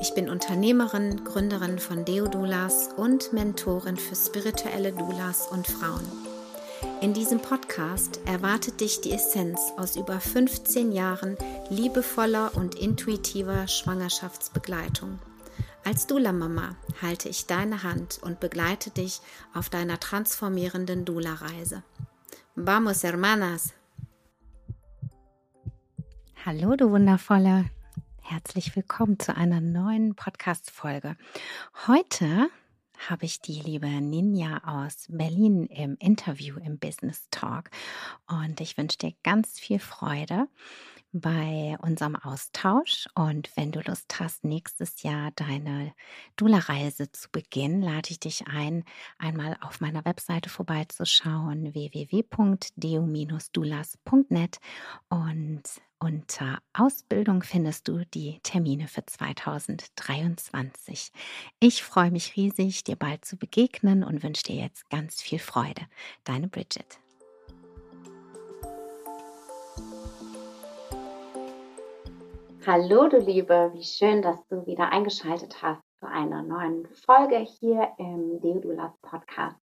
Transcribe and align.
Ich 0.00 0.14
bin 0.14 0.28
Unternehmerin, 0.28 1.24
Gründerin 1.24 1.80
von 1.80 2.04
Deodulas 2.04 2.90
und 2.96 3.32
Mentorin 3.32 3.96
für 3.96 4.14
spirituelle 4.14 4.92
Doulas 4.92 5.48
und 5.48 5.66
Frauen. 5.66 6.06
In 7.00 7.14
diesem 7.14 7.40
Podcast 7.40 8.20
erwartet 8.24 8.80
dich 8.80 9.00
die 9.00 9.10
Essenz 9.10 9.60
aus 9.76 9.96
über 9.96 10.20
15 10.20 10.92
Jahren 10.92 11.36
liebevoller 11.68 12.52
und 12.54 12.76
intuitiver 12.76 13.66
Schwangerschaftsbegleitung. 13.66 15.18
Als 15.84 16.06
Dula-Mama 16.06 16.76
halte 17.02 17.28
ich 17.28 17.46
deine 17.46 17.82
Hand 17.82 18.20
und 18.22 18.38
begleite 18.38 18.90
dich 18.90 19.20
auf 19.52 19.68
deiner 19.68 19.98
transformierenden 19.98 21.04
Dula-Reise. 21.04 21.82
Vamos, 22.54 23.02
hermanas! 23.02 23.74
Hallo, 26.44 26.76
du 26.76 26.90
Wundervolle! 26.90 27.64
Herzlich 28.30 28.76
willkommen 28.76 29.18
zu 29.18 29.34
einer 29.34 29.62
neuen 29.62 30.14
Podcast-Folge. 30.14 31.16
Heute 31.86 32.50
habe 33.08 33.24
ich 33.24 33.40
die 33.40 33.58
liebe 33.58 33.88
Ninja 33.88 34.60
aus 34.66 35.06
Berlin 35.08 35.64
im 35.64 35.96
Interview 35.98 36.58
im 36.58 36.78
Business 36.78 37.26
Talk 37.30 37.70
und 38.26 38.60
ich 38.60 38.76
wünsche 38.76 38.98
dir 38.98 39.14
ganz 39.24 39.58
viel 39.58 39.78
Freude 39.78 40.46
bei 41.10 41.78
unserem 41.80 42.16
Austausch. 42.16 43.08
Und 43.14 43.50
wenn 43.56 43.72
du 43.72 43.80
Lust 43.80 44.20
hast, 44.20 44.44
nächstes 44.44 45.02
Jahr 45.02 45.30
deine 45.34 45.94
Dula-Reise 46.36 47.10
zu 47.10 47.30
beginnen, 47.30 47.80
lade 47.80 48.10
ich 48.10 48.20
dich 48.20 48.46
ein, 48.46 48.84
einmal 49.16 49.56
auf 49.62 49.80
meiner 49.80 50.04
Webseite 50.04 50.50
vorbeizuschauen, 50.50 51.72
www.deu-dulas.net 51.72 54.58
und 55.08 55.62
unter 56.00 56.58
Ausbildung 56.72 57.42
findest 57.42 57.88
du 57.88 58.04
die 58.06 58.40
Termine 58.42 58.88
für 58.88 59.04
2023. 59.04 61.12
Ich 61.60 61.82
freue 61.82 62.10
mich 62.10 62.36
riesig, 62.36 62.84
dir 62.84 62.96
bald 62.96 63.24
zu 63.24 63.36
begegnen 63.36 64.04
und 64.04 64.22
wünsche 64.22 64.44
dir 64.44 64.56
jetzt 64.56 64.88
ganz 64.90 65.20
viel 65.20 65.38
Freude. 65.38 65.82
Deine 66.24 66.48
Bridget. 66.48 67.00
Hallo, 72.66 73.08
du 73.08 73.18
Liebe, 73.18 73.70
wie 73.74 73.84
schön, 73.84 74.20
dass 74.20 74.46
du 74.48 74.66
wieder 74.66 74.92
eingeschaltet 74.92 75.62
hast 75.62 75.80
zu 76.00 76.06
einer 76.06 76.42
neuen 76.42 76.86
Folge 77.06 77.38
hier 77.38 77.88
im 77.98 78.40
Deodulas 78.40 78.92
Podcast. 79.00 79.56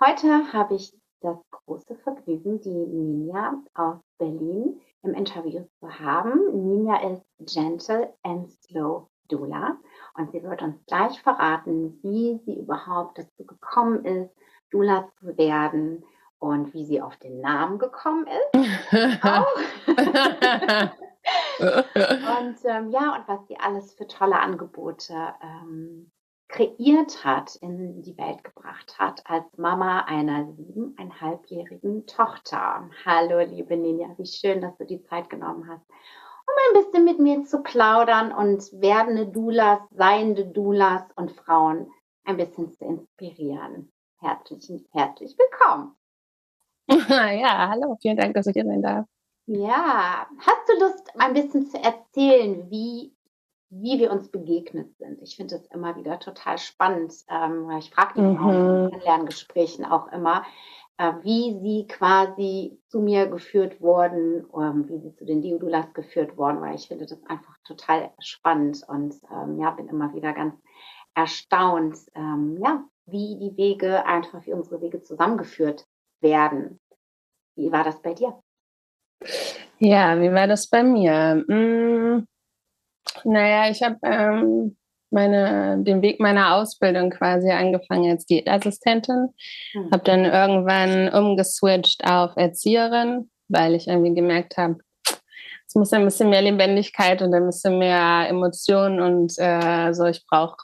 Heute 0.00 0.52
habe 0.52 0.74
ich 0.74 0.92
das 1.20 1.38
große 1.50 1.94
Vergnügen, 1.96 2.60
die 2.60 2.70
Ninja 2.70 3.54
aus 3.74 3.98
Berlin 4.18 4.80
im 5.02 5.14
Interview 5.14 5.64
zu 5.80 5.98
haben. 5.98 6.38
Ninja 6.52 6.96
ist 7.12 7.24
Gentle 7.40 8.14
and 8.22 8.50
Slow 8.50 9.08
Dula 9.28 9.76
und 10.14 10.32
sie 10.32 10.42
wird 10.42 10.62
uns 10.62 10.84
gleich 10.86 11.20
verraten, 11.22 11.98
wie 12.02 12.40
sie 12.44 12.58
überhaupt 12.58 13.18
dazu 13.18 13.44
gekommen 13.44 14.04
ist, 14.04 14.34
Dula 14.70 15.08
zu 15.20 15.36
werden 15.36 16.04
und 16.38 16.72
wie 16.74 16.84
sie 16.84 17.00
auf 17.00 17.16
den 17.16 17.40
Namen 17.40 17.78
gekommen 17.78 18.26
ist. 18.26 18.54
und 21.58 22.56
ähm, 22.64 22.90
ja, 22.90 23.16
und 23.16 23.28
was 23.28 23.46
sie 23.48 23.58
alles 23.58 23.94
für 23.94 24.06
tolle 24.06 24.38
Angebote 24.38 25.14
ähm, 25.42 26.10
kreiert 26.48 27.24
hat, 27.24 27.56
in 27.56 28.02
die 28.02 28.16
Welt 28.16 28.42
gebracht 28.42 28.98
hat, 28.98 29.22
als 29.26 29.44
Mama 29.58 30.00
einer 30.04 30.50
siebeneinhalbjährigen 30.54 32.06
Tochter. 32.06 32.88
Hallo, 33.04 33.40
liebe 33.40 33.76
Ninja, 33.76 34.08
wie 34.16 34.26
schön, 34.26 34.62
dass 34.62 34.76
du 34.78 34.86
die 34.86 35.02
Zeit 35.02 35.28
genommen 35.28 35.68
hast, 35.68 35.84
um 36.46 36.54
ein 36.66 36.82
bisschen 36.82 37.04
mit 37.04 37.18
mir 37.18 37.44
zu 37.44 37.62
plaudern 37.62 38.32
und 38.32 38.62
werdende 38.80 39.26
Doulas, 39.26 39.80
seiende 39.90 40.46
Doulas 40.46 41.02
und 41.16 41.32
Frauen 41.32 41.90
ein 42.24 42.38
bisschen 42.38 42.72
zu 42.72 42.84
inspirieren. 42.84 43.92
Herzlich, 44.20 44.86
herzlich 44.92 45.36
willkommen. 45.38 45.94
Ja, 47.08 47.68
hallo, 47.68 47.98
vielen 48.00 48.16
Dank, 48.16 48.32
dass 48.34 48.46
ich 48.46 48.54
hier 48.54 48.64
sein 48.64 48.80
darf. 48.80 49.06
Ja, 49.44 50.26
hast 50.40 50.68
du 50.68 50.78
Lust, 50.78 51.10
ein 51.18 51.34
bisschen 51.34 51.66
zu 51.66 51.78
erzählen, 51.78 52.70
wie 52.70 53.14
wie 53.70 53.98
wir 53.98 54.10
uns 54.10 54.30
begegnet 54.30 54.96
sind. 54.96 55.20
Ich 55.22 55.36
finde 55.36 55.56
das 55.56 55.66
immer 55.66 55.96
wieder 55.96 56.18
total 56.18 56.58
spannend. 56.58 57.12
Ähm, 57.28 57.70
ich 57.78 57.90
frage 57.90 58.14
die 58.16 58.20
mhm. 58.22 58.36
Frauen 58.36 58.92
in 58.92 59.00
Lerngesprächen 59.00 59.84
auch 59.84 60.10
immer, 60.12 60.44
äh, 60.96 61.12
wie 61.22 61.58
sie 61.60 61.86
quasi 61.86 62.78
zu 62.88 63.00
mir 63.00 63.26
geführt 63.26 63.80
wurden, 63.80 64.46
ähm, 64.54 64.88
wie 64.88 64.98
sie 64.98 65.14
zu 65.14 65.24
den 65.24 65.42
Diodulas 65.42 65.92
geführt 65.92 66.36
wurden, 66.36 66.60
weil 66.60 66.76
ich 66.76 66.88
finde 66.88 67.06
das 67.06 67.22
einfach 67.26 67.56
total 67.64 68.10
spannend 68.20 68.82
und 68.88 69.14
ähm, 69.30 69.60
ja, 69.60 69.70
bin 69.70 69.88
immer 69.88 70.14
wieder 70.14 70.32
ganz 70.32 70.54
erstaunt, 71.14 71.98
ähm, 72.14 72.58
ja, 72.62 72.84
wie 73.06 73.38
die 73.38 73.56
Wege 73.56 74.06
einfach, 74.06 74.44
wie 74.46 74.52
unsere 74.52 74.80
Wege 74.80 75.02
zusammengeführt 75.02 75.86
werden. 76.20 76.80
Wie 77.54 77.70
war 77.72 77.84
das 77.84 78.00
bei 78.00 78.14
dir? 78.14 78.38
Ja, 79.78 80.20
wie 80.20 80.32
war 80.32 80.46
das 80.46 80.68
bei 80.68 80.82
mir? 80.82 81.44
Hm 81.48 82.26
naja, 83.24 83.70
ich 83.70 83.82
habe 83.82 83.96
ähm, 84.02 84.76
meine, 85.10 85.82
den 85.82 86.02
Weg 86.02 86.20
meiner 86.20 86.54
Ausbildung 86.54 87.10
quasi 87.10 87.50
angefangen 87.50 88.10
als 88.10 88.26
Diätassistentin, 88.26 89.28
mhm. 89.74 89.90
habe 89.90 90.04
dann 90.04 90.24
irgendwann 90.24 91.08
umgeswitcht 91.08 92.04
auf 92.04 92.32
Erzieherin, 92.36 93.30
weil 93.48 93.74
ich 93.74 93.88
irgendwie 93.88 94.14
gemerkt 94.14 94.56
habe, 94.56 94.78
es 95.66 95.74
muss 95.74 95.92
ein 95.92 96.04
bisschen 96.04 96.30
mehr 96.30 96.42
Lebendigkeit 96.42 97.20
und 97.20 97.34
ein 97.34 97.46
bisschen 97.46 97.78
mehr 97.78 98.26
Emotionen 98.28 99.00
und 99.00 99.34
äh, 99.38 99.92
so, 99.92 100.06
ich 100.06 100.24
brauche 100.26 100.56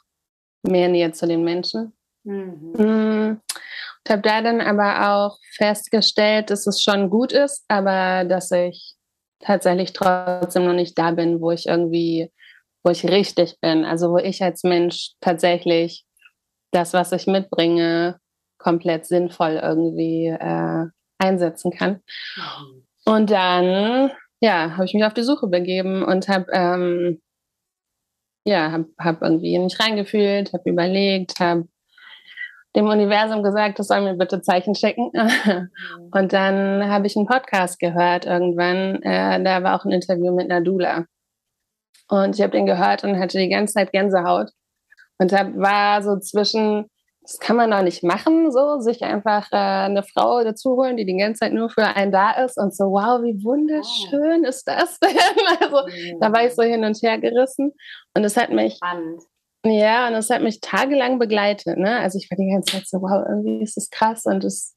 mehr 0.62 0.88
Nähe 0.88 1.12
zu 1.12 1.26
den 1.26 1.44
Menschen. 1.44 1.92
Mhm. 2.24 2.72
Mm. 2.76 3.40
Und 4.06 4.10
habe 4.10 4.22
da 4.22 4.42
dann 4.42 4.60
aber 4.60 5.10
auch 5.12 5.38
festgestellt, 5.56 6.50
dass 6.50 6.66
es 6.66 6.82
schon 6.82 7.10
gut 7.10 7.32
ist, 7.32 7.64
aber 7.68 8.24
dass 8.24 8.50
ich 8.50 8.94
tatsächlich 9.40 9.92
trotzdem 9.92 10.64
noch 10.64 10.74
nicht 10.74 10.98
da 10.98 11.10
bin, 11.10 11.40
wo 11.40 11.50
ich 11.50 11.66
irgendwie, 11.66 12.32
wo 12.84 12.90
ich 12.90 13.04
richtig 13.04 13.58
bin. 13.60 13.84
Also 13.84 14.10
wo 14.10 14.18
ich 14.18 14.42
als 14.42 14.62
Mensch 14.62 15.12
tatsächlich 15.20 16.04
das, 16.70 16.92
was 16.92 17.12
ich 17.12 17.26
mitbringe, 17.26 18.20
komplett 18.58 19.06
sinnvoll 19.06 19.60
irgendwie 19.62 20.26
äh, 20.26 20.86
einsetzen 21.18 21.70
kann. 21.70 22.02
Mhm. 22.36 22.86
Und 23.06 23.30
dann, 23.30 24.10
ja, 24.40 24.72
habe 24.72 24.84
ich 24.84 24.94
mich 24.94 25.04
auf 25.04 25.14
die 25.14 25.22
Suche 25.22 25.48
begeben 25.48 26.04
und 26.04 26.28
habe 26.28 26.46
ähm, 26.52 27.20
ja, 28.46 28.70
habe 28.70 28.88
hab 28.98 29.22
irgendwie 29.22 29.58
nicht 29.58 29.80
reingefühlt, 29.80 30.52
habe 30.52 30.70
überlegt, 30.70 31.40
habe 31.40 31.66
dem 32.76 32.88
Universum 32.88 33.42
gesagt, 33.42 33.78
das 33.78 33.86
soll 33.86 34.00
mir 34.02 34.14
bitte 34.14 34.42
Zeichen 34.42 34.74
schicken. 34.74 35.10
Mhm. 35.12 35.70
Und 36.12 36.32
dann 36.32 36.88
habe 36.88 37.06
ich 37.06 37.16
einen 37.16 37.26
Podcast 37.26 37.78
gehört 37.78 38.26
irgendwann. 38.26 39.00
Äh, 39.02 39.42
da 39.42 39.62
war 39.62 39.76
auch 39.76 39.84
ein 39.84 39.92
Interview 39.92 40.34
mit 40.34 40.48
Nadula. 40.48 41.04
Und 42.08 42.36
ich 42.36 42.42
habe 42.42 42.52
den 42.52 42.66
gehört 42.66 43.04
und 43.04 43.18
hatte 43.18 43.38
die 43.38 43.48
ganze 43.48 43.74
Zeit 43.74 43.92
Gänsehaut. 43.92 44.50
Und 45.18 45.32
da 45.32 45.50
war 45.56 46.02
so 46.02 46.18
zwischen, 46.18 46.86
das 47.22 47.38
kann 47.38 47.56
man 47.56 47.70
doch 47.70 47.82
nicht 47.82 48.02
machen, 48.02 48.50
so 48.52 48.80
sich 48.80 49.02
einfach 49.02 49.50
äh, 49.52 49.56
eine 49.56 50.02
Frau 50.02 50.42
dazu 50.44 50.76
holen, 50.76 50.96
die 50.96 51.06
die 51.06 51.16
ganze 51.16 51.40
Zeit 51.40 51.52
nur 51.52 51.70
für 51.70 51.84
einen 51.84 52.12
da 52.12 52.32
ist 52.44 52.58
und 52.58 52.74
so, 52.74 52.86
wow, 52.86 53.22
wie 53.22 53.42
wunderschön 53.42 54.44
oh. 54.44 54.48
ist 54.48 54.64
das 54.68 54.98
denn? 55.00 55.16
Also 55.60 55.86
mhm. 55.86 56.20
da 56.20 56.32
war 56.32 56.44
ich 56.44 56.54
so 56.54 56.62
hin 56.62 56.84
und 56.84 57.00
her 57.02 57.18
gerissen 57.18 57.72
und 58.14 58.24
es 58.24 58.36
hat 58.36 58.50
mich 58.50 58.74
Spannend. 58.74 59.22
Ja, 59.66 60.08
und 60.08 60.12
das 60.12 60.28
hat 60.28 60.42
mich 60.42 60.60
tagelang 60.60 61.18
begleitet. 61.18 61.78
Ne? 61.78 61.98
Also 61.98 62.18
ich 62.18 62.30
war 62.30 62.36
die 62.36 62.50
ganze 62.50 62.72
Zeit 62.72 62.86
so, 62.86 63.00
wow, 63.00 63.24
irgendwie 63.26 63.62
ist 63.62 63.78
das 63.78 63.88
krass 63.88 64.26
und 64.26 64.44
es 64.44 64.76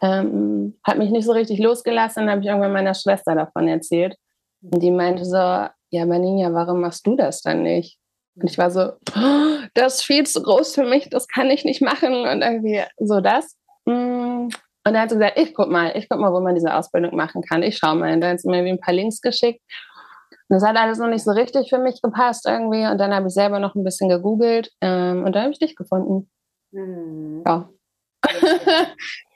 ähm, 0.00 0.78
hat 0.84 0.98
mich 0.98 1.10
nicht 1.10 1.24
so 1.24 1.32
richtig 1.32 1.58
losgelassen. 1.58 2.22
Dann 2.22 2.30
habe 2.30 2.42
ich 2.42 2.46
irgendwann 2.46 2.72
meiner 2.72 2.94
Schwester 2.94 3.34
davon 3.34 3.66
erzählt. 3.66 4.16
Und 4.60 4.80
die 4.80 4.92
meinte 4.92 5.24
so, 5.24 5.66
ja, 5.90 6.06
Maninja, 6.06 6.52
warum 6.52 6.80
machst 6.80 7.06
du 7.06 7.16
das 7.16 7.42
dann 7.42 7.62
nicht? 7.62 7.98
Und 8.36 8.50
ich 8.50 8.58
war 8.58 8.70
so, 8.70 8.92
oh, 9.16 9.66
das 9.74 9.96
ist 9.96 10.02
viel 10.04 10.24
zu 10.24 10.42
groß 10.42 10.74
für 10.74 10.84
mich, 10.84 11.08
das 11.10 11.26
kann 11.26 11.50
ich 11.50 11.64
nicht 11.64 11.82
machen. 11.82 12.26
Und 12.26 12.42
irgendwie 12.42 12.82
so 12.98 13.20
das. 13.20 13.56
Mm. 13.84 14.48
Und 14.84 14.94
dann 14.94 15.02
hat 15.02 15.10
sie 15.10 15.16
gesagt, 15.16 15.38
ich 15.38 15.54
guck 15.54 15.68
mal, 15.68 15.92
ich 15.96 16.08
guck 16.08 16.20
mal, 16.20 16.32
wo 16.32 16.40
man 16.40 16.54
diese 16.54 16.74
Ausbildung 16.74 17.14
machen 17.16 17.42
kann. 17.42 17.62
Ich 17.62 17.76
schaue 17.78 17.96
mal. 17.96 18.12
Und 18.12 18.20
dann 18.20 18.32
hat 18.32 18.40
sie 18.40 18.48
mir 18.48 18.58
ein 18.58 18.80
paar 18.80 18.94
Links 18.94 19.20
geschickt. 19.20 19.60
Das 20.48 20.64
hat 20.64 20.76
alles 20.76 20.98
noch 20.98 21.08
nicht 21.08 21.24
so 21.24 21.32
richtig 21.32 21.68
für 21.68 21.78
mich 21.78 22.00
gepasst 22.00 22.46
irgendwie. 22.46 22.86
Und 22.86 22.98
dann 22.98 23.12
habe 23.12 23.26
ich 23.26 23.34
selber 23.34 23.58
noch 23.58 23.74
ein 23.74 23.84
bisschen 23.84 24.08
gegoogelt 24.08 24.70
ähm, 24.80 25.24
und 25.24 25.34
dann 25.34 25.42
habe 25.42 25.52
ich 25.52 25.58
dich 25.58 25.76
gefunden. 25.76 26.30
Mhm. 26.70 27.42
Ja. 27.46 27.68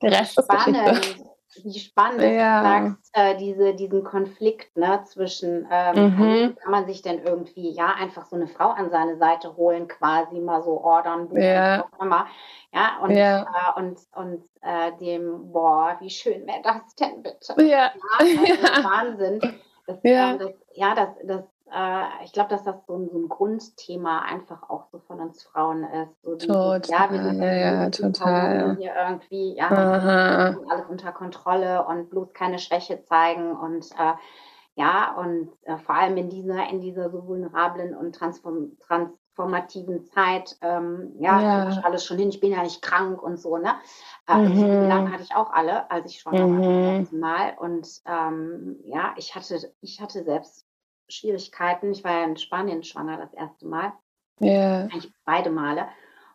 Der 0.03 0.11
Rest 0.11 0.39
ist 0.39 0.49
Geschichte 0.49 1.23
wie 1.63 1.79
spannend 1.79 2.23
ja. 2.23 2.61
du 2.61 2.69
sagst, 2.69 3.11
äh, 3.15 3.37
diese, 3.37 3.75
diesen 3.75 4.05
Konflikt 4.05 4.77
ne, 4.77 5.03
zwischen, 5.05 5.67
ähm, 5.71 6.17
mhm. 6.17 6.57
kann 6.57 6.71
man 6.71 6.87
sich 6.87 7.03
denn 7.03 7.23
irgendwie, 7.23 7.71
ja, 7.71 7.95
einfach 7.99 8.27
so 8.27 8.37
eine 8.37 8.49
Frau 8.49 8.71
an 8.71 8.91
seine 8.91 9.17
Seite 9.19 9.57
holen, 9.57 9.89
quasi 9.89 10.41
mal 10.41 10.63
so 10.63 10.83
ordern, 10.83 11.29
ja. 11.33 11.85
immer. 12.01 12.27
Ja, 12.73 12.99
und, 13.03 13.11
ja. 13.11 13.43
Äh, 13.43 13.81
und, 13.81 13.99
und 14.15 14.45
äh, 14.63 14.93
dem, 15.01 15.53
boah, 15.53 15.97
wie 16.01 16.11
schön 16.11 16.47
wäre 16.47 16.63
das 16.63 16.95
denn 16.97 17.23
bitte? 17.23 17.55
Ja. 17.59 17.67
ja 17.67 17.93
also 18.19 18.43
Wahnsinn. 18.89 19.41
Das, 19.87 19.99
ja. 20.03 20.33
Ähm, 20.33 20.39
das, 20.39 20.53
ja, 20.75 20.95
das, 20.95 21.09
das 21.25 21.45
äh, 21.75 22.25
ich 22.25 22.33
glaube, 22.33 22.51
dass 22.51 22.65
das 22.65 22.77
so 22.87 22.97
ein, 22.97 23.09
so 23.11 23.19
ein, 23.19 23.29
Grundthema 23.29 24.21
einfach 24.21 24.69
auch 24.69 24.87
so 24.93 24.99
von 24.99 25.21
uns 25.21 25.43
Frauen 25.43 25.85
ist. 25.85 26.23
So 26.23 26.37
total, 26.37 26.83
ja, 26.87 27.11
wir 27.11 27.23
sind 27.23 27.43
ja, 27.43 27.91
total. 27.91 28.77
hier 28.77 28.93
irgendwie, 28.95 29.57
ja, 29.57 29.69
alles 29.69 30.87
unter 30.89 31.13
Kontrolle 31.13 31.85
und 31.87 32.11
bloß 32.11 32.33
keine 32.33 32.59
Schwäche 32.59 33.03
zeigen 33.05 33.57
und 33.57 33.91
äh, 33.93 34.15
ja, 34.75 35.15
und 35.17 35.51
äh, 35.65 35.77
vor 35.79 35.95
allem 35.95 36.17
in 36.17 36.31
dieser, 36.31 36.69
in 36.71 36.81
dieser 36.81 37.11
so 37.11 37.27
vulnerablen 37.27 37.95
und 37.95 38.15
transform, 38.15 38.79
transformativen 38.87 40.05
Zeit, 40.07 40.57
ähm, 40.63 41.13
ja, 41.19 41.41
ja. 41.41 41.71
Ich 41.71 41.85
alles 41.85 42.05
schon 42.05 42.19
hin, 42.19 42.31
ich 42.31 42.41
bin 42.41 42.53
ja 42.53 42.63
nicht 42.63 42.81
krank 42.81 43.23
und 43.23 43.39
so, 43.39 43.59
ne? 43.59 43.75
Äh, 44.29 44.37
mhm. 44.37 44.89
Lange 44.89 45.13
hatte 45.13 45.23
ich 45.23 45.35
auch 45.35 45.51
alle, 45.53 45.91
als 45.91 46.11
ich 46.11 46.21
schon 46.21 46.33
mhm. 46.33 47.09
Mal. 47.13 47.55
Und 47.59 47.89
ähm, 48.07 48.77
ja, 48.85 49.15
ich 49.17 49.35
hatte, 49.35 49.73
ich 49.83 50.01
hatte 50.01 50.25
selbst 50.25 50.67
Schwierigkeiten. 51.13 51.93
Ich 51.93 52.05
war 52.05 52.13
ja 52.13 52.25
in 52.25 52.37
Spanien 52.37 52.83
schwanger 52.83 53.17
das 53.17 53.33
erste 53.35 53.67
Mal. 53.67 53.93
Ja. 54.41 54.83
Eigentlich 54.83 55.13
beide 55.25 55.51
Male. 55.51 55.87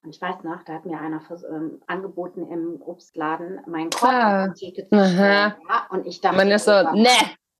Und 0.03 0.11
ich 0.11 0.21
weiß 0.21 0.43
noch, 0.43 0.63
da 0.63 0.73
hat 0.73 0.85
mir 0.85 0.99
einer 0.99 1.21
ähm, 1.49 1.81
angeboten 1.87 2.47
im 2.47 2.81
Obstladen 2.81 3.59
meinen 3.67 3.89
Korb 3.89 4.11
ah. 4.11 4.53
zu 4.53 4.69
stellen. 4.69 4.87
Ja, 4.91 5.57
und 5.89 6.05
ich 6.05 6.21
dachte, 6.21 6.37
man 6.37 6.49
ist 6.49 6.65
so, 6.65 6.71
ne, 6.71 7.09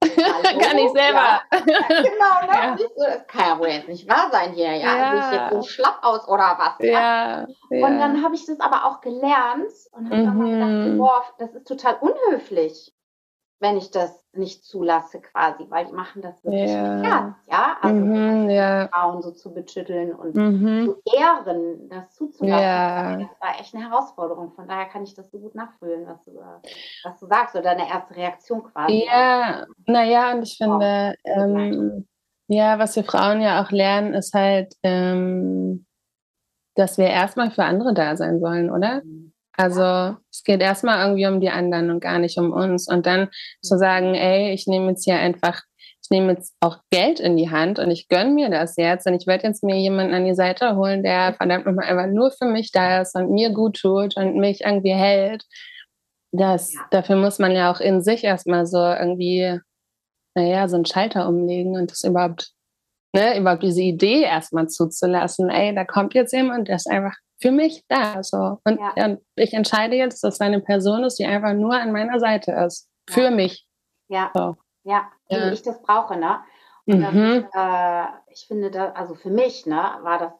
kann 0.00 0.78
ich 0.78 0.90
selber. 0.92 1.42
Ja, 1.52 1.58
genau, 1.88 2.46
ne? 2.46 2.52
Ja. 2.52 2.76
So, 2.78 3.04
das 3.04 3.26
kann 3.26 3.48
ja 3.48 3.58
wohl 3.58 3.68
jetzt 3.68 3.88
nicht 3.88 4.08
wahr 4.08 4.30
sein 4.30 4.52
hier. 4.52 4.72
Ja, 4.74 4.96
ja. 4.96 5.10
Sehe 5.10 5.20
ich 5.20 5.40
jetzt 5.40 5.52
so 5.52 5.62
schlapp 5.62 5.98
aus 6.02 6.26
oder 6.28 6.56
was? 6.58 6.86
Ja. 6.86 7.46
ja. 7.70 7.86
Und 7.86 7.98
dann 7.98 8.22
habe 8.22 8.34
ich 8.34 8.46
das 8.46 8.60
aber 8.60 8.84
auch 8.86 9.00
gelernt 9.00 9.72
und 9.92 10.10
habe 10.10 10.32
mhm. 10.32 10.50
gedacht, 10.50 10.98
boah, 10.98 11.24
das 11.38 11.54
ist 11.54 11.66
total 11.66 11.96
unhöflich 12.00 12.94
wenn 13.60 13.76
ich 13.76 13.90
das 13.90 14.24
nicht 14.32 14.64
zulasse 14.64 15.20
quasi, 15.20 15.66
weil 15.68 15.86
die 15.86 15.92
machen 15.92 16.22
das 16.22 16.44
wirklich 16.44 16.70
ja. 16.70 16.94
mit 16.94 17.06
Herz, 17.06 17.34
ja? 17.50 17.76
Also 17.82 17.94
mhm, 17.94 18.50
ja. 18.50 18.88
Frauen 18.88 19.20
so 19.20 19.32
zu 19.32 19.52
betütteln 19.52 20.14
und 20.14 20.36
mhm. 20.36 20.84
zu 20.84 21.16
ehren, 21.16 21.88
das 21.88 22.14
zuzulassen, 22.14 22.62
ja. 22.62 23.16
das 23.16 23.40
war 23.40 23.60
echt 23.60 23.74
eine 23.74 23.90
Herausforderung. 23.90 24.52
Von 24.52 24.68
daher 24.68 24.86
kann 24.86 25.02
ich 25.02 25.14
das 25.14 25.30
so 25.30 25.38
gut 25.40 25.56
nachfühlen, 25.56 26.06
was 26.06 26.24
du, 26.24 26.38
was 27.02 27.18
du 27.18 27.26
sagst, 27.26 27.56
oder 27.56 27.64
deine 27.74 27.88
erste 27.88 28.14
Reaktion 28.14 28.62
quasi. 28.62 29.04
Ja, 29.06 29.66
naja, 29.86 30.32
und 30.32 30.42
ich 30.42 30.56
finde, 30.56 31.16
ähm, 31.24 32.06
ja, 32.46 32.78
was 32.78 32.94
wir 32.94 33.04
Frauen 33.04 33.40
ja 33.40 33.62
auch 33.62 33.72
lernen, 33.72 34.14
ist 34.14 34.34
halt, 34.34 34.74
ähm, 34.84 35.84
dass 36.76 36.96
wir 36.96 37.08
erstmal 37.08 37.50
für 37.50 37.64
andere 37.64 37.92
da 37.92 38.16
sein 38.16 38.38
sollen, 38.38 38.70
oder? 38.70 39.02
Mhm. 39.04 39.17
Also 39.58 40.16
es 40.30 40.44
geht 40.44 40.60
erstmal 40.60 41.04
irgendwie 41.04 41.26
um 41.26 41.40
die 41.40 41.50
anderen 41.50 41.90
und 41.90 42.00
gar 42.00 42.20
nicht 42.20 42.38
um 42.38 42.52
uns. 42.52 42.88
Und 42.88 43.06
dann 43.06 43.28
zu 43.60 43.76
sagen, 43.76 44.14
ey, 44.14 44.52
ich 44.52 44.68
nehme 44.68 44.90
jetzt 44.90 45.04
hier 45.04 45.16
einfach, 45.16 45.60
ich 46.00 46.10
nehme 46.10 46.32
jetzt 46.32 46.54
auch 46.60 46.78
Geld 46.92 47.18
in 47.18 47.36
die 47.36 47.50
Hand 47.50 47.80
und 47.80 47.90
ich 47.90 48.06
gönne 48.06 48.30
mir 48.30 48.50
das 48.50 48.76
jetzt 48.76 49.08
und 49.08 49.14
ich 49.14 49.26
werde 49.26 49.48
jetzt 49.48 49.64
mir 49.64 49.74
jemanden 49.76 50.14
an 50.14 50.24
die 50.24 50.36
Seite 50.36 50.76
holen, 50.76 51.02
der 51.02 51.34
verdammt 51.34 51.66
nochmal 51.66 51.86
einfach 51.86 52.06
nur 52.06 52.30
für 52.30 52.44
mich 52.46 52.70
da 52.70 53.02
ist 53.02 53.16
und 53.16 53.32
mir 53.32 53.50
gut 53.50 53.78
tut 53.80 54.16
und 54.16 54.36
mich 54.36 54.60
irgendwie 54.64 54.94
hält. 54.94 55.44
Das, 56.30 56.74
dafür 56.92 57.16
muss 57.16 57.40
man 57.40 57.50
ja 57.50 57.72
auch 57.72 57.80
in 57.80 58.00
sich 58.00 58.22
erstmal 58.22 58.64
so 58.64 58.78
irgendwie, 58.78 59.58
naja, 60.36 60.68
so 60.68 60.76
einen 60.76 60.86
Schalter 60.86 61.28
umlegen 61.28 61.74
und 61.74 61.90
das 61.90 62.04
überhaupt, 62.04 62.52
ne, 63.14 63.38
überhaupt 63.38 63.62
diese 63.62 63.82
Idee 63.82 64.22
erstmal 64.22 64.68
zuzulassen. 64.68 65.50
Ey, 65.50 65.74
da 65.74 65.84
kommt 65.84 66.14
jetzt 66.14 66.32
jemand, 66.32 66.68
der 66.68 66.76
ist 66.76 66.90
einfach 66.90 67.14
für 67.40 67.52
mich 67.52 67.84
da. 67.88 68.22
So. 68.22 68.58
Und 68.64 68.80
ja. 68.96 69.16
ich 69.36 69.52
entscheide 69.54 69.96
jetzt, 69.96 70.22
dass 70.24 70.40
eine 70.40 70.60
Person 70.60 71.04
ist, 71.04 71.18
die 71.18 71.26
einfach 71.26 71.54
nur 71.54 71.74
an 71.74 71.92
meiner 71.92 72.18
Seite 72.18 72.52
ist. 72.52 72.88
Ja. 73.08 73.14
Für 73.14 73.30
mich. 73.30 73.66
Ja. 74.08 74.30
So. 74.34 74.56
Ja, 74.84 75.08
wie 75.28 75.52
ich 75.52 75.62
das 75.62 75.82
brauche, 75.82 76.16
ne? 76.16 76.40
Und 76.86 77.00
mhm. 77.00 77.44
ist, 77.44 77.54
äh, 77.54 78.04
ich 78.32 78.46
finde, 78.46 78.70
da, 78.70 78.92
also 78.92 79.14
für 79.14 79.28
mich, 79.28 79.66
ne, 79.66 79.98
war 80.00 80.18
das, 80.18 80.32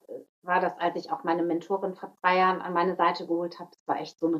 war 0.42 0.60
das, 0.60 0.72
als 0.78 0.96
ich 0.96 1.12
auch 1.12 1.22
meine 1.22 1.42
Mentorin 1.42 1.94
vor 1.94 2.14
zwei 2.20 2.38
Jahren 2.38 2.62
an 2.62 2.72
meine 2.72 2.96
Seite 2.96 3.26
geholt 3.26 3.58
habe, 3.58 3.70
das 3.70 3.86
war 3.86 4.00
echt 4.00 4.18
so 4.18 4.26
ein 4.26 4.34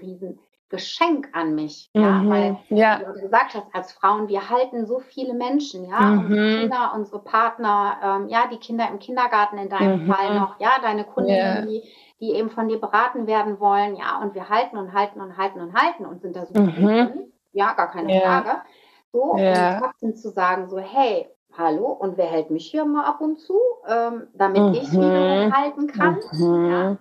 Riesengeschenk 0.71 1.29
an 1.33 1.55
mich. 1.55 1.91
Mhm. 1.95 2.03
Ja, 2.03 2.23
weil, 2.27 2.57
ja. 2.69 3.01
wie 3.01 3.05
du 3.05 3.21
gesagt 3.23 3.55
hast, 3.55 3.67
als 3.73 3.93
Frauen, 3.93 4.29
wir 4.29 4.49
halten 4.51 4.87
so 4.87 5.01
viele 5.01 5.35
Menschen, 5.35 5.89
ja, 5.89 6.01
mhm. 6.01 6.19
unsere 6.21 6.61
Kinder, 6.61 6.93
unsere 6.95 7.19
Partner, 7.21 7.97
ähm, 8.03 8.29
ja, 8.29 8.47
die 8.51 8.59
Kinder 8.59 8.89
im 8.91 8.99
Kindergarten 8.99 9.59
in 9.59 9.69
deinem 9.69 10.05
mhm. 10.05 10.13
Fall 10.13 10.35
noch, 10.35 10.61
ja, 10.61 10.73
deine 10.83 11.05
Kundinnen, 11.05 11.39
ja. 11.39 11.63
die 11.63 11.83
die 12.21 12.33
eben 12.33 12.51
von 12.51 12.67
dir 12.67 12.81
beraten 12.81 13.29
werden 13.29 13.61
wollen. 13.61 13.95
Ja, 13.95 14.21
und 14.21 14.35
wir 14.35 14.49
halten 14.49 14.77
und 14.77 14.93
halten 14.93 15.21
und 15.21 15.37
halten 15.37 15.61
und 15.61 15.73
halten 15.73 16.05
und 16.05 16.21
sind 16.21 16.35
da 16.35 16.47
so 16.47 16.61
mhm. 16.61 16.75
drin. 16.75 17.33
Ja, 17.53 17.75
gar 17.75 17.93
keine 17.93 18.13
ja. 18.13 18.21
Frage. 18.21 18.63
So, 19.13 19.37
ja. 19.39 19.75
und 19.75 19.83
trotzdem 19.85 20.17
zu 20.17 20.31
sagen, 20.31 20.69
so, 20.69 20.79
hey, 20.79 21.29
hallo, 21.57 21.87
und 21.93 22.17
wer 22.17 22.27
hält 22.27 22.51
mich 22.51 22.67
hier 22.67 22.85
mal 22.85 23.05
ab 23.05 23.21
und 23.21 23.39
zu, 23.39 23.57
ähm, 23.87 24.27
damit 24.35 24.63
mhm. 24.63 24.75
ich 24.75 24.93
wiederum 24.93 25.57
halten 25.57 25.87
kann? 25.87 26.19
Mhm. 26.33 26.71
Ja, 26.71 26.97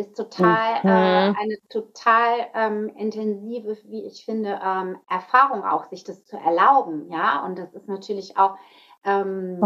ist 0.00 0.16
total 0.16 0.80
äh, 0.82 1.28
mhm. 1.28 1.36
eine 1.38 1.56
total 1.68 2.46
ähm, 2.54 2.88
intensive, 2.96 3.76
wie 3.84 4.06
ich 4.06 4.24
finde, 4.24 4.60
ähm, 4.64 4.98
Erfahrung 5.08 5.64
auch, 5.64 5.84
sich 5.84 6.04
das 6.04 6.24
zu 6.24 6.36
erlauben. 6.36 7.10
Ja, 7.10 7.44
und 7.44 7.58
das 7.58 7.72
ist 7.74 7.88
natürlich 7.88 8.36
auch 8.36 8.56
ähm, 9.04 9.58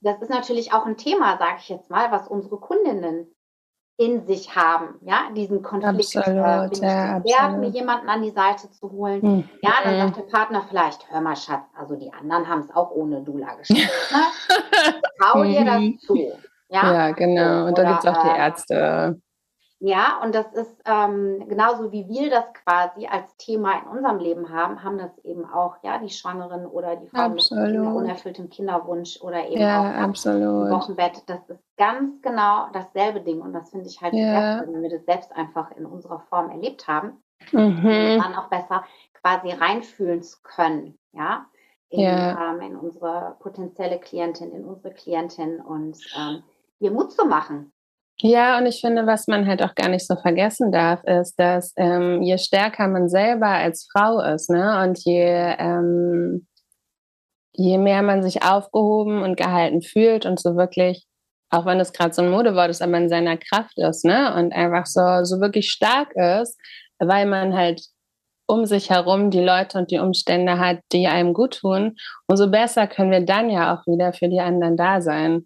das 0.00 0.20
ist 0.22 0.30
natürlich 0.30 0.72
auch 0.72 0.86
ein 0.86 0.96
Thema, 0.96 1.36
sage 1.38 1.56
ich 1.58 1.68
jetzt 1.68 1.90
mal, 1.90 2.10
was 2.10 2.26
unsere 2.28 2.56
Kundinnen 2.58 3.26
in 3.98 4.26
sich 4.26 4.56
haben, 4.56 4.94
ja, 5.02 5.28
diesen 5.36 5.62
Konflikt. 5.62 6.16
Absolut, 6.16 6.82
äh, 6.82 6.86
ja, 6.86 7.22
wert, 7.22 7.58
mir 7.58 7.68
jemanden 7.68 8.08
an 8.08 8.22
die 8.22 8.30
Seite 8.30 8.70
zu 8.70 8.90
holen. 8.90 9.20
Mhm. 9.22 9.48
Ja, 9.60 9.72
dann 9.84 9.98
sagt 9.98 10.16
der 10.16 10.36
Partner 10.36 10.64
vielleicht, 10.68 11.10
hör 11.10 11.20
mal, 11.20 11.36
Schatz, 11.36 11.64
also 11.78 11.96
die 11.96 12.12
anderen 12.12 12.48
haben 12.48 12.60
es 12.60 12.74
auch 12.74 12.90
ohne 12.90 13.22
Dula 13.22 13.54
geschafft. 13.54 13.80
Ne? 14.10 15.02
Trau 15.20 15.44
dir 15.44 15.64
das 15.64 15.80
mhm. 15.80 15.98
zu. 15.98 16.16
Ja, 16.68 16.92
ja 16.92 17.10
genau. 17.10 17.66
Und 17.66 17.76
dann 17.76 17.86
gibt 17.88 18.04
es 18.04 18.06
auch 18.06 18.22
die 18.22 18.28
äh, 18.28 18.38
Ärzte. 18.38 19.20
Ja, 19.84 20.20
und 20.22 20.32
das 20.32 20.46
ist 20.52 20.80
ähm, 20.84 21.44
genauso 21.48 21.90
wie 21.90 22.06
wir 22.06 22.30
das 22.30 22.44
quasi 22.52 23.08
als 23.08 23.36
Thema 23.36 23.80
in 23.80 23.88
unserem 23.88 24.20
Leben 24.20 24.48
haben, 24.48 24.84
haben 24.84 24.96
das 24.96 25.10
eben 25.24 25.44
auch 25.44 25.74
ja 25.82 25.98
die 25.98 26.08
Schwangeren 26.08 26.66
oder 26.66 26.94
die 26.94 27.08
Frauen 27.08 27.32
absolut. 27.32 27.64
mit 27.64 27.72
Kinder, 27.72 27.94
unerfülltem 27.96 28.48
Kinderwunsch 28.48 29.20
oder 29.20 29.44
eben 29.44 29.60
ja, 29.60 29.80
auch 29.80 30.08
absolut. 30.08 30.68
im 30.68 30.70
Wochenbett. 30.70 31.24
Das 31.26 31.40
ist 31.48 31.64
ganz 31.76 32.22
genau 32.22 32.68
dasselbe 32.72 33.22
Ding 33.22 33.40
und 33.40 33.54
das 33.54 33.70
finde 33.70 33.88
ich 33.88 34.00
halt 34.00 34.14
ja. 34.14 34.58
besser, 34.58 34.72
wenn 34.72 34.82
wir 34.82 34.90
das 34.90 35.04
selbst 35.04 35.32
einfach 35.32 35.72
in 35.72 35.84
unserer 35.84 36.20
Form 36.28 36.50
erlebt 36.50 36.86
haben, 36.86 37.20
mhm. 37.50 38.20
dann 38.22 38.36
auch 38.36 38.48
besser 38.50 38.84
quasi 39.20 39.50
reinfühlen 39.50 40.22
zu 40.22 40.38
können, 40.44 40.96
ja, 41.10 41.46
in, 41.88 42.02
ja. 42.02 42.52
Ähm, 42.52 42.60
in 42.60 42.76
unsere 42.76 43.34
potenzielle 43.40 43.98
Klientin, 43.98 44.52
in 44.52 44.64
unsere 44.64 44.94
Klientin 44.94 45.60
und 45.60 45.98
ähm, 46.16 46.44
ihr 46.78 46.92
Mut 46.92 47.10
zu 47.10 47.26
machen. 47.26 47.72
Ja, 48.24 48.56
und 48.56 48.66
ich 48.66 48.80
finde, 48.80 49.04
was 49.04 49.26
man 49.26 49.48
halt 49.48 49.62
auch 49.64 49.74
gar 49.74 49.88
nicht 49.88 50.06
so 50.06 50.14
vergessen 50.14 50.70
darf, 50.70 51.02
ist, 51.02 51.34
dass 51.40 51.72
ähm, 51.76 52.22
je 52.22 52.38
stärker 52.38 52.86
man 52.86 53.08
selber 53.08 53.48
als 53.48 53.88
Frau 53.92 54.20
ist, 54.20 54.48
ne, 54.48 54.80
und 54.84 54.96
je, 55.04 55.24
ähm, 55.58 56.46
je 57.52 57.78
mehr 57.78 58.02
man 58.02 58.22
sich 58.22 58.44
aufgehoben 58.44 59.22
und 59.22 59.36
gehalten 59.36 59.82
fühlt 59.82 60.24
und 60.24 60.38
so 60.40 60.54
wirklich, 60.54 61.04
auch 61.50 61.66
wenn 61.66 61.80
es 61.80 61.92
gerade 61.92 62.14
so 62.14 62.22
ein 62.22 62.30
Modewort 62.30 62.70
ist, 62.70 62.80
aber 62.80 62.96
in 62.96 63.08
seiner 63.08 63.36
Kraft 63.38 63.76
ist, 63.76 64.04
ne, 64.04 64.32
und 64.36 64.52
einfach 64.52 64.86
so, 64.86 65.24
so 65.24 65.40
wirklich 65.40 65.72
stark 65.72 66.14
ist, 66.14 66.56
weil 67.00 67.26
man 67.26 67.54
halt 67.56 67.82
um 68.46 68.66
sich 68.66 68.90
herum 68.90 69.30
die 69.32 69.40
Leute 69.40 69.78
und 69.78 69.90
die 69.90 69.98
Umstände 69.98 70.60
hat, 70.60 70.78
die 70.92 71.08
einem 71.08 71.34
gut 71.34 71.58
tun, 71.58 71.96
umso 72.28 72.48
besser 72.48 72.86
können 72.86 73.10
wir 73.10 73.24
dann 73.24 73.50
ja 73.50 73.74
auch 73.74 73.84
wieder 73.86 74.12
für 74.12 74.28
die 74.28 74.40
anderen 74.40 74.76
da 74.76 75.00
sein. 75.00 75.44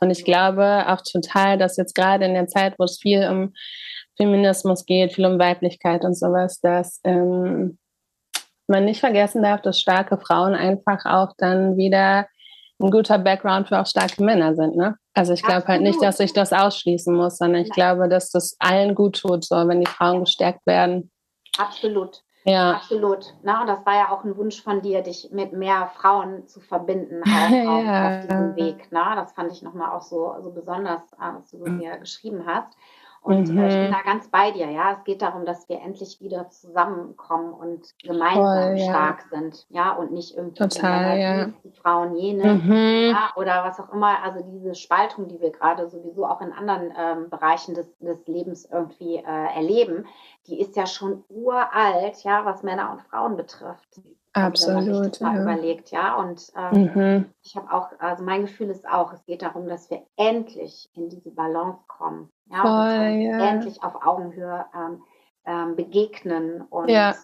Und 0.00 0.10
ich 0.10 0.24
glaube 0.24 0.84
auch 0.88 1.00
total, 1.00 1.58
dass 1.58 1.76
jetzt 1.76 1.94
gerade 1.94 2.24
in 2.24 2.34
der 2.34 2.46
Zeit, 2.46 2.74
wo 2.78 2.84
es 2.84 2.98
viel 3.00 3.28
um 3.28 3.52
Feminismus 4.16 4.86
geht, 4.86 5.12
viel 5.12 5.26
um 5.26 5.38
Weiblichkeit 5.38 6.04
und 6.04 6.14
sowas, 6.14 6.60
dass 6.60 7.00
ähm, 7.04 7.78
man 8.66 8.84
nicht 8.84 9.00
vergessen 9.00 9.42
darf, 9.42 9.62
dass 9.62 9.80
starke 9.80 10.18
Frauen 10.18 10.54
einfach 10.54 11.04
auch 11.04 11.34
dann 11.36 11.76
wieder 11.76 12.26
ein 12.80 12.90
guter 12.90 13.18
Background 13.18 13.68
für 13.68 13.80
auch 13.80 13.86
starke 13.86 14.22
Männer 14.22 14.54
sind. 14.54 14.76
Ne? 14.76 14.96
Also 15.14 15.32
ich 15.32 15.42
glaube 15.42 15.66
halt 15.68 15.82
nicht, 15.82 16.02
dass 16.02 16.18
ich 16.20 16.32
das 16.32 16.52
ausschließen 16.52 17.14
muss, 17.14 17.38
sondern 17.38 17.62
ich 17.62 17.70
glaube, 17.70 18.08
dass 18.08 18.30
das 18.30 18.56
allen 18.58 18.94
gut 18.94 19.20
tut, 19.20 19.44
so 19.44 19.56
wenn 19.68 19.80
die 19.80 19.86
Frauen 19.86 20.20
gestärkt 20.20 20.66
werden. 20.66 21.10
Absolut. 21.56 22.23
Ja. 22.44 22.72
Absolut. 22.72 23.34
Na, 23.42 23.62
und 23.62 23.68
das 23.68 23.84
war 23.86 23.94
ja 23.94 24.10
auch 24.10 24.22
ein 24.22 24.36
Wunsch 24.36 24.62
von 24.62 24.82
dir, 24.82 25.02
dich 25.02 25.30
mit 25.32 25.54
mehr 25.54 25.90
Frauen 25.96 26.46
zu 26.46 26.60
verbinden 26.60 27.22
auf, 27.24 27.50
ja. 27.50 28.18
auf 28.18 28.26
diesem 28.26 28.56
Weg. 28.56 28.88
Na, 28.90 29.16
das 29.16 29.32
fand 29.32 29.50
ich 29.50 29.62
nochmal 29.62 29.90
auch 29.92 30.02
so, 30.02 30.34
so 30.40 30.52
besonders, 30.52 31.02
was 31.16 31.50
du 31.50 31.58
mhm. 31.58 31.78
mir 31.78 31.96
geschrieben 31.96 32.44
hast. 32.46 32.76
Und 33.24 33.48
mhm. 33.48 33.64
ich 33.64 33.74
bin 33.74 33.86
mhm. 33.86 33.90
da 33.90 34.02
ganz 34.04 34.28
bei 34.28 34.50
dir, 34.50 34.70
ja. 34.70 34.92
Es 34.92 35.04
geht 35.04 35.22
darum, 35.22 35.46
dass 35.46 35.66
wir 35.70 35.80
endlich 35.80 36.20
wieder 36.20 36.50
zusammenkommen 36.50 37.54
und 37.54 37.94
gemeinsam 38.02 38.34
Voll, 38.44 38.78
ja. 38.78 38.90
stark 38.90 39.22
sind, 39.30 39.66
ja, 39.70 39.92
und 39.92 40.12
nicht 40.12 40.36
irgendwie 40.36 40.58
Total, 40.58 41.18
ja. 41.18 41.46
die 41.64 41.70
Frauen 41.70 42.16
jene 42.16 42.52
mhm. 42.56 43.12
ja, 43.12 43.32
oder 43.36 43.64
was 43.64 43.80
auch 43.80 43.90
immer. 43.94 44.22
Also 44.22 44.40
diese 44.42 44.74
Spaltung, 44.74 45.26
die 45.28 45.40
wir 45.40 45.52
gerade 45.52 45.88
sowieso 45.88 46.26
auch 46.26 46.42
in 46.42 46.52
anderen 46.52 46.92
ähm, 46.98 47.30
Bereichen 47.30 47.74
des, 47.74 47.96
des 47.98 48.26
Lebens 48.26 48.68
irgendwie 48.70 49.16
äh, 49.16 49.56
erleben, 49.56 50.04
die 50.46 50.60
ist 50.60 50.76
ja 50.76 50.84
schon 50.84 51.24
uralt, 51.30 52.22
ja, 52.24 52.44
was 52.44 52.62
Männer 52.62 52.92
und 52.92 53.00
Frauen 53.00 53.38
betrifft. 53.38 54.02
Absolut. 54.34 54.76
Also, 54.76 54.90
wenn 54.90 55.00
man 55.00 55.12
sich 55.12 55.20
mal 55.22 55.36
ja. 55.36 55.42
überlegt, 55.42 55.90
ja. 55.92 56.16
Und 56.16 56.52
ähm, 56.56 56.92
mhm. 56.94 57.24
ich 57.42 57.56
habe 57.56 57.72
auch, 57.72 57.88
also 58.00 58.22
mein 58.22 58.42
Gefühl 58.42 58.68
ist 58.68 58.86
auch, 58.86 59.14
es 59.14 59.24
geht 59.24 59.40
darum, 59.40 59.66
dass 59.66 59.88
wir 59.88 60.02
endlich 60.16 60.90
in 60.92 61.08
diese 61.08 61.30
Balance 61.30 61.78
kommen. 61.86 62.28
Ja, 62.50 62.62
Voll, 62.62 63.08
ja. 63.22 63.48
endlich 63.48 63.82
auf 63.82 64.04
Augenhöhe 64.04 64.66
ähm, 64.74 65.02
ähm, 65.46 65.76
begegnen. 65.76 66.62
Und 66.62 66.88
ja. 66.88 67.14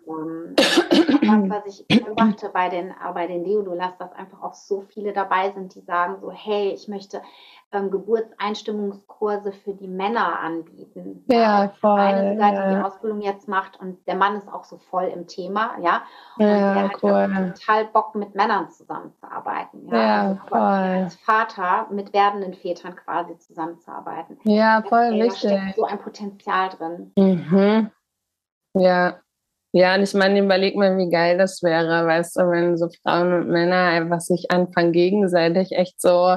Was, 0.57 1.65
was 1.65 1.67
ich 1.67 1.87
beobachte 1.87 2.51
bei 2.53 2.69
den, 2.69 2.95
bei 3.15 3.27
den 3.27 3.45
Deodulas, 3.45 3.97
dass 3.99 4.13
einfach 4.13 4.43
auch 4.43 4.55
so 4.55 4.83
viele 4.83 5.13
dabei 5.13 5.51
sind, 5.51 5.75
die 5.75 5.81
sagen 5.81 6.17
so, 6.21 6.31
hey, 6.31 6.71
ich 6.71 6.89
möchte 6.89 7.23
ähm, 7.73 7.91
Geburtseinstimmungskurse 7.91 9.53
für 9.53 9.75
die 9.75 9.87
Männer 9.87 10.41
anbieten. 10.41 11.25
Ja, 11.29 11.73
voll. 11.81 12.01
Eine 12.01 12.33
sogar, 12.33 12.53
ja. 12.53 12.69
die 12.69 12.75
die 12.75 12.83
Ausbildung 12.83 13.21
jetzt 13.21 13.49
macht 13.49 13.79
und 13.79 14.07
der 14.07 14.17
Mann 14.17 14.37
ist 14.37 14.53
auch 14.53 14.65
so 14.65 14.79
voll 14.79 15.05
im 15.05 15.27
Thema, 15.27 15.77
ja. 15.81 16.03
Und 16.37 16.47
ja, 16.47 16.75
der 16.75 16.83
hat 16.85 17.03
cool. 17.03 17.53
total 17.55 17.85
Bock, 17.87 18.15
mit 18.15 18.35
Männern 18.35 18.71
zusammenzuarbeiten. 18.71 19.89
Ja, 19.89 19.97
ja 19.97 20.21
also, 20.23 20.41
voll. 20.47 20.59
Als 20.59 21.15
Vater 21.17 21.87
mit 21.91 22.13
werdenden 22.13 22.55
Vätern 22.55 22.97
quasi 22.97 23.39
zusammenzuarbeiten. 23.39 24.39
Ja, 24.43 24.83
voll 24.83 25.19
das, 25.19 25.35
wichtig. 25.35 25.51
Da 25.51 25.61
steckt 25.61 25.77
so 25.77 25.85
ein 25.85 25.99
Potenzial 25.99 26.69
drin. 26.71 27.13
Mhm. 27.17 27.91
Ja, 28.75 29.21
ja, 29.73 29.95
und 29.95 30.03
ich 30.03 30.15
meine, 30.15 30.41
überleg 30.41 30.77
mal, 30.77 30.97
wie 30.99 31.11
geil 31.11 31.39
das 31.39 31.63
wäre, 31.63 32.07
weißt 32.07 32.37
du, 32.37 32.51
wenn 32.51 32.77
so 32.77 32.89
Frauen 33.03 33.33
und 33.33 33.49
Männer 33.49 33.87
einfach 33.87 34.21
sich 34.21 34.51
anfangen, 34.51 34.93
gegenseitig 34.93 35.73
echt 35.73 36.01
so 36.01 36.37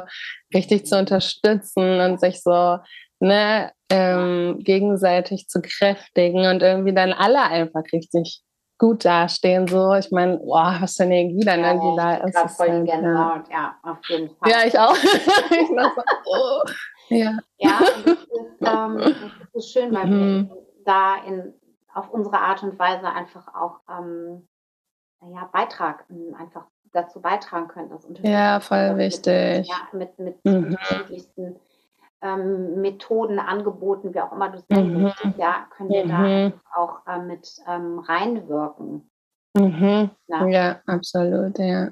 richtig 0.53 0.85
zu 0.85 0.99
unterstützen 0.99 1.99
und 1.99 2.19
sich 2.19 2.43
so 2.43 2.77
ne, 3.19 3.71
ähm, 3.89 4.59
gegenseitig 4.59 5.47
zu 5.47 5.61
kräftigen 5.61 6.45
und 6.45 6.61
irgendwie 6.61 6.93
dann 6.93 7.13
alle 7.13 7.41
einfach 7.41 7.83
richtig 7.91 8.43
gut 8.77 9.05
dastehen. 9.05 9.67
So, 9.67 9.93
ich 9.93 10.11
meine, 10.11 10.37
boah, 10.37 10.77
was 10.81 10.97
für 10.97 11.03
eine 11.03 11.21
Energie 11.21 11.45
dann 11.45 11.61
ja, 11.61 11.73
irgendwie 11.73 11.95
da 11.97 12.15
ist. 12.15 12.37
Ich 12.37 12.51
voll 12.51 12.69
halt, 12.69 12.85
Gänsehaut, 12.85 13.49
ja. 13.49 13.55
ja, 13.55 13.91
auf 13.91 13.97
jeden 14.09 14.29
Fall. 14.35 14.51
Ja, 14.51 14.57
ich 14.67 14.77
auch. 14.77 14.95
ich 15.51 15.67
so, 15.67 16.01
oh. 16.25 16.61
Ja, 17.09 17.37
ja 17.57 17.79
das 18.05 18.13
ist, 18.13 18.27
ähm, 18.61 19.15
das 19.53 19.65
ist 19.65 19.71
schön, 19.71 19.93
weil 19.93 20.05
mhm. 20.05 20.49
wir 20.49 20.83
da 20.85 21.15
in 21.25 21.53
auf 21.93 22.09
unsere 22.09 22.39
Art 22.39 22.63
und 22.63 22.77
Weise 22.79 23.07
einfach 23.07 23.53
auch 23.53 23.79
ähm, 23.89 24.47
ja, 25.21 25.49
Beitrag, 25.51 26.05
ähm, 26.09 26.35
einfach 26.37 26.65
dazu 26.91 27.21
beitragen 27.21 27.67
können, 27.67 27.89
dass 27.89 28.05
Ja, 28.21 28.59
voll 28.59 28.97
wichtig. 28.97 29.67
Ja, 29.67 29.97
mit, 29.97 30.17
mit 30.19 30.43
mhm. 30.45 30.65
unterschiedlichsten 30.65 31.59
ähm, 32.21 32.81
Methoden, 32.81 33.39
Angeboten, 33.39 34.13
wie 34.13 34.21
auch 34.21 34.31
immer 34.31 34.49
du 34.49 34.57
es 34.57 34.69
nennen 34.69 34.95
mhm. 34.95 35.03
möchtest, 35.03 35.37
ja, 35.37 35.67
können 35.75 35.89
wir 35.89 36.05
mhm. 36.05 36.09
da 36.09 36.81
auch 36.81 37.05
äh, 37.07 37.19
mit 37.19 37.49
ähm, 37.67 37.99
reinwirken. 37.99 39.09
Mhm. 39.55 40.09
Ja. 40.27 40.47
ja, 40.47 40.81
absolut, 40.87 41.59
ja. 41.59 41.89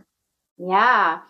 Ja, 0.58 1.24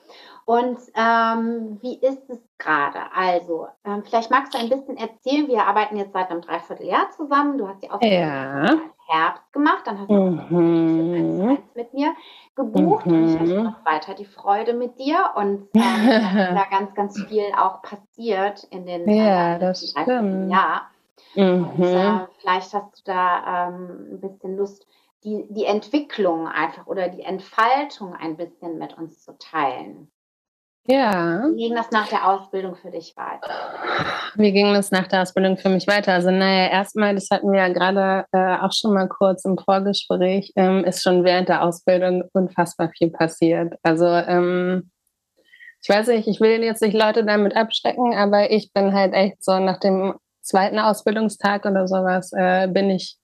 und 0.51 0.79
ähm, 0.95 1.77
wie 1.79 1.95
ist 2.01 2.29
es 2.29 2.37
gerade? 2.57 2.99
Also, 3.15 3.67
ähm, 3.85 4.03
vielleicht 4.03 4.29
magst 4.31 4.53
du 4.53 4.57
ein 4.57 4.67
bisschen 4.67 4.97
erzählen. 4.97 5.47
Wir 5.47 5.63
arbeiten 5.65 5.95
jetzt 5.95 6.11
seit 6.11 6.29
einem 6.29 6.41
Dreivierteljahr 6.41 7.09
zusammen. 7.15 7.57
Du 7.57 7.69
hast 7.69 7.81
die 7.81 7.89
Ausbildung 7.89 8.19
ja. 8.19 8.69
im 8.69 8.81
Herbst 9.07 9.53
gemacht, 9.53 9.83
dann 9.85 9.99
hast 9.99 10.09
du 10.09 10.13
mhm. 10.13 11.57
mit 11.73 11.93
mir 11.93 12.13
gebucht 12.53 13.05
mhm. 13.05 13.13
und 13.13 13.29
ich 13.29 13.39
hatte 13.39 13.63
noch 13.63 13.85
weiter 13.85 14.13
die 14.13 14.25
Freude 14.25 14.73
mit 14.73 14.99
dir 14.99 15.23
und 15.35 15.69
ähm, 15.73 15.73
da 16.53 16.65
ganz, 16.69 16.93
ganz 16.95 17.23
viel 17.29 17.45
auch 17.57 17.81
passiert 17.81 18.65
in 18.71 18.85
den 18.85 19.09
ja, 19.09 19.57
das 19.57 19.89
stimmt. 19.89 20.51
Jahr. 20.51 20.89
Mhm. 21.35 21.69
Und, 21.77 21.81
äh, 21.81 22.27
vielleicht 22.41 22.73
hast 22.73 22.99
du 22.99 23.01
da 23.05 23.69
ähm, 23.69 24.15
ein 24.15 24.19
bisschen 24.19 24.57
Lust, 24.57 24.85
die, 25.23 25.45
die 25.49 25.63
Entwicklung 25.63 26.49
einfach 26.49 26.87
oder 26.87 27.07
die 27.07 27.21
Entfaltung 27.21 28.13
ein 28.15 28.35
bisschen 28.35 28.77
mit 28.79 28.97
uns 28.97 29.23
zu 29.23 29.37
teilen. 29.37 30.11
Ja. 30.87 31.43
Wie 31.53 31.67
ging 31.67 31.75
das 31.75 31.91
nach 31.91 32.07
der 32.07 32.27
Ausbildung 32.27 32.75
für 32.75 32.89
dich 32.89 33.13
weiter? 33.15 33.53
Wie 34.35 34.51
ging 34.51 34.73
das 34.73 34.89
nach 34.89 35.07
der 35.07 35.21
Ausbildung 35.21 35.57
für 35.57 35.69
mich 35.69 35.85
weiter? 35.87 36.13
Also, 36.13 36.31
naja, 36.31 36.71
erstmal, 36.71 37.13
das 37.13 37.29
hatten 37.31 37.51
wir 37.51 37.59
ja 37.59 37.69
gerade 37.69 38.25
äh, 38.31 38.57
auch 38.57 38.73
schon 38.73 38.93
mal 38.93 39.07
kurz 39.07 39.45
im 39.45 39.57
Vorgespräch, 39.57 40.51
ähm, 40.55 40.83
ist 40.83 41.03
schon 41.03 41.23
während 41.23 41.49
der 41.49 41.63
Ausbildung 41.63 42.23
unfassbar 42.33 42.89
viel 42.97 43.11
passiert. 43.11 43.75
Also, 43.83 44.07
ähm, 44.07 44.91
ich 45.83 45.89
weiß 45.89 46.07
nicht, 46.07 46.27
ich 46.27 46.41
will 46.41 46.63
jetzt 46.63 46.81
nicht 46.81 46.95
Leute 46.95 47.25
damit 47.25 47.55
abschrecken, 47.55 48.15
aber 48.15 48.51
ich 48.51 48.73
bin 48.73 48.93
halt 48.93 49.13
echt 49.13 49.43
so 49.43 49.59
nach 49.59 49.79
dem 49.79 50.15
zweiten 50.41 50.79
Ausbildungstag 50.79 51.65
oder 51.65 51.87
sowas, 51.87 52.31
äh, 52.33 52.67
bin 52.67 52.89
ich 52.89 53.17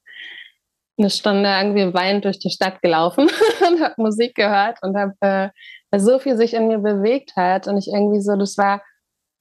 eine 0.99 1.09
Stunde 1.09 1.49
irgendwie 1.49 1.93
weinend 1.93 2.25
durch 2.25 2.39
die 2.39 2.49
Stadt 2.49 2.81
gelaufen 2.81 3.29
und 3.67 3.81
habe 3.81 3.93
Musik 3.97 4.35
gehört 4.35 4.79
und 4.81 4.97
habe 4.97 5.13
äh, 5.21 5.49
weil 5.97 5.99
so 5.99 6.19
viel 6.19 6.37
sich 6.37 6.53
in 6.53 6.67
mir 6.67 6.79
bewegt 6.79 7.35
hat 7.35 7.67
und 7.67 7.77
ich 7.77 7.87
irgendwie 7.87 8.21
so, 8.21 8.35
das 8.35 8.57
war 8.57 8.81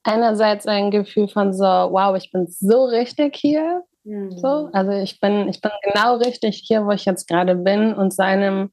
einerseits 0.04 0.66
ein 0.66 0.90
Gefühl 0.90 1.28
von 1.28 1.52
so, 1.52 1.64
wow, 1.64 2.16
ich 2.16 2.30
bin 2.30 2.46
so 2.46 2.84
richtig 2.84 3.36
hier. 3.36 3.82
Mhm. 4.04 4.38
So, 4.38 4.70
also 4.72 4.92
ich 4.92 5.20
bin, 5.20 5.48
ich 5.48 5.60
bin 5.60 5.72
genau 5.82 6.16
richtig 6.16 6.62
hier, 6.66 6.86
wo 6.86 6.92
ich 6.92 7.04
jetzt 7.04 7.28
gerade 7.28 7.56
bin 7.56 7.92
und 7.92 8.14
seinem, 8.14 8.72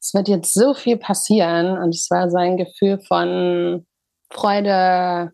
es 0.00 0.12
wird 0.14 0.28
jetzt 0.28 0.54
so 0.54 0.74
viel 0.74 0.96
passieren 0.96 1.78
und 1.78 1.94
es 1.94 2.10
war 2.10 2.30
so 2.30 2.36
ein 2.36 2.56
Gefühl 2.56 2.98
von 2.98 3.86
Freude, 4.30 5.32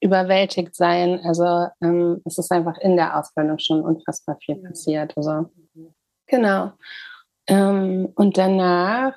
überwältigt 0.00 0.74
sein. 0.76 1.20
Also 1.24 1.68
ähm, 1.82 2.20
es 2.24 2.38
ist 2.38 2.52
einfach 2.52 2.76
in 2.78 2.96
der 2.96 3.18
Ausbildung 3.18 3.58
schon 3.58 3.82
unfassbar 3.82 4.36
viel 4.44 4.56
passiert. 4.56 5.16
Also 5.16 5.50
genau. 6.26 6.72
Ähm, 7.48 8.12
und 8.14 8.36
danach 8.36 9.14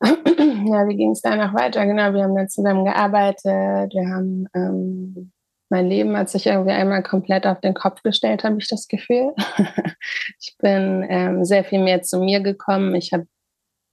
ja, 0.02 0.88
wie 0.88 0.96
ging 0.96 1.12
es 1.12 1.22
danach 1.22 1.54
weiter? 1.54 1.86
Genau, 1.86 2.12
wir 2.12 2.22
haben 2.22 2.36
dann 2.36 2.48
zusammen 2.48 2.84
gearbeitet. 2.84 3.94
Wir 3.94 4.08
haben 4.08 4.48
ähm, 4.54 5.32
mein 5.68 5.88
Leben 5.88 6.16
hat 6.16 6.30
sich 6.30 6.46
irgendwie 6.46 6.72
einmal 6.72 7.02
komplett 7.02 7.46
auf 7.46 7.60
den 7.60 7.74
Kopf 7.74 8.02
gestellt, 8.02 8.44
habe 8.44 8.58
ich 8.58 8.68
das 8.68 8.86
Gefühl. 8.86 9.34
ich 10.40 10.54
bin 10.58 11.04
ähm, 11.08 11.44
sehr 11.44 11.64
viel 11.64 11.82
mehr 11.82 12.02
zu 12.02 12.20
mir 12.20 12.40
gekommen. 12.40 12.94
Ich 12.94 13.12
habe 13.12 13.26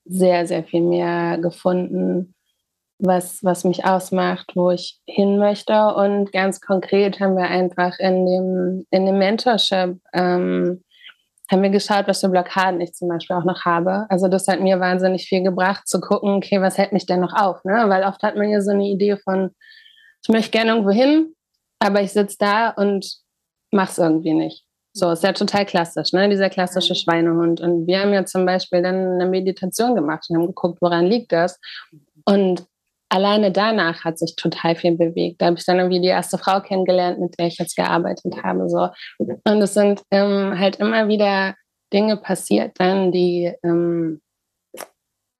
sehr, 0.06 0.46
sehr 0.46 0.64
viel 0.64 0.82
mehr 0.82 1.40
gefunden, 1.40 2.36
was, 3.00 3.44
was 3.44 3.64
mich 3.64 3.86
ausmacht, 3.86 4.52
wo 4.56 4.70
ich 4.70 5.00
hin 5.08 5.40
möchte. 5.40 5.96
Und 5.96 6.32
ganz 6.32 6.62
konkret 6.62 7.20
haben 7.20 7.36
wir 7.36 7.48
einfach 7.48 7.98
in 7.98 8.26
dem, 8.26 8.86
in 8.92 9.06
dem 9.06 9.18
Mentorship 9.18 10.00
ähm, 10.14 10.84
haben 11.52 11.62
wir 11.62 11.70
geschaut, 11.70 12.08
was 12.08 12.22
für 12.22 12.30
Blockaden 12.30 12.80
ich 12.82 12.94
zum 12.94 13.10
Beispiel 13.10 13.36
auch 13.36 13.44
noch 13.44 13.66
habe. 13.66 14.06
Also 14.10 14.28
das 14.28 14.48
hat 14.48 14.62
mir 14.62 14.80
wahnsinnig 14.80 15.26
viel 15.26 15.44
gebracht, 15.44 15.88
zu 15.88 16.00
gucken, 16.00 16.36
okay, 16.36 16.62
was 16.62 16.78
hält 16.78 16.94
mich 16.94 17.06
denn 17.06 17.20
noch 17.20 17.34
auf? 17.34 17.64
Ne? 17.66 17.86
Weil 17.88 18.04
oft 18.04 18.24
hat 18.24 18.36
man 18.36 18.50
ja 18.50 18.62
so 18.62 18.72
eine 18.72 18.86
Idee 18.86 19.18
von, 19.18 19.52
ich 20.22 20.30
möchte 20.30 20.52
gerne 20.52 20.72
irgendwo 20.72 20.92
hin, 20.92 21.34
aber 21.80 22.02
ich 22.02 22.14
sitze 22.14 22.38
da 22.40 22.70
und 22.70 23.18
mache 23.72 23.92
es 23.92 23.98
irgendwie 23.98 24.34
nicht. 24.34 24.66
So, 24.96 25.12
ist 25.12 25.24
ja 25.24 25.34
total 25.34 25.66
klassisch, 25.66 26.14
ne? 26.14 26.30
dieser 26.30 26.50
klassische 26.50 26.96
Schweinehund. 26.96 27.60
Und 27.60 27.88
wir 27.88 28.00
haben 28.00 28.14
ja 28.14 28.26
zum 28.26 28.46
Beispiel 28.46 28.82
dann 28.82 29.14
eine 29.14 29.26
Meditation 29.26 29.96
gemacht 29.96 30.26
und 30.30 30.38
haben 30.38 30.48
geguckt, 30.48 30.78
woran 30.82 31.08
liegt 31.08 31.32
das. 31.32 31.60
Und 32.26 32.66
alleine 33.14 33.52
danach 33.52 34.04
hat 34.04 34.18
sich 34.18 34.36
total 34.36 34.76
viel 34.76 34.98
bewegt. 34.98 35.40
Da 35.40 35.46
habe 35.46 35.58
ich 35.58 35.66
dann 35.66 35.78
irgendwie 35.78 36.02
die 36.02 36.08
erste 36.08 36.40
Frau 36.40 36.60
kennengelernt, 36.62 37.20
mit 37.20 37.38
der 37.38 37.48
ich 37.48 37.60
jetzt 37.60 37.76
gearbeitet 37.76 38.34
habe. 38.44 38.68
So. 38.68 38.90
Und 39.20 39.62
es 39.62 39.76
sind 39.76 40.02
ähm, 40.10 40.58
halt 40.58 40.78
immer 40.78 41.08
wieder 41.08 41.54
Dinge 41.94 42.18
passiert 42.18 42.72
dann, 42.80 43.12
die 43.12 43.54
ähm, 43.64 44.20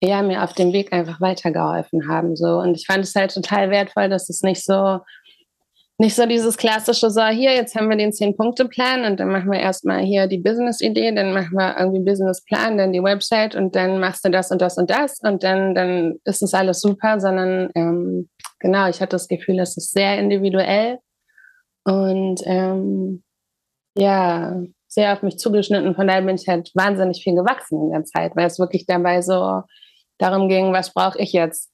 ja, 0.04 0.22
mir 0.22 0.44
auf 0.44 0.54
dem 0.54 0.72
Weg 0.72 0.94
einfach 0.94 1.20
weitergeholfen 1.20 2.08
haben. 2.08 2.36
So. 2.36 2.60
Und 2.60 2.76
ich 2.76 2.86
fand 2.86 3.06
es 3.06 3.16
halt 3.16 3.34
total 3.34 3.72
wertvoll, 3.72 4.08
dass 4.08 4.30
es 4.30 4.44
nicht 4.44 4.64
so 4.64 5.00
nicht 6.00 6.16
so 6.16 6.26
dieses 6.26 6.58
klassische, 6.58 7.10
so 7.12 7.24
hier, 7.26 7.54
jetzt 7.54 7.76
haben 7.76 7.90
wir 7.90 7.98
den 7.98 8.12
Zehn-Punkte-Plan 8.12 9.06
und 9.06 9.20
dann 9.20 9.30
machen 9.30 9.52
wir 9.52 9.60
erstmal 9.60 10.02
hier 10.02 10.28
die 10.28 10.40
Business-Idee, 10.40 11.14
dann 11.14 11.34
machen 11.34 11.54
wir 11.54 11.78
irgendwie 11.78 12.04
Business-Plan, 12.04 12.78
dann 12.78 12.94
die 12.94 13.04
Website 13.04 13.56
und 13.56 13.76
dann 13.76 14.00
machst 14.00 14.26
du 14.26 14.32
das 14.32 14.50
und 14.52 14.62
das 14.62 14.78
und 14.78 14.90
das 14.90 15.20
und 15.22 15.44
dann, 15.44 15.76
dann 15.76 16.16
ist 16.24 16.42
es 16.42 16.54
alles 16.54 16.82
super, 16.82 17.20
sondern 17.20 17.70
ähm, 17.76 18.30
genau, 18.60 18.90
ich 18.90 19.02
hatte 19.02 19.12
das 19.12 19.28
Gefühl, 19.28 19.60
es 19.60 19.78
ist 19.78 19.92
sehr 19.92 20.18
individuell 20.18 20.98
und 21.86 22.42
ähm, 22.46 23.24
ja, 23.96 24.62
sehr 24.88 25.14
auf 25.14 25.22
mich 25.22 25.38
zugeschnitten. 25.38 25.96
Von 25.96 26.08
daher 26.08 26.22
bin 26.22 26.36
ich 26.36 26.48
halt 26.48 26.72
wahnsinnig 26.74 27.24
viel 27.24 27.36
gewachsen 27.36 27.82
in 27.82 27.92
der 27.92 28.04
Zeit, 28.04 28.36
weil 28.36 28.48
es 28.48 28.60
wirklich 28.60 28.86
dabei 28.86 29.22
so 29.22 29.62
darum 30.18 30.50
ging, 30.50 30.74
was 30.74 30.94
brauche 30.94 31.20
ich 31.20 31.34
jetzt 31.34 31.73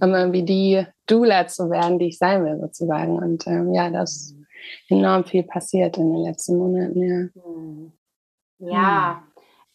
um 0.00 0.14
irgendwie 0.14 0.42
die 0.42 0.86
Doula 1.06 1.46
zu 1.46 1.70
werden, 1.70 1.98
die 1.98 2.08
ich 2.08 2.18
sein 2.18 2.44
will, 2.44 2.58
sozusagen. 2.60 3.18
Und 3.18 3.46
ähm, 3.46 3.72
ja, 3.72 3.90
das, 3.90 4.34
enorm 4.88 5.24
viel 5.24 5.42
passiert 5.42 5.96
in 5.96 6.12
den 6.12 6.22
letzten 6.22 6.58
Monaten, 6.58 7.02
ja. 7.02 7.42
Hm. 7.42 7.92
Ja, 8.60 9.22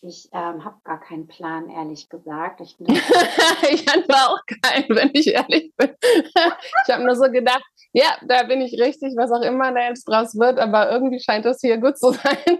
ich 0.01 0.27
ähm, 0.33 0.65
habe 0.65 0.75
gar 0.83 0.99
keinen 0.99 1.27
Plan, 1.27 1.69
ehrlich 1.69 2.09
gesagt. 2.09 2.59
Ich, 2.59 2.77
ich 3.71 3.87
hatte 3.87 4.13
auch 4.13 4.39
keinen, 4.61 4.89
wenn 4.89 5.11
ich 5.13 5.27
ehrlich 5.27 5.73
bin. 5.77 5.95
ich 6.01 6.93
habe 6.93 7.05
nur 7.05 7.15
so 7.15 7.31
gedacht, 7.31 7.63
ja, 7.93 8.17
da 8.27 8.43
bin 8.43 8.59
ich 8.59 8.79
richtig, 8.81 9.15
was 9.15 9.31
auch 9.31 9.41
immer 9.41 9.71
da 9.73 9.87
jetzt 9.87 10.03
draus 10.03 10.37
wird, 10.37 10.59
aber 10.59 10.91
irgendwie 10.91 11.21
scheint 11.21 11.45
das 11.45 11.61
hier 11.61 11.77
gut 11.77 11.97
zu 11.97 12.11
sein. 12.11 12.59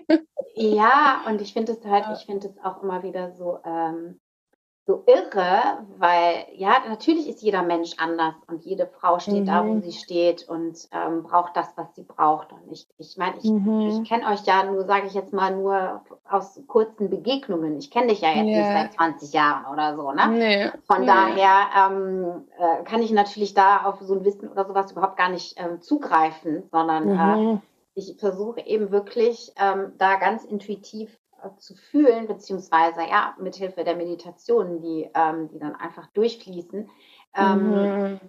ja, 0.56 1.24
und 1.28 1.42
ich 1.42 1.52
finde 1.52 1.74
es 1.74 1.84
halt, 1.84 2.06
ich 2.18 2.26
finde 2.26 2.48
es 2.48 2.58
auch 2.64 2.82
immer 2.82 3.04
wieder 3.04 3.34
so, 3.34 3.60
ähm, 3.66 4.22
so 4.86 5.04
irre, 5.08 5.86
weil 5.98 6.46
ja, 6.56 6.74
natürlich 6.90 7.30
ist 7.30 7.42
jeder 7.42 7.64
Mensch 7.64 7.92
anders 7.98 8.34
und 8.48 8.66
jede 8.66 8.86
Frau 8.86 9.18
steht 9.18 9.42
mhm. 9.42 9.46
da, 9.46 9.66
wo 9.66 9.74
mhm. 9.74 9.82
sie 9.82 9.94
steht 9.94 10.50
und 10.50 10.90
ähm, 10.92 11.24
braucht 11.24 11.56
das, 11.56 11.68
was 11.78 11.96
sie 11.96 12.04
braucht. 12.04 12.52
Und 12.52 12.70
ich 12.70 12.86
ich, 12.98 13.16
meine, 13.16 13.38
ich, 13.42 13.50
mhm. 13.50 14.02
ich 14.04 14.10
kenne 14.10 14.28
euch 14.28 14.44
ja 14.46 14.66
nur, 14.66 14.84
sage 14.86 15.08
ich 15.08 15.14
jetzt 15.14 15.32
mal, 15.32 15.56
nur 15.56 16.02
aus 16.30 16.60
kurzen 16.68 17.10
Begegnungen. 17.10 17.78
Ich 17.78 17.92
kenne 17.92 18.08
dich 18.08 18.20
ja 18.20 18.30
jetzt 18.30 18.46
yeah. 18.46 18.46
nicht 18.46 18.74
seit 18.74 18.94
20 18.94 19.34
Jahren 19.34 19.72
oder 19.72 19.96
so, 19.96 20.12
ne? 20.12 20.28
Nee. 20.28 20.72
Von 20.86 21.02
nee. 21.02 21.08
daher 21.08 21.90
ähm, 21.90 22.44
äh, 22.58 22.84
kann 22.84 23.02
ich 23.02 23.12
natürlich 23.12 23.54
da 23.54 23.84
auf 23.86 24.02
so 24.02 24.16
ein 24.16 24.26
Wissen 24.26 24.50
oder 24.50 24.66
sowas 24.66 24.92
überhaupt 24.92 25.16
gar 25.16 25.30
nicht 25.30 25.56
ähm, 25.58 25.82
zugreifen, 25.82 26.64
sondern 26.72 27.08
äh, 27.08 27.14
mhm. 27.14 27.52
äh, 27.56 27.58
ich 27.96 28.18
versuche 28.20 28.60
eben 28.66 28.92
wirklich 28.92 29.54
ähm, 29.58 29.94
da 29.98 30.16
ganz 30.16 30.44
intuitiv 30.44 31.18
zu 31.58 31.76
fühlen, 31.76 32.28
beziehungsweise 32.28 33.02
ja, 33.02 33.36
mithilfe 33.40 33.84
der 33.84 33.96
Meditationen, 33.96 34.82
die, 34.82 35.10
ähm, 35.14 35.50
die 35.50 35.60
dann 35.60 35.76
einfach 35.76 36.08
durchfließen, 36.08 36.90
ähm, 37.36 37.70
mhm. 37.70 38.20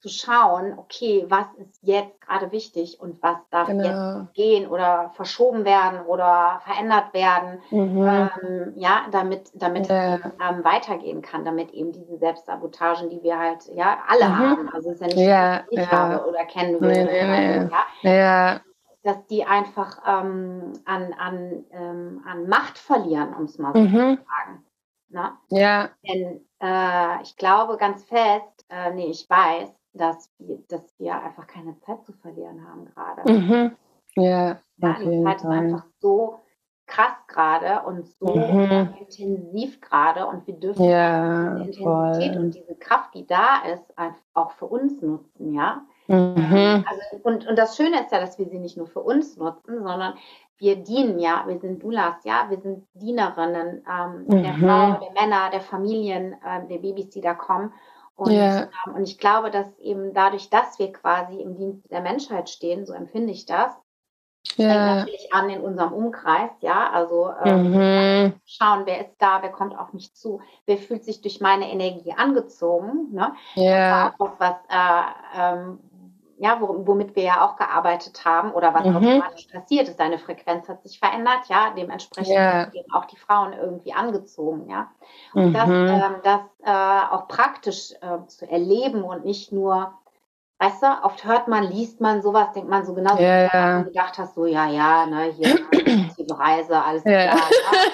zu 0.00 0.08
schauen, 0.08 0.78
okay, 0.78 1.24
was 1.28 1.46
ist 1.58 1.78
jetzt 1.82 2.20
gerade 2.20 2.52
wichtig 2.52 3.00
und 3.00 3.22
was 3.22 3.36
darf 3.50 3.68
genau. 3.68 3.84
jetzt 3.84 4.34
gehen 4.34 4.68
oder 4.68 5.10
verschoben 5.14 5.64
werden 5.64 6.00
oder 6.06 6.60
verändert 6.64 7.12
werden, 7.14 7.60
mhm. 7.70 8.06
ähm, 8.06 8.72
ja, 8.76 9.06
damit, 9.10 9.50
damit 9.54 9.88
ja. 9.88 10.16
es 10.16 10.20
ähm, 10.24 10.64
weitergehen 10.64 11.22
kann, 11.22 11.44
damit 11.44 11.72
eben 11.72 11.92
diese 11.92 12.18
Selbstsabotagen, 12.18 13.08
die 13.10 13.22
wir 13.22 13.38
halt 13.38 13.66
ja 13.74 13.98
alle 14.08 14.28
mhm. 14.28 14.38
haben, 14.38 14.68
also 14.72 14.90
es 14.90 15.00
ist 15.00 15.00
ja 15.00 15.06
nicht, 15.06 15.18
ja, 15.18 15.64
ich 15.70 15.78
ja. 15.78 15.90
habe 15.90 16.28
oder 16.28 16.44
kennen 16.44 16.76
nee, 16.80 17.04
nee, 17.04 17.58
nee. 17.62 17.68
ja, 18.02 18.12
ja 18.12 18.60
dass 19.04 19.26
die 19.26 19.44
einfach 19.44 19.98
ähm, 20.06 20.72
an, 20.86 21.12
an, 21.12 21.64
ähm, 21.70 22.22
an 22.26 22.48
Macht 22.48 22.78
verlieren, 22.78 23.34
um 23.34 23.44
es 23.44 23.58
mal 23.58 23.74
so 23.74 23.80
mhm. 23.80 23.90
zu 23.90 24.24
sagen. 24.24 24.64
Ne? 25.10 25.32
Ja. 25.50 25.90
Denn 26.08 26.40
äh, 26.60 27.22
ich 27.22 27.36
glaube 27.36 27.76
ganz 27.76 28.02
fest, 28.04 28.66
äh, 28.70 28.92
nee, 28.94 29.10
ich 29.10 29.28
weiß, 29.28 29.70
dass 29.92 30.30
wir, 30.38 30.58
dass 30.68 30.82
wir 30.98 31.22
einfach 31.22 31.46
keine 31.46 31.78
Zeit 31.80 32.04
zu 32.04 32.12
verlieren 32.14 32.66
haben 32.66 32.86
gerade. 32.86 33.32
Mhm. 33.32 33.76
Ja, 34.16 34.58
ja 34.78 34.94
die 34.98 35.22
Zeit 35.22 35.36
ist 35.36 35.44
einfach 35.44 35.84
so 36.00 36.40
krass 36.86 37.16
gerade 37.28 37.86
und 37.86 38.08
so 38.18 38.34
mhm. 38.34 38.94
intensiv 39.00 39.80
gerade 39.80 40.26
und 40.26 40.46
wir 40.46 40.54
dürfen 40.54 40.84
ja, 40.84 41.58
diese 41.60 41.80
Intensität 41.80 42.34
voll. 42.34 42.44
und 42.44 42.54
diese 42.54 42.74
Kraft, 42.76 43.14
die 43.14 43.26
da 43.26 43.62
ist, 43.72 43.84
auch 44.32 44.52
für 44.52 44.66
uns 44.66 45.00
nutzen, 45.02 45.52
ja. 45.52 45.86
Mhm. 46.06 46.84
Also, 46.86 47.02
und, 47.22 47.46
und 47.46 47.56
das 47.56 47.76
Schöne 47.76 48.02
ist 48.02 48.12
ja, 48.12 48.20
dass 48.20 48.38
wir 48.38 48.46
sie 48.46 48.58
nicht 48.58 48.76
nur 48.76 48.86
für 48.86 49.00
uns 49.00 49.36
nutzen, 49.36 49.82
sondern 49.82 50.14
wir 50.58 50.76
dienen 50.76 51.18
ja, 51.18 51.44
wir 51.46 51.58
sind 51.58 51.82
Dulas, 51.82 52.16
ja, 52.24 52.46
wir 52.48 52.60
sind 52.60 52.86
Dienerinnen 52.94 53.84
ähm, 53.90 54.24
mhm. 54.26 54.42
der 54.42 54.54
Frauen, 54.54 54.98
der 55.00 55.12
Männer, 55.20 55.50
der 55.50 55.60
Familien, 55.60 56.34
äh, 56.34 56.66
der 56.68 56.78
Babys, 56.78 57.10
die 57.10 57.20
da 57.20 57.34
kommen. 57.34 57.72
Und, 58.16 58.30
yeah. 58.30 58.68
ähm, 58.86 58.94
und 58.94 59.08
ich 59.08 59.18
glaube, 59.18 59.50
dass 59.50 59.76
eben 59.78 60.14
dadurch, 60.14 60.48
dass 60.48 60.78
wir 60.78 60.92
quasi 60.92 61.40
im 61.40 61.56
Dienst 61.56 61.90
der 61.90 62.00
Menschheit 62.00 62.48
stehen, 62.48 62.86
so 62.86 62.92
empfinde 62.92 63.32
ich 63.32 63.44
das, 63.44 63.72
ja. 64.56 64.68
fängt 64.68 64.98
natürlich 64.98 65.32
an 65.32 65.50
in 65.50 65.60
unserem 65.60 65.92
Umkreis, 65.92 66.50
ja, 66.60 66.90
also 66.90 67.32
ähm, 67.44 67.72
mhm. 67.72 68.32
schauen, 68.44 68.82
wer 68.84 69.00
ist 69.00 69.16
da, 69.18 69.42
wer 69.42 69.50
kommt 69.50 69.76
auf 69.76 69.92
mich 69.92 70.14
zu, 70.14 70.40
wer 70.66 70.76
fühlt 70.78 71.04
sich 71.04 71.22
durch 71.22 71.40
meine 71.40 71.70
Energie 71.72 72.12
angezogen, 72.12 73.08
ne? 73.12 73.34
Ja. 73.56 74.10
Das 74.10 74.20
war 74.20 74.28
auch 74.28 74.38
was, 74.38 74.54
was 74.68 74.68
äh, 74.68 75.54
ähm, 75.54 75.78
ja, 76.38 76.58
womit 76.60 77.14
wir 77.16 77.22
ja 77.22 77.44
auch 77.44 77.56
gearbeitet 77.56 78.24
haben 78.24 78.52
oder 78.52 78.74
was 78.74 78.84
mhm. 78.84 78.96
automatisch 78.96 79.46
passiert 79.46 79.88
ist. 79.88 80.00
Deine 80.00 80.18
Frequenz 80.18 80.68
hat 80.68 80.82
sich 80.82 80.98
verändert, 80.98 81.46
ja, 81.48 81.72
dementsprechend 81.76 82.34
yeah. 82.34 82.70
sind 82.70 82.86
auch 82.92 83.04
die 83.04 83.16
Frauen 83.16 83.52
irgendwie 83.52 83.92
angezogen, 83.92 84.68
ja. 84.68 84.90
Und 85.32 85.50
mhm. 85.50 85.52
das, 85.52 85.68
ähm, 85.68 86.16
das 86.22 86.40
äh, 86.64 87.14
auch 87.14 87.28
praktisch 87.28 87.92
äh, 88.00 88.26
zu 88.26 88.50
erleben 88.50 89.02
und 89.02 89.24
nicht 89.24 89.52
nur, 89.52 89.92
weißt 90.58 90.82
du, 90.82 90.86
oft 91.04 91.24
hört 91.24 91.48
man, 91.48 91.64
liest 91.64 92.00
man 92.00 92.20
sowas, 92.20 92.52
denkt 92.52 92.68
man 92.68 92.84
so 92.84 92.94
genau, 92.94 93.16
yeah. 93.18 93.78
wie 93.78 93.84
du 93.84 93.90
gedacht 93.90 94.18
hast, 94.18 94.34
so, 94.34 94.46
ja, 94.46 94.68
ja, 94.68 95.06
ne, 95.06 95.32
hier, 95.32 95.54
die 95.72 96.26
Reise, 96.32 96.82
alles 96.82 97.04
yeah. 97.06 97.30
klar, 97.30 97.50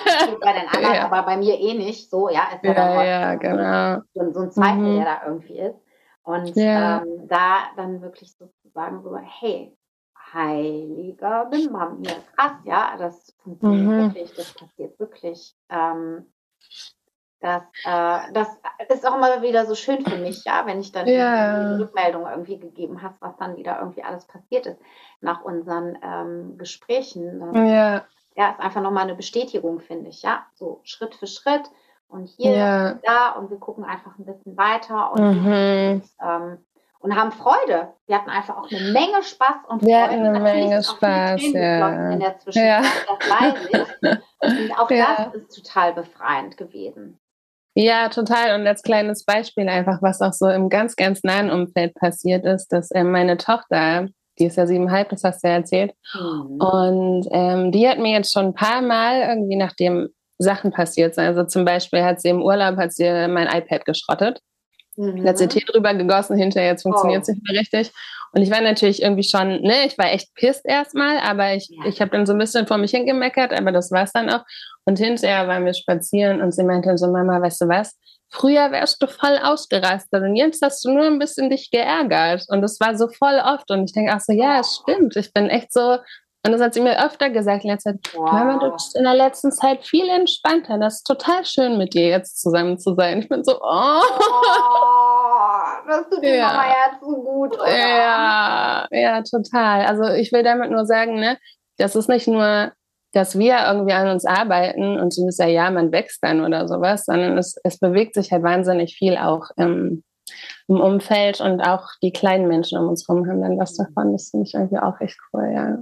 ja, 0.07 0.37
bei 0.41 0.53
den 0.53 0.69
anderen, 0.69 1.13
aber 1.13 1.23
bei 1.25 1.37
mir 1.37 1.59
eh 1.59 1.75
nicht, 1.75 2.09
so, 2.09 2.31
ja, 2.31 2.43
ist 2.55 2.65
ja, 2.65 2.73
ja, 2.73 3.05
ja 3.05 3.35
genau. 3.35 4.03
so, 4.15 4.33
so 4.33 4.41
ein 4.41 4.51
Zweifel, 4.51 4.79
mhm. 4.79 4.97
der 4.97 5.05
da 5.05 5.21
irgendwie 5.27 5.59
ist. 5.59 5.77
Und 6.31 6.57
ja. 6.57 7.03
ähm, 7.03 7.29
da 7.29 7.71
dann 7.77 8.01
wirklich 8.03 8.33
sozusagen 8.37 9.03
so, 9.03 9.17
hey, 9.17 9.77
heiliger 10.33 11.47
Bimbam, 11.47 12.03
hier 12.05 12.17
krass, 12.37 12.53
ja, 12.65 12.97
das 12.97 13.35
funktioniert 13.43 13.87
mhm. 13.87 14.15
wirklich, 14.15 14.35
das 14.35 14.55
passiert 14.55 14.99
wirklich. 14.99 15.57
Ähm, 15.69 16.27
das, 17.41 17.63
äh, 17.85 18.33
das 18.33 18.49
ist 18.91 19.07
auch 19.07 19.17
immer 19.17 19.43
wieder 19.43 19.65
so 19.67 19.75
schön 19.75 20.05
für 20.05 20.19
mich, 20.19 20.45
ja, 20.45 20.67
wenn 20.67 20.81
ich 20.81 20.93
dann 20.93 21.09
ja. 21.09 21.75
die 21.75 21.83
Rückmeldung 21.83 22.27
irgendwie 22.29 22.59
gegeben 22.59 23.03
hast, 23.03 23.21
was 23.21 23.37
dann 23.39 23.57
wieder 23.57 23.79
irgendwie 23.81 24.03
alles 24.03 24.27
passiert 24.27 24.67
ist 24.67 24.79
nach 25.21 25.43
unseren 25.43 25.99
ähm, 26.03 26.59
Gesprächen. 26.59 27.41
Ja. 27.55 28.05
ja, 28.37 28.51
ist 28.51 28.61
einfach 28.61 28.83
nochmal 28.83 29.05
eine 29.05 29.15
Bestätigung, 29.15 29.81
finde 29.81 30.11
ich, 30.11 30.23
ja, 30.23 30.47
so 30.55 30.81
Schritt 30.85 31.15
für 31.15 31.27
Schritt 31.27 31.71
und 32.11 32.27
hier 32.27 32.53
ja. 32.53 32.91
und 32.93 33.01
da 33.05 33.31
und 33.31 33.51
wir 33.51 33.59
gucken 33.59 33.85
einfach 33.85 34.19
ein 34.19 34.25
bisschen 34.25 34.57
weiter 34.57 35.13
und, 35.13 35.45
mhm. 35.45 36.03
ähm, 36.23 36.59
und 37.01 37.17
haben 37.17 37.33
Freude. 37.33 37.95
Wir 38.07 38.17
hatten 38.17 38.31
einfach 38.31 38.59
auch 38.59 38.71
eine 38.71 38.93
Menge 38.93 39.23
Spaß 39.23 39.57
und 39.69 39.83
wir 39.83 39.89
Freude. 39.89 40.03
hatten 40.03 40.27
eine 40.27 40.41
Menge 40.41 40.83
Spaß, 40.83 41.43
ja. 41.53 42.11
In 42.11 42.21
der 42.21 42.39
Zwischenzeit, 42.39 42.85
ja. 43.73 43.87
das. 44.03 44.19
Und 44.41 44.79
auch 44.79 44.91
ja. 44.91 45.31
das 45.33 45.43
ist 45.43 45.65
total 45.65 45.95
befreiend 45.95 46.57
gewesen. 46.57 47.19
Ja, 47.75 48.09
total. 48.09 48.61
Und 48.61 48.67
als 48.67 48.83
kleines 48.83 49.25
Beispiel 49.25 49.69
einfach, 49.69 50.03
was 50.03 50.21
auch 50.21 50.33
so 50.33 50.49
im 50.49 50.69
ganz, 50.69 50.97
ganz 50.97 51.23
nahen 51.23 51.51
Umfeld 51.51 51.95
passiert 51.95 52.45
ist, 52.45 52.69
dass 52.69 52.91
äh, 52.91 53.05
meine 53.05 53.37
Tochter, 53.37 54.09
die 54.39 54.47
ist 54.47 54.57
ja 54.57 54.67
siebeneinhalb, 54.67 55.11
das 55.11 55.23
hast 55.23 55.45
du 55.45 55.49
ja 55.49 55.55
erzählt, 55.55 55.95
mhm. 56.13 56.61
und 56.61 57.29
ähm, 57.31 57.73
die 57.73 57.89
hat 57.89 57.99
mir 57.99 58.13
jetzt 58.13 58.33
schon 58.33 58.47
ein 58.47 58.55
paar 58.55 58.83
Mal 58.83 59.21
irgendwie, 59.21 59.57
nachdem 59.57 60.09
Sachen 60.41 60.73
passiert 60.73 61.15
sind. 61.15 61.25
Also 61.25 61.45
zum 61.45 61.65
Beispiel 61.65 62.03
hat 62.03 62.21
sie 62.21 62.31
im 62.31 62.43
Urlaub 62.43 62.77
hat 62.77 62.93
sie 62.93 63.05
mein 63.29 63.47
iPad 63.47 63.85
geschrottet. 63.85 64.41
Mhm. 64.97 65.27
Hat 65.27 65.39
sie 65.39 65.49
Tee 65.49 65.65
drüber 65.65 65.95
gegossen, 65.95 66.37
hinterher 66.37 66.71
jetzt 66.71 66.83
funktioniert 66.83 67.23
es 67.23 67.29
oh. 67.29 67.33
nicht 67.33 67.49
mehr 67.49 67.61
richtig. 67.61 67.93
Und 68.33 68.43
ich 68.43 68.51
war 68.51 68.61
natürlich 68.61 69.03
irgendwie 69.03 69.23
schon, 69.23 69.61
ne, 69.61 69.87
ich 69.87 69.99
war 69.99 70.13
echt 70.13 70.35
pisst 70.35 70.65
erstmal, 70.65 71.19
aber 71.19 71.55
ich, 71.55 71.69
ja. 71.69 71.87
ich 71.87 72.01
habe 72.01 72.13
dann 72.13 72.27
so 72.27 72.33
ein 72.33 72.39
bisschen 72.39 72.67
vor 72.67 72.79
mich 72.79 72.93
hingemeckert, 72.93 73.53
aber 73.53 73.73
das 73.73 73.91
war 73.91 74.05
es 74.05 74.13
dann 74.13 74.31
auch. 74.31 74.45
Und 74.85 74.99
hinterher 74.99 75.47
waren 75.49 75.65
wir 75.65 75.75
spazieren 75.75 76.41
und 76.41 76.53
sie 76.53 76.65
meinte 76.65 76.97
so, 76.97 77.09
Mama, 77.11 77.41
weißt 77.41 77.61
du 77.61 77.69
was? 77.69 77.97
Früher 78.29 78.71
wärst 78.71 79.03
du 79.03 79.09
voll 79.09 79.39
ausgerastet 79.43 80.23
und 80.23 80.37
jetzt 80.37 80.63
hast 80.63 80.85
du 80.85 80.93
nur 80.93 81.07
ein 81.07 81.19
bisschen 81.19 81.51
dich 81.51 81.71
geärgert. 81.71 82.45
Und 82.49 82.63
das 82.63 82.79
war 82.79 82.97
so 82.97 83.09
voll 83.09 83.41
oft. 83.45 83.71
Und 83.71 83.85
ich 83.85 83.93
denke 83.93 84.15
auch 84.15 84.21
so, 84.21 84.33
ja, 84.33 84.61
es 84.61 84.81
stimmt. 84.83 85.17
Ich 85.17 85.33
bin 85.33 85.49
echt 85.49 85.73
so 85.73 85.99
und 86.43 86.53
das 86.53 86.61
hat 86.63 86.73
sie 86.73 86.81
mir 86.81 87.05
öfter 87.05 87.29
gesagt 87.29 87.65
in 87.65 87.71
letzter 87.71 87.93
Zeit. 88.01 88.15
Wow. 88.15 88.33
Mama, 88.33 88.59
du 88.59 88.73
bist 88.73 88.97
in 88.97 89.05
der 89.05 89.15
letzten 89.15 89.53
Zeit 89.53 89.85
viel 89.85 90.09
entspannter. 90.09 90.79
Das 90.79 90.97
ist 90.97 91.05
total 91.05 91.45
schön, 91.45 91.77
mit 91.77 91.93
dir 91.93 92.09
jetzt 92.09 92.41
zusammen 92.41 92.79
zu 92.79 92.95
sein. 92.95 93.19
Ich 93.21 93.29
bin 93.29 93.45
so, 93.45 93.61
oh. 93.61 94.01
oh 94.01 94.01
das 95.87 96.09
tut 96.09 96.23
dir 96.25 96.37
ja. 96.37 96.47
Mama 96.47 96.65
ja 96.67 96.99
zu 96.99 97.23
gut, 97.23 97.61
oder? 97.61 97.79
Ja, 97.79 98.89
ja, 98.91 99.23
total. 99.23 99.85
Also 99.85 100.05
ich 100.15 100.33
will 100.33 100.43
damit 100.43 100.71
nur 100.71 100.87
sagen, 100.87 101.21
ne, 101.21 101.37
das 101.77 101.95
ist 101.95 102.09
nicht 102.09 102.27
nur, 102.27 102.73
dass 103.13 103.39
wir 103.39 103.59
irgendwie 103.67 103.93
an 103.93 104.09
uns 104.09 104.25
arbeiten 104.25 104.99
und 104.99 105.13
so 105.13 105.29
ist 105.29 105.41
ja, 105.41 105.47
ja, 105.47 105.71
man 105.71 105.93
wächst 105.93 106.23
dann 106.23 106.43
oder 106.43 106.69
sowas, 106.69 107.05
sondern 107.05 107.37
es, 107.37 107.57
es 107.65 107.79
bewegt 107.79 108.15
sich 108.15 108.33
halt 108.33 108.45
wahnsinnig 108.45 108.97
viel 108.97 109.19
auch 109.19 109.51
im, 109.57 110.05
im 110.69 110.81
Umfeld 110.81 111.43
und 111.43 111.61
auch 111.61 111.87
die 112.03 112.13
kleinen 112.13 112.49
Menschen 112.49 112.79
um 112.79 112.89
uns 112.89 113.07
herum 113.07 113.29
haben 113.29 113.43
dann 113.43 113.59
was 113.59 113.75
davon. 113.75 114.13
Das 114.13 114.31
finde 114.31 114.47
ich 114.47 114.55
irgendwie 114.55 114.79
auch 114.79 114.99
echt 115.01 115.19
cool, 115.35 115.51
ja. 115.53 115.79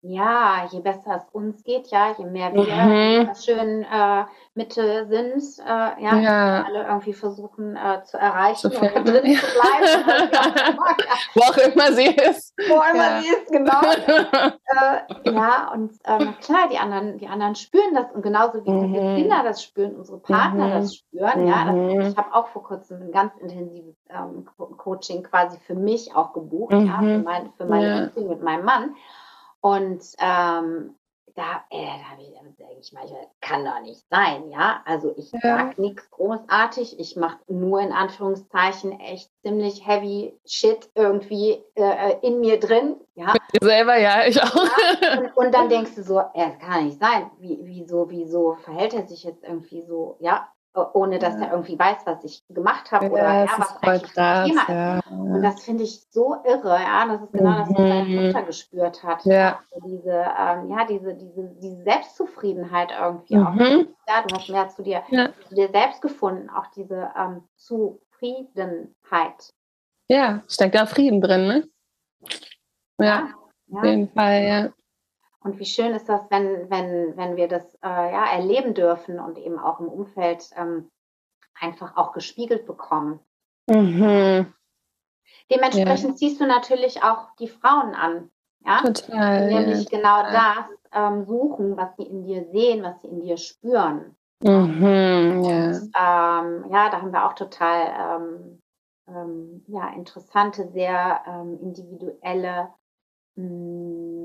Ja, 0.00 0.68
je 0.70 0.80
besser 0.80 1.16
es 1.16 1.28
uns 1.32 1.64
geht, 1.64 1.88
ja, 1.88 2.14
je 2.16 2.24
mehr 2.24 2.54
wir 2.54 2.62
mhm. 2.62 3.34
schön 3.34 3.82
äh, 3.82 4.24
Mitte 4.54 5.06
sind, 5.08 5.42
äh, 5.66 6.02
ja, 6.02 6.16
ja. 6.18 6.64
alle 6.64 6.84
irgendwie 6.86 7.12
versuchen 7.12 7.76
äh, 7.76 8.04
zu 8.04 8.16
erreichen 8.16 8.70
zu 8.70 8.78
oder 8.78 9.02
drin 9.02 9.26
ja. 9.32 9.38
zu 9.40 9.46
bleiben. 9.46 10.78
Wo 11.34 11.42
auch 11.42 11.56
immer 11.56 11.92
sie 11.92 12.06
ist. 12.06 12.54
Wo 12.68 12.74
auch 12.74 12.94
immer 12.94 13.04
ja. 13.04 13.20
sie 13.20 13.28
ist, 13.28 13.50
genau. 13.50 13.80
Äh, 14.68 15.30
ja, 15.32 15.72
und 15.72 15.92
ähm, 16.04 16.34
klar, 16.42 16.68
die 16.70 16.76
anderen, 16.76 17.16
die 17.16 17.26
anderen 17.26 17.54
spüren 17.54 17.94
das 17.94 18.12
und 18.12 18.20
genauso 18.20 18.62
wie 18.66 18.70
mhm. 18.70 18.84
unsere 18.84 19.14
Kinder 19.14 19.42
das 19.42 19.62
spüren, 19.62 19.96
unsere 19.96 20.18
Partner 20.18 20.66
mhm. 20.66 20.70
das 20.72 20.96
spüren, 20.96 21.46
ja. 21.46 21.64
Das, 21.64 21.74
mhm. 21.74 22.00
ich 22.02 22.16
habe 22.18 22.34
auch 22.34 22.48
vor 22.48 22.64
kurzem 22.64 23.00
ein 23.00 23.10
ganz 23.10 23.32
intensives 23.40 23.96
ähm, 24.10 24.46
Coaching 24.76 25.22
quasi 25.22 25.58
für 25.60 25.74
mich 25.74 26.14
auch 26.14 26.34
gebucht, 26.34 26.74
ja, 26.74 26.98
für, 26.98 27.18
mhm. 27.18 27.24
mein, 27.24 27.52
für 27.56 27.64
meine 27.64 28.06
Beziehung 28.08 28.28
mit 28.28 28.42
meinem 28.42 28.66
Mann. 28.66 28.94
Und 29.60 30.02
ähm, 30.18 30.94
da, 31.38 31.64
äh, 31.70 31.86
da 31.86 32.10
habe 32.10 32.22
ich, 32.22 32.32
denke 32.56 32.80
ich 32.80 32.92
manchmal, 32.92 33.28
kann 33.40 33.64
doch 33.64 33.80
nicht 33.80 34.04
sein, 34.10 34.50
ja. 34.50 34.82
Also 34.84 35.14
ich 35.16 35.30
ja. 35.30 35.56
mag 35.56 35.78
nichts 35.78 36.10
großartig, 36.10 36.98
ich 36.98 37.16
mache 37.16 37.38
nur 37.46 37.80
in 37.80 37.92
Anführungszeichen 37.92 38.98
echt 38.98 39.30
ziemlich 39.42 39.86
heavy 39.86 40.36
Shit 40.44 40.90
irgendwie 40.96 41.62
äh, 41.76 42.16
in 42.22 42.40
mir 42.40 42.58
drin, 42.58 42.96
ja. 43.14 43.34
Mit 43.52 43.62
selber, 43.62 43.96
ja, 43.96 44.26
ich 44.26 44.42
auch. 44.42 44.54
Ja? 45.00 45.18
Und, 45.20 45.36
und, 45.36 45.54
dann 45.54 45.68
denkst 45.68 45.94
du 45.94 46.02
so, 46.02 46.18
äh, 46.18 46.50
das 46.50 46.58
kann 46.58 46.86
nicht 46.86 47.00
sein. 47.00 47.30
Wie, 47.38 47.58
wieso, 47.62 48.10
wieso 48.10 48.56
verhält 48.56 48.94
er 48.94 49.06
sich 49.06 49.22
jetzt 49.22 49.44
irgendwie 49.44 49.82
so, 49.82 50.16
ja? 50.18 50.48
Ohne 50.94 51.18
dass 51.18 51.34
ja. 51.34 51.46
er 51.46 51.52
irgendwie 51.52 51.78
weiß, 51.78 51.98
was 52.04 52.24
ich 52.24 52.44
gemacht 52.48 52.90
habe 52.92 53.06
ja, 53.06 53.12
oder 53.12 53.22
ja, 53.22 53.46
was 53.56 53.82
eigentlich 53.82 54.12
das 54.12 54.48
Thema 54.48 54.68
ja. 54.68 54.98
ist. 54.98 55.10
Und 55.10 55.42
das 55.42 55.62
finde 55.62 55.84
ich 55.84 56.02
so 56.10 56.36
irre, 56.44 56.78
ja, 56.80 57.06
das 57.06 57.22
ist 57.22 57.32
genau 57.32 57.58
das, 57.58 57.68
was 57.70 57.78
meine 57.78 58.04
mhm. 58.04 58.26
Mutter 58.26 58.42
gespürt 58.42 59.02
hat. 59.02 59.24
Ja. 59.24 59.60
Also 59.74 59.88
diese, 59.88 60.10
ähm, 60.10 60.70
ja, 60.70 60.84
diese, 60.88 61.14
diese, 61.14 61.54
diese 61.60 61.82
Selbstzufriedenheit 61.82 62.90
irgendwie 62.98 63.36
mhm. 63.36 63.46
auch. 63.46 63.54
Ja, 64.08 64.22
du 64.26 64.34
hast 64.34 64.48
mehr 64.48 64.68
zu 64.68 64.82
dir, 64.82 65.02
zu 65.48 65.54
dir 65.54 65.68
selbst 65.68 66.02
gefunden, 66.02 66.50
auch 66.50 66.66
diese 66.74 67.10
ähm, 67.16 67.42
Zufriedenheit. 67.56 69.52
Ja, 70.08 70.42
steckt 70.48 70.74
da 70.74 70.86
Frieden 70.86 71.20
drin, 71.20 71.46
ne? 71.46 71.68
Ja, 73.00 73.28
auf 73.72 73.84
jeden 73.84 74.08
Fall, 74.08 74.42
ja. 74.42 74.68
Und 75.48 75.58
wie 75.58 75.64
schön 75.64 75.94
ist 75.94 76.10
das, 76.10 76.20
wenn, 76.28 76.68
wenn, 76.68 77.16
wenn 77.16 77.36
wir 77.36 77.48
das 77.48 77.64
äh, 77.76 77.88
ja, 77.88 78.26
erleben 78.32 78.74
dürfen 78.74 79.18
und 79.18 79.38
eben 79.38 79.58
auch 79.58 79.80
im 79.80 79.88
Umfeld 79.88 80.50
ähm, 80.58 80.90
einfach 81.58 81.96
auch 81.96 82.12
gespiegelt 82.12 82.66
bekommen. 82.66 83.18
Mhm. 83.66 84.52
Dementsprechend 85.50 86.10
ja. 86.10 86.16
ziehst 86.16 86.38
du 86.38 86.46
natürlich 86.46 87.02
auch 87.02 87.34
die 87.36 87.48
Frauen 87.48 87.94
an. 87.94 88.30
Ja? 88.66 88.82
Total. 88.82 89.48
Die 89.48 89.54
nämlich 89.54 89.88
genau 89.88 90.22
das 90.24 90.66
ähm, 90.92 91.24
suchen, 91.24 91.78
was 91.78 91.96
sie 91.96 92.02
in 92.02 92.24
dir 92.24 92.44
sehen, 92.52 92.82
was 92.82 93.00
sie 93.00 93.08
in 93.08 93.22
dir 93.22 93.38
spüren. 93.38 94.14
Mhm, 94.42 95.44
ja. 95.44 95.66
Und, 95.68 95.90
ähm, 95.96 96.70
ja, 96.70 96.90
da 96.90 97.00
haben 97.00 97.12
wir 97.12 97.24
auch 97.24 97.32
total 97.32 98.20
ähm, 98.20 98.62
ähm 99.08 99.64
ja, 99.66 99.88
interessante, 99.94 100.68
sehr 100.72 101.22
ähm, 101.26 101.58
individuelle 101.62 102.68
mh, 103.36 103.48
hm, 103.48 104.17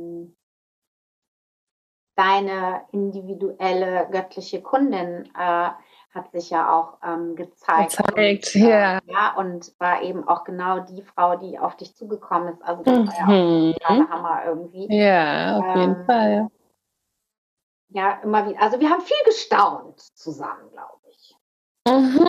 deine 2.16 2.82
individuelle 2.92 4.08
göttliche 4.12 4.62
Kundin 4.62 5.30
äh, 5.38 5.70
hat 6.14 6.32
sich 6.32 6.52
ja 6.52 6.72
auch 6.72 6.98
ähm, 7.04 7.36
gezeigt. 7.36 7.98
Gezeigt, 7.98 8.56
und, 8.56 8.62
äh, 8.62 8.70
ja. 8.70 9.00
ja. 9.06 9.34
Und 9.36 9.74
war 9.80 10.02
eben 10.04 10.28
auch 10.28 10.44
genau 10.44 10.80
die 10.80 11.02
Frau, 11.02 11.36
die 11.36 11.58
auf 11.58 11.76
dich 11.76 11.96
zugekommen 11.96 12.54
ist. 12.54 12.62
Also 12.64 12.84
das 12.84 13.08
war 13.08 13.34
ja 13.34 13.74
auch 13.86 13.90
mhm. 13.98 14.10
Hammer 14.10 14.42
irgendwie. 14.46 14.88
Ja, 14.96 15.58
auf 15.58 15.66
ähm, 15.76 15.82
jeden 15.82 16.06
Fall. 16.06 16.48
Ja, 17.90 18.20
immer 18.24 18.48
wieder. 18.48 18.62
Also 18.62 18.80
wir 18.80 18.90
haben 18.90 19.02
viel 19.02 19.18
gestaunt 19.26 20.00
zusammen, 20.16 20.70
glaube 20.72 21.00
ich. 21.10 21.36
Mhm. 21.88 22.28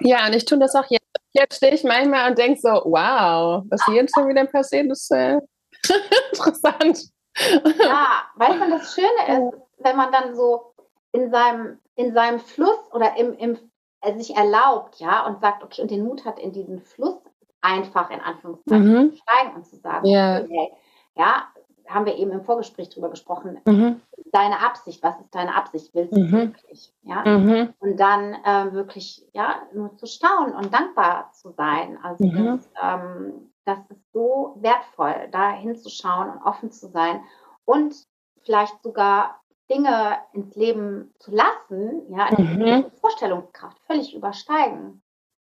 ja, 0.00 0.26
und 0.26 0.34
ich 0.34 0.44
tue 0.44 0.58
das 0.58 0.74
auch 0.74 0.86
jetzt. 0.88 1.02
Jetzt 1.36 1.56
stehe 1.56 1.74
ich 1.74 1.82
manchmal 1.82 2.30
und 2.30 2.38
denke 2.38 2.60
so, 2.60 2.68
wow, 2.68 3.64
was 3.68 3.84
hier 3.86 3.96
jetzt 3.96 4.14
schon 4.14 4.28
wieder 4.28 4.46
passiert, 4.46 4.88
ist 4.88 5.10
äh, 5.10 5.40
interessant. 6.32 7.10
Ja, 7.36 8.22
weißt 8.36 8.60
du, 8.60 8.70
das 8.70 8.94
Schöne 8.94 9.48
ist, 9.48 9.60
wenn 9.78 9.96
man 9.96 10.12
dann 10.12 10.34
so 10.34 10.74
in 11.12 11.30
seinem, 11.30 11.78
in 11.96 12.12
seinem 12.14 12.38
Fluss 12.38 12.78
oder 12.92 13.16
im, 13.16 13.34
im 13.34 13.58
äh, 14.00 14.16
sich 14.16 14.36
erlaubt, 14.36 15.00
ja, 15.00 15.26
und 15.26 15.40
sagt, 15.40 15.62
okay, 15.64 15.82
und 15.82 15.90
den 15.90 16.04
Mut 16.04 16.24
hat, 16.24 16.38
in 16.38 16.52
diesen 16.52 16.80
Fluss 16.80 17.18
einfach 17.60 18.10
in 18.10 18.20
Anführungszeichen 18.20 18.92
mhm. 18.92 19.10
zu 19.10 19.16
steigen 19.16 19.56
und 19.56 19.66
zu 19.66 19.76
sagen, 19.76 20.06
yeah. 20.06 20.42
okay, 20.42 20.72
ja, 21.16 21.44
haben 21.88 22.06
wir 22.06 22.16
eben 22.16 22.30
im 22.30 22.42
Vorgespräch 22.42 22.90
drüber 22.90 23.10
gesprochen, 23.10 23.60
mhm. 23.64 24.00
deine 24.32 24.60
Absicht, 24.60 25.02
was 25.02 25.18
ist 25.20 25.34
deine 25.34 25.54
Absicht, 25.54 25.94
willst 25.94 26.14
du 26.14 26.20
mhm. 26.20 26.32
wirklich, 26.32 26.92
ja? 27.02 27.24
Mhm. 27.24 27.74
Und 27.78 27.98
dann 27.98 28.36
ähm, 28.44 28.72
wirklich, 28.72 29.26
ja, 29.32 29.62
nur 29.72 29.96
zu 29.96 30.06
staunen 30.06 30.54
und 30.54 30.72
dankbar 30.72 31.30
zu 31.32 31.50
sein. 31.50 31.98
Also 32.02 32.24
mhm. 32.24 32.44
das, 32.46 32.70
ähm, 32.82 33.50
das 33.64 33.78
ist 33.90 34.12
so 34.12 34.56
wertvoll, 34.60 35.28
da 35.30 35.52
hinzuschauen 35.52 36.30
und 36.30 36.42
offen 36.42 36.70
zu 36.70 36.88
sein 36.88 37.22
und 37.64 37.94
vielleicht 38.42 38.82
sogar 38.82 39.40
Dinge 39.70 40.18
ins 40.32 40.54
Leben 40.54 41.14
zu 41.18 41.30
lassen, 41.30 42.02
ja, 42.10 42.28
mhm. 42.36 42.90
Vorstellungskraft 43.00 43.78
völlig 43.86 44.14
übersteigen. 44.14 45.02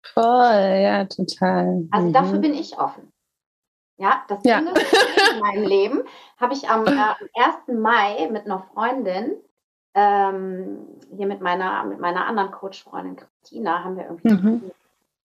Voll, 0.02 0.22
ja, 0.22 1.04
total. 1.06 1.86
Also 1.90 2.08
mhm. 2.08 2.12
dafür 2.12 2.38
bin 2.38 2.54
ich 2.54 2.78
offen. 2.78 3.10
Ja, 3.96 4.24
das 4.28 4.42
ja. 4.44 4.58
Ding 4.60 4.68
in 4.68 5.40
meinem 5.40 5.64
Leben 5.64 6.02
habe 6.36 6.54
ich 6.54 6.68
am, 6.68 6.84
äh, 6.86 6.90
am 6.90 7.14
1. 7.68 7.80
Mai 7.80 8.28
mit 8.30 8.44
einer 8.44 8.64
Freundin, 8.74 9.36
ähm, 9.94 11.00
hier 11.14 11.26
mit 11.26 11.40
meiner, 11.40 11.84
mit 11.84 12.00
meiner 12.00 12.26
anderen 12.26 12.50
Coach-Freundin 12.50 13.16
Christina, 13.16 13.84
haben 13.84 13.96
wir 13.96 14.04
irgendwie 14.04 14.34
mhm 14.34 14.72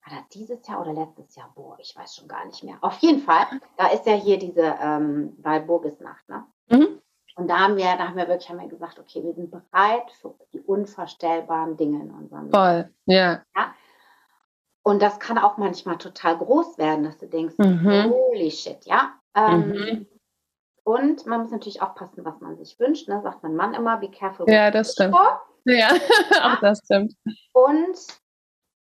war 0.09 0.19
das 0.19 0.29
dieses 0.29 0.67
Jahr 0.67 0.81
oder 0.81 0.93
letztes 0.93 1.35
Jahr? 1.35 1.51
Boah, 1.55 1.77
ich 1.79 1.95
weiß 1.95 2.15
schon 2.15 2.27
gar 2.27 2.45
nicht 2.45 2.63
mehr. 2.63 2.77
Auf 2.81 2.97
jeden 2.99 3.21
Fall, 3.21 3.45
da 3.77 3.87
ist 3.87 4.05
ja 4.05 4.13
hier 4.13 4.37
diese 4.37 4.75
ähm, 4.81 5.35
Walburgisnacht, 5.39 6.27
ne? 6.29 6.45
Mhm. 6.69 7.01
Und 7.35 7.47
da 7.47 7.59
haben 7.59 7.77
wir, 7.77 7.85
da 7.97 8.07
haben 8.07 8.17
wir 8.17 8.27
wirklich 8.27 8.49
haben 8.49 8.59
wir 8.59 8.67
gesagt, 8.67 8.97
okay, 8.97 9.23
wir 9.23 9.33
sind 9.33 9.51
bereit 9.51 10.09
für 10.19 10.33
die 10.53 10.59
unvorstellbaren 10.59 11.77
Dinge 11.77 12.01
in 12.01 12.11
unserem 12.11 12.45
Leben. 12.45 12.55
Voll, 12.55 12.89
ja. 13.05 13.43
ja. 13.55 13.75
Und 14.81 15.01
das 15.01 15.19
kann 15.19 15.37
auch 15.37 15.57
manchmal 15.57 15.97
total 15.97 16.37
groß 16.37 16.77
werden, 16.79 17.03
dass 17.03 17.17
du 17.19 17.27
denkst, 17.27 17.55
mhm. 17.59 18.09
holy 18.09 18.49
shit, 18.49 18.85
ja. 18.85 19.13
Ähm, 19.35 19.69
mhm. 19.69 20.07
Und 20.83 21.25
man 21.27 21.41
muss 21.41 21.51
natürlich 21.51 21.81
aufpassen, 21.81 22.25
was 22.25 22.39
man 22.39 22.57
sich 22.57 22.79
wünscht. 22.79 23.07
Ne? 23.07 23.21
Sagt 23.21 23.43
mein 23.43 23.55
Mann 23.55 23.73
immer, 23.73 23.97
be 23.97 24.09
careful. 24.09 24.49
Ja, 24.49 24.71
das 24.71 24.93
stimmt. 24.93 25.15
Ja, 25.65 25.89
auch 26.43 26.59
das 26.61 26.79
stimmt. 26.85 27.13
Und 27.51 27.97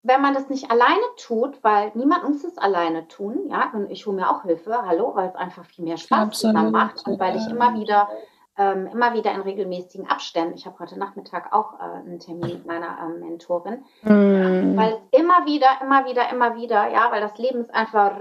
wenn 0.04 0.22
man 0.22 0.34
das 0.34 0.50
nicht 0.50 0.70
alleine 0.70 1.02
tut, 1.18 1.64
weil 1.64 1.92
niemand 1.96 2.26
muss 2.26 2.44
es 2.44 2.58
alleine 2.58 3.08
tun, 3.08 3.50
ja, 3.50 3.72
und 3.74 3.90
ich 3.90 4.06
hole 4.06 4.18
mir 4.18 4.30
auch 4.30 4.44
Hilfe, 4.44 4.86
hallo, 4.86 5.16
weil 5.16 5.30
es 5.30 5.36
einfach 5.36 5.66
viel 5.66 5.86
mehr 5.86 5.98
Spaß 5.98 6.28
Absolut. 6.28 6.56
zusammen 6.56 6.72
macht 6.72 7.08
und 7.08 7.20
weil 7.20 7.38
ich 7.38 7.48
immer 7.50 7.74
wieder, 7.74 8.10
ähm, 8.58 8.88
immer 8.88 9.14
wieder 9.14 9.32
in 9.32 9.42
regelmäßigen 9.42 10.06
Abständen, 10.06 10.56
ich 10.56 10.66
habe 10.66 10.78
heute 10.80 11.00
Nachmittag 11.00 11.54
auch 11.54 11.80
äh, 11.80 11.84
einen 11.84 12.20
Termin 12.20 12.50
mit 12.50 12.66
meiner 12.66 12.98
ähm, 13.02 13.22
Mentorin, 13.22 13.86
mm. 14.02 14.78
weil 14.78 14.94
es 14.94 15.20
immer 15.20 15.46
wieder, 15.46 15.70
immer 15.82 16.06
wieder, 16.06 16.30
immer 16.30 16.56
wieder, 16.58 16.90
ja, 16.90 17.10
weil 17.10 17.22
das 17.22 17.38
Leben 17.38 17.62
ist 17.62 17.74
einfach, 17.74 18.12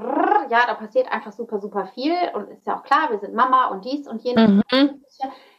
ja, 0.51 0.61
da 0.65 0.75
passiert 0.75 1.11
einfach 1.11 1.33
super, 1.33 1.59
super 1.59 1.87
viel 1.87 2.15
und 2.35 2.49
ist 2.49 2.65
ja 2.65 2.79
auch 2.79 2.85
klar, 2.85 3.11
wir 3.11 3.19
sind 3.19 3.35
Mama 3.35 3.67
und 3.67 3.85
dies 3.85 4.07
und 4.07 4.23
jenes, 4.23 4.63
mhm. 4.71 5.03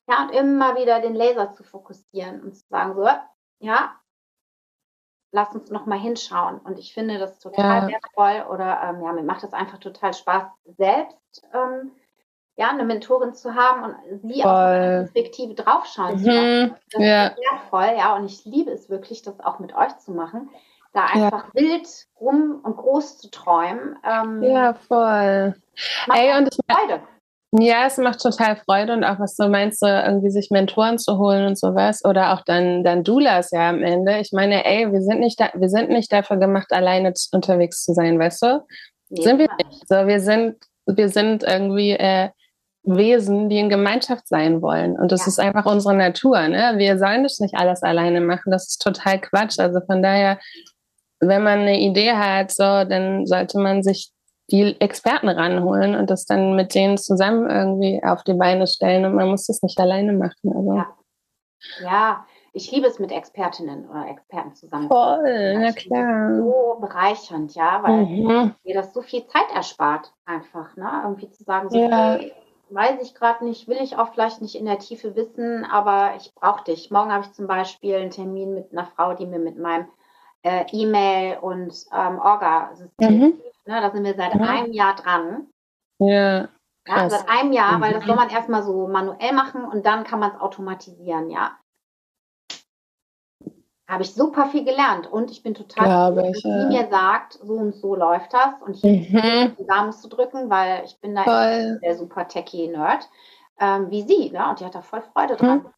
ja, 0.08 0.24
und 0.24 0.32
immer 0.32 0.78
wieder 0.78 1.02
den 1.02 1.16
Laser 1.16 1.52
zu 1.52 1.66
fokussieren 1.66 2.42
und 2.42 2.56
zu 2.56 2.66
sagen 2.70 2.96
so, 2.96 3.08
ja, 3.60 3.92
lass 5.34 5.54
uns 5.54 5.72
noch 5.72 5.86
mal 5.86 6.00
hinschauen. 6.00 6.60
Und 6.60 6.80
ich 6.80 6.94
finde 6.94 7.18
das 7.18 7.40
total 7.40 7.82
ja. 7.82 7.88
wertvoll 7.90 8.54
oder 8.54 8.82
ähm, 8.84 9.04
ja, 9.04 9.12
mir 9.12 9.24
macht 9.24 9.44
es 9.44 9.52
einfach 9.52 9.80
total 9.80 10.14
Spaß, 10.14 10.44
selbst 10.78 11.44
ähm, 11.54 11.92
ja, 12.56 12.70
eine 12.70 12.86
Mentorin 12.86 13.34
zu 13.34 13.56
haben 13.56 13.84
und 13.84 14.22
sie 14.22 14.42
Voll. 14.42 14.52
aus 14.52 14.70
der 14.70 14.98
Perspektive 15.00 15.54
draufschauen 15.56 16.14
mhm. 16.14 16.20
zu 16.20 16.30
lassen. 16.30 16.76
Das 16.92 17.04
ja. 17.04 17.28
ist 17.28 17.38
wertvoll, 17.38 17.98
ja, 17.98 18.16
und 18.16 18.26
ich 18.26 18.46
liebe 18.46 18.72
es 18.72 18.90
wirklich, 18.90 19.24
das 19.24 19.40
auch 19.40 19.60
mit 19.60 19.76
euch 19.76 19.98
zu 19.98 20.12
machen. 20.12 20.50
Da 20.94 21.06
einfach 21.06 21.48
ja. 21.48 21.54
wild 21.54 21.88
rum 22.22 22.62
und 22.62 22.78
groß 22.78 23.18
zu 23.18 23.32
träumen. 23.32 23.98
Ähm, 24.04 24.44
ja, 24.44 24.76
voll. 24.76 25.56
Ey, 26.14 26.38
und 26.38 26.50
ich, 26.54 26.60
Freude. 26.70 27.02
Ja, 27.60 27.86
es 27.86 27.98
macht 27.98 28.20
total 28.20 28.56
Freude 28.56 28.94
und 28.94 29.04
auch 29.04 29.20
was 29.20 29.36
du 29.36 29.48
meinst, 29.48 29.80
so 29.80 29.86
irgendwie 29.86 30.32
sich 30.32 30.50
Mentoren 30.50 30.98
zu 30.98 31.20
holen 31.20 31.46
und 31.46 31.58
sowas 31.58 32.04
oder 32.04 32.34
auch 32.34 32.42
dann, 32.42 32.84
dann 32.84 33.04
Doulas 33.04 33.52
ja 33.52 33.70
am 33.70 33.84
Ende. 33.84 34.18
Ich 34.20 34.32
meine, 34.32 34.66
ey, 34.66 34.92
wir 34.92 35.02
sind 35.04 35.20
nicht 35.20 35.40
da, 35.40 35.52
wir 35.54 35.70
sind 35.70 35.90
nicht 35.90 36.12
dafür 36.12 36.38
gemacht, 36.38 36.72
alleine 36.72 37.14
unterwegs 37.32 37.84
zu 37.84 37.94
sein, 37.94 38.18
weißt 38.18 38.42
du? 38.42 38.66
Nee, 39.10 39.22
sind 39.22 39.38
wir 39.38 39.50
nicht. 39.64 39.88
So, 39.88 40.08
wir 40.08 40.20
sind, 40.20 40.56
wir 40.88 41.10
sind 41.10 41.44
irgendwie 41.44 41.92
äh, 41.92 42.30
Wesen, 42.86 43.50
die 43.50 43.60
in 43.60 43.70
Gemeinschaft 43.70 44.28
sein 44.28 44.64
wollen. 44.64 44.98
Und 44.98 45.12
das 45.12 45.22
ja. 45.22 45.28
ist 45.28 45.40
einfach 45.40 45.68
unsere 45.68 45.94
Natur, 45.94 46.48
ne? 46.48 46.74
Wir 46.78 46.98
sollen 46.98 47.22
das 47.22 47.40
nicht 47.40 47.54
alles 47.54 47.84
alleine 47.84 48.20
machen. 48.20 48.52
Das 48.52 48.68
ist 48.68 48.82
total 48.82 49.22
Quatsch. 49.22 49.60
Also 49.60 49.80
von 49.86 50.02
daher, 50.02 50.40
wenn 51.20 51.44
man 51.44 51.60
eine 51.60 51.80
Idee 51.80 52.14
hat, 52.14 52.50
so, 52.50 52.64
dann 52.64 53.28
sollte 53.28 53.60
man 53.60 53.84
sich 53.84 54.12
die 54.54 54.80
Experten 54.80 55.30
ranholen 55.30 55.96
und 55.96 56.12
das 56.12 56.28
dann 56.28 56.56
mit 56.56 56.76
denen 56.76 57.00
zusammen 57.00 57.50
irgendwie 57.50 58.02
auf 58.04 58.24
die 58.24 58.36
Beine 58.36 58.68
stellen 58.68 59.04
und 59.04 59.16
man 59.16 59.30
muss 59.30 59.48
das 59.48 59.64
nicht 59.64 59.80
alleine 59.80 60.14
machen. 60.14 60.54
Also. 60.56 60.76
Ja. 60.76 60.96
ja, 61.82 62.26
ich 62.54 62.72
liebe 62.72 62.86
es 62.86 63.00
mit 63.00 63.12
Expertinnen 63.12 63.90
oder 63.90 64.08
Experten 64.08 64.54
zusammen. 64.54 64.90
Voll, 64.90 65.58
na 65.58 65.72
klar. 65.72 66.36
So 66.36 66.78
bereichernd, 66.80 67.56
ja, 67.56 67.82
weil 67.82 68.06
mhm. 68.06 68.56
mir 68.64 68.76
das 68.76 68.94
so 68.94 69.02
viel 69.02 69.26
Zeit 69.26 69.52
erspart, 69.56 70.14
einfach, 70.26 70.78
ne? 70.78 71.02
Irgendwie 71.04 71.32
zu 71.32 71.44
sagen, 71.44 71.72
so, 71.72 71.80
ja. 71.80 72.18
hey, 72.20 72.32
weiß 72.70 73.02
ich 73.02 73.16
gerade 73.16 73.44
nicht, 73.46 73.68
will 73.68 73.80
ich 73.82 73.98
auch 73.98 74.14
vielleicht 74.14 74.44
nicht 74.44 74.54
in 74.54 74.66
der 74.66 74.78
Tiefe 74.78 75.16
wissen, 75.16 75.66
aber 75.66 76.14
ich 76.18 76.32
brauche 76.36 76.64
dich. 76.64 76.92
Morgen 76.92 77.12
habe 77.12 77.26
ich 77.26 77.34
zum 77.34 77.48
Beispiel 77.48 77.96
einen 77.96 78.12
Termin 78.12 78.54
mit 78.54 78.72
einer 78.72 78.86
Frau, 78.86 79.16
die 79.16 79.26
mir 79.26 79.40
mit 79.40 79.58
meinem 79.58 79.88
äh, 80.44 80.66
E-Mail 80.72 81.40
und 81.40 81.74
ähm, 81.94 82.20
Orga-System, 82.20 83.18
mhm. 83.18 83.42
ne, 83.66 83.82
da 83.82 83.92
sind 83.92 84.04
wir 84.04 84.16
seit 84.16 84.36
mhm. 84.36 84.44
einem 84.44 84.74
Jahr 84.74 84.96
dran. 84.96 85.48
Ja. 86.00 86.48
Ja, 86.86 87.10
seit 87.10 87.30
einem 87.30 87.54
Jahr, 87.54 87.80
weil 87.80 87.94
das 87.94 88.06
soll 88.06 88.16
man 88.16 88.30
erstmal 88.30 88.62
so 88.62 88.88
manuell 88.88 89.32
machen 89.32 89.64
und 89.64 89.86
dann 89.86 90.04
kann 90.04 90.20
man 90.20 90.32
es 90.32 90.42
automatisieren, 90.42 91.30
ja 91.30 91.58
habe 93.94 94.04
ich 94.04 94.14
super 94.14 94.48
viel 94.48 94.64
gelernt 94.64 95.12
und 95.12 95.30
ich 95.30 95.44
bin 95.44 95.54
total, 95.54 96.14
froh, 96.14 96.22
dass 96.22 96.38
sie 96.40 96.50
mir 96.50 96.88
sagt, 96.90 97.34
so 97.34 97.54
und 97.54 97.76
so 97.76 97.96
läuft 97.96 98.34
das 98.34 98.62
und 98.66 98.76
hier 98.76 98.92
mhm. 98.92 99.56
da 99.68 99.84
musst 99.84 100.04
du 100.04 100.10
drücken, 100.10 100.50
weil 100.50 100.84
ich 100.86 101.00
bin 101.00 101.16
da 101.16 101.24
der 101.82 101.96
super 101.96 102.28
Techie-Nerd, 102.28 103.08
ähm, 103.60 103.92
wie 103.92 104.02
sie, 104.02 104.32
ne? 104.32 104.50
Und 104.50 104.60
die 104.60 104.66
hat 104.66 104.76
da 104.76 104.82
voll 104.82 105.04
Freude 105.14 105.36
dran. 105.36 105.60
Mhm. 105.60 105.70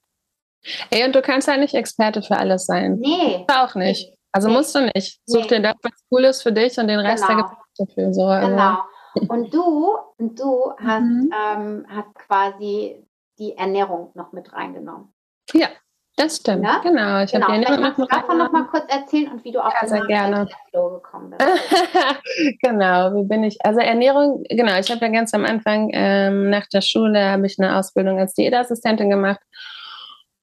Ey, 0.90 1.04
und 1.04 1.14
du 1.14 1.22
kannst 1.22 1.48
ja 1.48 1.58
nicht 1.58 1.76
Experte 1.76 2.22
für 2.22 2.38
alles 2.38 2.66
sein. 2.66 2.98
Nee. 3.00 3.46
Auch 3.54 3.76
nicht. 3.76 4.15
Also 4.36 4.50
musst 4.50 4.76
du 4.76 4.82
nicht. 4.94 5.22
Such 5.26 5.44
nee. 5.44 5.48
dir 5.48 5.62
das, 5.62 5.76
was 5.82 5.94
cool 6.12 6.26
ist 6.26 6.44
für 6.44 6.52
dich 6.52 6.78
und 6.78 6.90
den 6.90 7.00
Rest 7.00 7.26
genau. 7.26 7.44
der 7.78 7.86
dafür. 7.86 8.14
So, 8.14 8.26
also. 8.26 8.50
genau. 8.50 8.78
Und 9.30 9.54
du, 9.54 9.96
und 10.18 10.38
du 10.38 10.74
hast, 10.78 11.02
mhm. 11.02 11.32
ähm, 11.32 11.86
hast 11.88 12.14
quasi 12.16 13.02
die 13.40 13.56
Ernährung 13.56 14.12
noch 14.14 14.34
mit 14.34 14.52
reingenommen. 14.52 15.14
Ja, 15.54 15.70
das 16.18 16.36
stimmt, 16.36 16.66
ja? 16.66 16.80
genau. 16.84 17.24
Ich 17.24 17.32
genau. 17.32 17.48
habe 17.48 17.64
Vielleicht 17.64 17.80
magst 17.80 18.00
du 18.00 18.06
davon 18.08 18.38
noch 18.38 18.52
mal 18.52 18.68
kurz 18.68 18.94
erzählen 18.94 19.32
und 19.32 19.46
wie 19.46 19.54
du 19.54 19.66
auf 19.66 19.74
ja, 19.82 19.88
den 19.88 20.08
gerne. 20.08 20.50
Flow 20.70 20.96
gekommen 20.96 21.30
bist. 21.30 21.50
genau, 22.62 23.14
wie 23.16 23.24
bin 23.24 23.46
ich? 23.46 23.58
Also 23.64 23.80
Ernährung, 23.80 24.44
genau. 24.50 24.78
Ich 24.78 24.92
habe 24.92 25.00
ja 25.06 25.12
ganz 25.14 25.34
am 25.34 25.46
Anfang 25.46 25.92
ähm, 25.94 26.50
nach 26.50 26.68
der 26.68 26.82
Schule 26.82 27.32
habe 27.32 27.46
ich 27.46 27.58
eine 27.58 27.78
Ausbildung 27.78 28.20
als 28.20 28.34
Diätassistentin 28.34 29.10
gemacht 29.10 29.40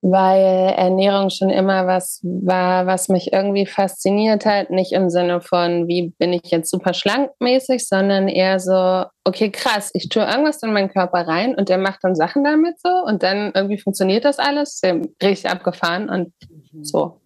weil 0.02 0.74
Ernährung 0.76 1.30
schon 1.30 1.48
immer 1.48 1.86
was 1.86 2.20
war, 2.24 2.86
was 2.86 3.08
mich 3.08 3.32
irgendwie 3.32 3.66
fasziniert 3.66 4.44
hat. 4.44 4.70
Nicht 4.70 4.92
im 4.92 5.08
Sinne 5.10 5.40
von, 5.40 5.86
wie 5.86 6.12
bin 6.18 6.32
ich 6.32 6.50
jetzt 6.50 6.70
super 6.70 6.92
schlankmäßig, 6.92 7.86
sondern 7.86 8.26
eher 8.26 8.58
so, 8.58 9.04
okay, 9.24 9.50
krass, 9.50 9.90
ich 9.94 10.08
tue 10.08 10.24
irgendwas 10.24 10.60
in 10.62 10.72
meinen 10.72 10.90
Körper 10.90 11.28
rein 11.28 11.54
und 11.54 11.68
der 11.68 11.78
macht 11.78 12.00
dann 12.02 12.16
Sachen 12.16 12.42
damit 12.42 12.80
so 12.80 12.90
und 13.06 13.22
dann 13.22 13.52
irgendwie 13.54 13.78
funktioniert 13.78 14.24
das 14.24 14.40
alles, 14.40 14.80
richtig 15.22 15.48
abgefahren 15.48 16.10
und 16.10 16.32
mhm. 16.50 16.84
so. 16.84 17.20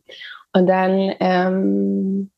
Und 0.53 0.67
dann, 0.67 1.13
ähm, 1.21 2.31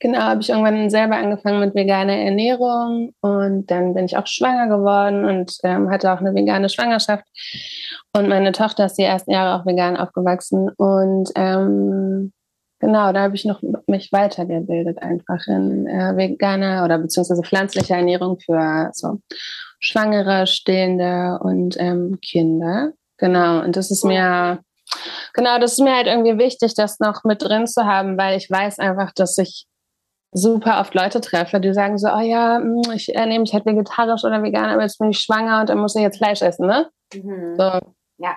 genau, 0.00 0.18
habe 0.18 0.40
ich 0.40 0.50
irgendwann 0.50 0.90
selber 0.90 1.16
angefangen 1.16 1.60
mit 1.60 1.74
veganer 1.74 2.16
Ernährung 2.16 3.14
und 3.20 3.70
dann 3.70 3.94
bin 3.94 4.04
ich 4.04 4.16
auch 4.16 4.26
schwanger 4.26 4.68
geworden 4.68 5.24
und 5.24 5.56
ähm, 5.62 5.90
hatte 5.90 6.12
auch 6.12 6.20
eine 6.20 6.34
vegane 6.34 6.68
Schwangerschaft. 6.68 7.24
Und 8.12 8.28
meine 8.28 8.52
Tochter 8.52 8.86
ist 8.86 8.94
die 8.94 9.02
ersten 9.02 9.30
Jahre 9.30 9.60
auch 9.60 9.66
vegan 9.66 9.96
aufgewachsen. 9.96 10.70
Und 10.76 11.30
ähm, 11.34 12.32
genau, 12.80 13.12
da 13.12 13.22
habe 13.22 13.36
ich 13.36 13.44
noch 13.44 13.60
mich 13.86 14.10
weitergebildet, 14.12 15.02
einfach 15.02 15.46
in 15.46 15.86
äh, 15.86 16.16
veganer 16.16 16.84
oder 16.84 16.98
beziehungsweise 16.98 17.42
pflanzlicher 17.42 17.96
Ernährung 17.96 18.38
für 18.38 18.90
so 18.92 19.20
Schwangere, 19.80 20.46
Stillende 20.46 21.38
und 21.42 21.76
ähm, 21.78 22.18
Kinder. 22.22 22.92
Genau, 23.18 23.62
und 23.62 23.76
das 23.76 23.90
ist 23.90 24.04
mir, 24.04 24.60
genau, 25.32 25.58
das 25.58 25.72
ist 25.72 25.80
mir 25.80 25.94
halt 25.94 26.06
irgendwie 26.06 26.38
wichtig, 26.38 26.74
das 26.74 27.00
noch 27.00 27.24
mit 27.24 27.42
drin 27.42 27.66
zu 27.66 27.84
haben, 27.84 28.18
weil 28.18 28.36
ich 28.36 28.50
weiß 28.50 28.78
einfach, 28.78 29.12
dass 29.12 29.38
ich 29.38 29.66
super 30.36 30.80
oft 30.80 30.94
Leute 30.94 31.20
treffe, 31.20 31.60
die 31.60 31.72
sagen 31.72 31.98
so, 31.98 32.08
oh 32.08 32.20
ja, 32.20 32.58
hm, 32.58 32.82
ich 32.94 33.14
ernehme 33.14 33.40
mich 33.40 33.54
halt 33.54 33.66
vegetarisch 33.66 34.24
oder 34.24 34.42
vegan, 34.42 34.70
aber 34.70 34.82
jetzt 34.82 34.98
bin 34.98 35.10
ich 35.10 35.18
schwanger 35.18 35.60
und 35.60 35.68
dann 35.68 35.78
muss 35.78 35.96
ich 35.96 36.02
jetzt 36.02 36.18
Fleisch 36.18 36.42
essen, 36.42 36.66
ne? 36.66 36.88
Mhm. 37.14 37.54
So, 37.56 37.80
ja. 38.18 38.36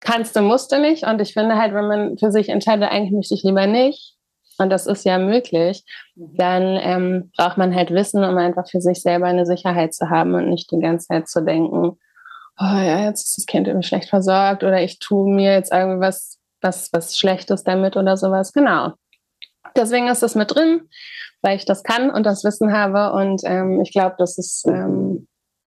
Kannst 0.00 0.34
du, 0.36 0.42
musst 0.42 0.72
du 0.72 0.80
nicht. 0.80 1.04
Und 1.04 1.20
ich 1.20 1.32
finde 1.32 1.56
halt, 1.56 1.74
wenn 1.74 1.86
man 1.86 2.18
für 2.18 2.32
sich 2.32 2.48
entscheidet, 2.48 2.90
eigentlich 2.90 3.12
möchte 3.12 3.34
ich 3.34 3.42
lieber 3.42 3.66
nicht, 3.66 4.16
und 4.58 4.70
das 4.70 4.86
ist 4.86 5.04
ja 5.04 5.18
möglich, 5.18 5.84
mhm. 6.14 6.36
dann 6.36 6.62
ähm, 6.80 7.32
braucht 7.36 7.58
man 7.58 7.74
halt 7.74 7.90
Wissen, 7.90 8.22
um 8.22 8.36
einfach 8.36 8.68
für 8.68 8.80
sich 8.80 9.02
selber 9.02 9.26
eine 9.26 9.46
Sicherheit 9.46 9.94
zu 9.94 10.10
haben 10.10 10.34
und 10.34 10.48
nicht 10.48 10.70
die 10.70 10.78
ganze 10.78 11.08
Zeit 11.08 11.28
zu 11.28 11.42
denken, 11.42 11.98
oh 12.58 12.78
ja, 12.78 13.04
jetzt 13.04 13.24
ist 13.24 13.38
das 13.38 13.46
Kind 13.46 13.66
irgendwie 13.66 13.86
schlecht 13.86 14.08
versorgt 14.08 14.62
oder 14.62 14.82
ich 14.82 14.98
tue 14.98 15.32
mir 15.32 15.52
jetzt 15.52 15.72
irgendwie 15.72 16.00
was, 16.00 16.38
was, 16.60 16.92
was 16.92 17.16
Schlechtes 17.16 17.64
damit 17.64 17.96
oder 17.96 18.16
sowas. 18.16 18.52
Genau. 18.52 18.92
Deswegen 19.74 20.08
ist 20.08 20.22
das 20.22 20.34
mit 20.34 20.54
drin, 20.54 20.88
weil 21.42 21.56
ich 21.56 21.64
das 21.64 21.82
kann 21.82 22.10
und 22.10 22.24
das 22.24 22.44
Wissen 22.44 22.72
habe. 22.72 23.12
Und 23.12 23.42
ähm, 23.44 23.80
ich 23.80 23.92
glaube, 23.92 24.16
das 24.18 24.38
ist, 24.38 24.66
ähm, 24.66 25.26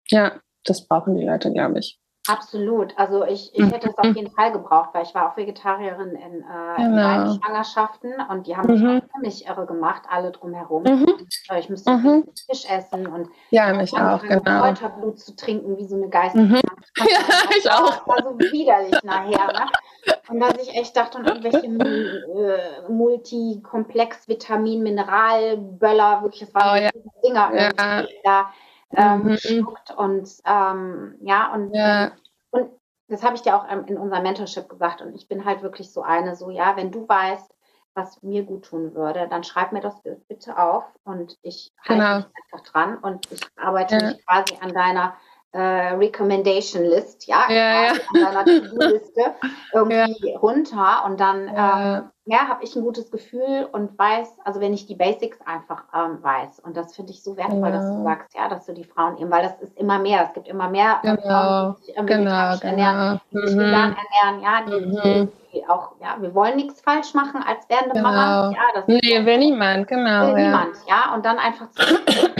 ja, 0.09 0.33
das 0.63 0.87
brauchen 0.87 1.15
die 1.15 1.25
Leute, 1.25 1.51
glaube 1.51 1.79
ich. 1.79 1.99
Absolut. 2.27 2.97
Also 2.97 3.23
ich, 3.23 3.51
ich 3.53 3.71
hätte 3.71 3.89
es 3.89 3.97
auf 3.97 4.05
mhm. 4.05 4.15
jeden 4.15 4.31
Fall 4.31 4.51
gebraucht, 4.51 4.89
weil 4.93 5.03
ich 5.03 5.13
war 5.13 5.29
auch 5.29 5.37
Vegetarierin 5.37 6.15
in, 6.15 6.41
äh, 6.41 6.81
in 6.81 6.91
genau. 6.91 7.03
beiden 7.03 7.39
Schwangerschaften 7.39 8.13
und 8.29 8.47
die 8.47 8.57
haben 8.57 8.71
mich 8.71 8.81
mhm. 8.81 8.97
auch 8.97 9.13
ziemlich 9.13 9.45
irre 9.45 9.65
gemacht, 9.67 10.03
alle 10.09 10.31
drumherum. 10.31 10.83
Mhm. 10.83 11.27
Ich 11.59 11.69
müsste 11.69 11.91
mhm. 11.91 12.23
Fisch 12.49 12.65
essen 12.67 13.05
und 13.05 13.29
ja, 13.51 13.71
mich 13.73 13.93
auch, 13.93 14.23
genau. 14.23 14.61
Kräuterblut 14.61 15.19
zu 15.19 15.35
trinken, 15.35 15.77
wie 15.77 15.85
so 15.85 15.95
eine 15.95 16.09
Geistige. 16.09 16.43
Mhm. 16.45 16.61
Ja, 16.97 17.57
ich 17.57 17.69
auch. 17.69 18.07
war 18.07 18.23
so 18.23 18.39
widerlich 18.39 19.03
nachher. 19.03 19.47
Ne? 19.47 19.65
Und 20.27 20.39
dass 20.39 20.57
ich 20.61 20.75
echt 20.75 20.95
dachte, 20.97 21.17
und 21.17 21.27
irgendwelche 21.27 21.65
äh, 22.87 22.91
Multikomplex, 22.91 24.27
Vitamin, 24.27 24.83
Mineralböller, 24.83 26.21
wirklich, 26.23 26.41
das 26.41 26.55
waren 26.55 26.77
oh, 26.77 26.83
ja. 26.83 26.89
Dinger 27.23 27.55
ja. 27.55 28.07
da 28.23 28.49
ähm, 28.95 29.23
mhm. 29.23 29.37
schluckt 29.37 29.91
und 29.91 30.29
ähm, 30.45 31.15
ja 31.21 31.53
und, 31.53 31.73
ja. 31.73 32.11
und 32.51 32.69
das 33.07 33.23
habe 33.23 33.35
ich 33.35 33.41
dir 33.41 33.55
auch 33.55 33.69
in 33.87 33.97
unserem 33.97 34.23
Mentorship 34.23 34.69
gesagt 34.69 35.01
und 35.01 35.15
ich 35.15 35.27
bin 35.27 35.45
halt 35.45 35.61
wirklich 35.61 35.91
so 35.91 36.01
eine, 36.01 36.35
so 36.35 36.49
ja, 36.49 36.75
wenn 36.75 36.91
du 36.91 37.07
weißt, 37.07 37.53
was 37.93 38.21
mir 38.23 38.43
gut 38.43 38.65
tun 38.65 38.93
würde, 38.93 39.27
dann 39.29 39.43
schreib 39.43 39.71
mir 39.71 39.79
das 39.79 40.01
bitte 40.27 40.57
auf 40.57 40.83
und 41.03 41.37
ich 41.41 41.71
halte 41.87 42.01
genau. 42.01 42.15
mich 42.17 42.25
einfach 42.43 42.71
dran 42.71 42.97
und 42.97 43.31
ich 43.31 43.41
arbeite 43.55 43.95
ja. 43.97 44.07
mich 44.07 44.25
quasi 44.25 44.57
an 44.59 44.73
deiner 44.73 45.15
äh, 45.55 45.93
Recommendation 45.95 46.83
List, 46.83 47.27
ja, 47.27 47.45
ja, 47.49 47.83
ja. 47.85 48.43
To-Do-Liste 48.43 49.35
irgendwie 49.73 50.31
ja. 50.31 50.37
runter 50.39 51.03
und 51.05 51.17
dann 51.17 51.47
ja, 51.47 51.97
ähm, 51.97 52.03
ja 52.25 52.39
habe 52.49 52.61
ich 52.65 52.75
ein 52.75 52.83
gutes 52.83 53.09
Gefühl 53.09 53.65
und 53.71 53.97
weiß, 53.97 54.39
also 54.43 54.59
wenn 54.59 54.73
ich 54.73 54.85
die 54.85 54.95
Basics 54.95 55.39
einfach 55.45 55.85
ähm, 55.93 56.21
weiß 56.21 56.59
und 56.59 56.75
das 56.75 56.93
finde 56.93 57.13
ich 57.13 57.23
so 57.23 57.37
wertvoll, 57.37 57.71
dass 57.71 57.85
du 57.89 58.03
sagst, 58.03 58.35
ja, 58.35 58.49
dass 58.49 58.65
du 58.65 58.73
die 58.73 58.83
Frauen 58.83 59.17
eben, 59.17 59.31
weil 59.31 59.43
das 59.43 59.53
ist 59.61 59.77
immer 59.77 59.97
mehr, 59.97 60.25
es 60.25 60.33
gibt 60.33 60.49
immer 60.49 60.69
mehr 60.69 60.99
genau. 61.03 61.21
Frauen, 61.21 61.75
die 61.79 61.85
sich 61.85 61.97
ähm, 61.97 62.05
genau, 62.05 62.57
genau. 62.59 62.61
ernähren, 62.61 63.21
die 63.31 63.47
sich 63.47 63.55
mhm. 63.55 63.59
vegan 63.59 63.95
ernähren, 63.95 64.43
ja, 64.43 64.61
die, 64.65 64.85
mhm. 64.85 65.31
die, 65.53 65.65
auch, 65.69 65.91
ja, 66.01 66.17
wir 66.19 66.35
wollen 66.35 66.57
nichts 66.57 66.81
falsch 66.81 67.13
machen 67.13 67.41
als 67.41 67.69
werdende 67.69 67.95
genau. 67.95 68.09
Mama, 68.09 68.51
ja, 68.51 68.61
das 68.73 68.87
nee, 68.87 69.25
will 69.25 69.37
niemand, 69.37 69.87
genau, 69.87 70.27
will 70.27 70.43
niemand, 70.43 70.75
ja, 70.89 71.13
und 71.13 71.25
dann 71.25 71.37
einfach 71.37 71.71
zu 71.71 71.81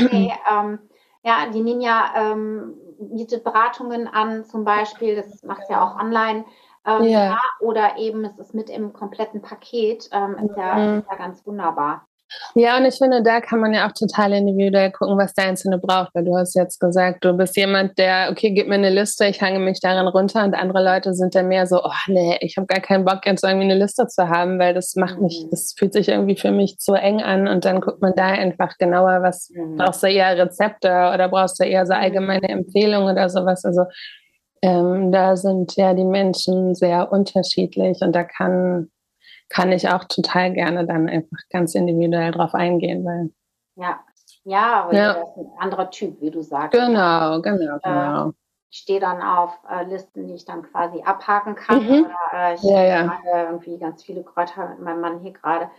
okay, 0.04 0.34
ähm, 0.52 0.80
ja, 1.24 1.48
die 1.52 1.62
Ninja 1.62 2.12
ähm, 2.18 2.76
bietet 3.00 3.44
Beratungen 3.44 4.08
an, 4.08 4.46
zum 4.46 4.64
Beispiel, 4.64 5.16
das 5.16 5.44
macht 5.44 5.70
ja 5.70 5.84
auch 5.84 6.00
online. 6.00 6.46
Ähm, 6.86 7.04
yeah. 7.04 7.32
ja, 7.32 7.40
oder 7.62 7.98
eben 7.98 8.26
es 8.26 8.38
ist 8.38 8.54
mit 8.54 8.70
im 8.70 8.94
kompletten 8.94 9.42
Paket, 9.42 10.08
ähm, 10.12 10.36
ist, 10.38 10.56
ja, 10.56 10.76
mhm. 10.76 11.00
ist 11.00 11.10
ja 11.10 11.16
ganz 11.18 11.46
wunderbar. 11.46 12.08
Ja, 12.56 12.78
und 12.78 12.86
ich 12.86 12.96
finde, 12.96 13.22
da 13.22 13.42
kann 13.42 13.60
man 13.60 13.74
ja 13.74 13.88
auch 13.88 13.92
total 13.92 14.34
individuell 14.34 14.92
gucken, 14.92 15.18
was 15.18 15.34
der 15.34 15.46
Einzelne 15.46 15.78
braucht, 15.78 16.14
weil 16.14 16.24
du 16.24 16.36
hast 16.36 16.56
jetzt 16.56 16.80
gesagt, 16.80 17.24
du 17.24 17.34
bist 17.34 17.56
jemand, 17.56 17.98
der, 17.98 18.30
okay, 18.32 18.52
gib 18.52 18.68
mir 18.68 18.76
eine 18.76 18.90
Liste, 18.90 19.26
ich 19.26 19.42
hange 19.42 19.60
mich 19.60 19.80
daran 19.80 20.08
runter 20.08 20.44
und 20.44 20.56
andere 20.56 20.84
Leute 20.84 21.14
sind 21.14 21.36
dann 21.36 21.48
mehr 21.48 21.68
so, 21.68 21.84
oh 21.84 21.92
nee, 22.08 22.38
ich 22.42 22.58
habe 22.58 22.68
gar 22.68 22.80
keinen 22.80 23.06
Bock, 23.06 23.26
jetzt 23.26 23.44
irgendwie 23.44 23.66
eine 23.66 23.76
Liste 23.78 24.08
zu 24.08 24.30
haben, 24.30 24.58
weil 24.60 24.74
das 24.74 24.96
macht 24.96 25.20
mich, 25.22 25.44
mhm. 25.46 25.50
das 25.52 25.76
fühlt 25.78 25.94
sich 25.94 26.10
irgendwie 26.10 26.36
für 26.36 26.52
mich 26.52 26.78
zu 26.80 26.94
eng 26.94 27.22
an 27.22 27.48
und 27.48 27.66
dann 27.66 27.82
guckt 27.82 28.02
man 28.02 28.14
da 28.16 28.28
einfach 28.28 28.78
genauer, 28.78 29.22
was 29.22 29.50
mhm. 29.50 29.78
brauchst 29.78 30.04
du 30.04 30.08
eher 30.08 30.38
Rezepte 30.38 30.90
oder 31.14 31.30
brauchst 31.30 31.60
du 31.60 31.66
eher 31.66 31.86
so 31.86 31.94
allgemeine 31.94 32.50
Empfehlungen 32.50 33.12
oder 33.12 33.30
sowas. 33.30 33.66
Also 33.66 33.84
ähm, 34.62 35.12
da 35.12 35.36
sind 35.36 35.76
ja 35.76 35.94
die 35.94 36.06
Menschen 36.06 36.74
sehr 36.74 37.12
unterschiedlich 37.12 38.00
und 38.02 38.14
da 38.16 38.24
kann 38.24 38.90
kann 39.50 39.72
ich 39.72 39.90
auch 39.90 40.04
total 40.06 40.54
gerne 40.54 40.86
dann 40.86 41.08
einfach 41.08 41.38
ganz 41.50 41.76
individuell 41.76 42.32
drauf 42.32 42.54
eingehen, 42.54 43.06
weil. 43.06 43.32
Ja, 43.76 44.00
ja, 44.44 44.84
aber 44.84 44.94
ja. 44.94 45.14
das 45.14 45.24
ist 45.24 45.38
ein 45.38 45.52
anderer 45.58 45.90
Typ, 45.90 46.22
wie 46.22 46.32
du 46.32 46.42
sagst. 46.42 46.72
Genau, 46.72 47.42
genau, 47.42 47.80
genau. 47.84 48.30
Äh, 48.30 48.32
ich 48.70 48.80
stehe 48.80 49.00
dann 49.00 49.22
auf 49.22 49.58
äh, 49.70 49.84
Listen, 49.86 50.28
die 50.28 50.36
ich 50.36 50.46
dann 50.46 50.64
quasi 50.64 51.02
abhaken 51.02 51.56
kann. 51.56 51.84
Mhm. 51.84 52.06
Oder 52.06 52.34
äh, 52.34 52.54
ich 52.56 52.64
ja, 52.64 52.84
ja. 52.84 53.20
irgendwie 53.50 53.78
ganz 53.80 54.04
viele 54.04 54.24
Kräuter 54.24 54.70
mit 54.70 54.82
meinem 54.82 55.02
Mann 55.02 55.20
hier 55.20 55.34
gerade. 55.34 55.70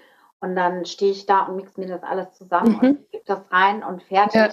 Und 0.40 0.54
dann 0.54 0.84
stehe 0.84 1.12
ich 1.12 1.24
da 1.24 1.44
und 1.44 1.56
mix 1.56 1.76
mir 1.76 1.86
das 1.86 2.02
alles 2.02 2.32
zusammen 2.32 2.72
mhm. 2.72 2.88
und 2.88 3.10
gebe 3.10 3.24
das 3.26 3.40
rein 3.50 3.82
und 3.82 4.02
fertig. 4.02 4.34
Ja. 4.34 4.50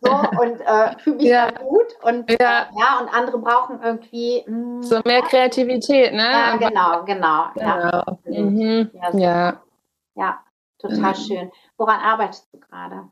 So, 0.00 0.12
und 0.40 0.60
äh, 0.60 0.98
fühle 0.98 1.16
mich 1.16 1.26
ja. 1.26 1.50
gut. 1.50 1.86
Und 2.02 2.30
ja. 2.30 2.36
Äh, 2.62 2.66
ja, 2.78 3.00
und 3.00 3.08
andere 3.12 3.38
brauchen 3.38 3.80
irgendwie. 3.82 4.44
Mh, 4.46 4.54
hm, 4.54 4.82
so 4.82 5.00
mehr 5.04 5.22
Kreativität, 5.22 6.12
ne? 6.12 6.22
Ja, 6.22 6.56
genau, 6.56 7.04
genau. 7.04 7.46
genau. 7.54 7.66
Ja. 7.66 8.04
Mhm. 8.24 8.90
ja. 9.14 9.62
ja. 10.14 10.44
total 10.78 10.98
mhm. 10.98 11.14
schön. 11.14 11.52
Woran 11.76 12.00
arbeitest 12.00 12.48
du 12.52 12.60
gerade? 12.60 13.08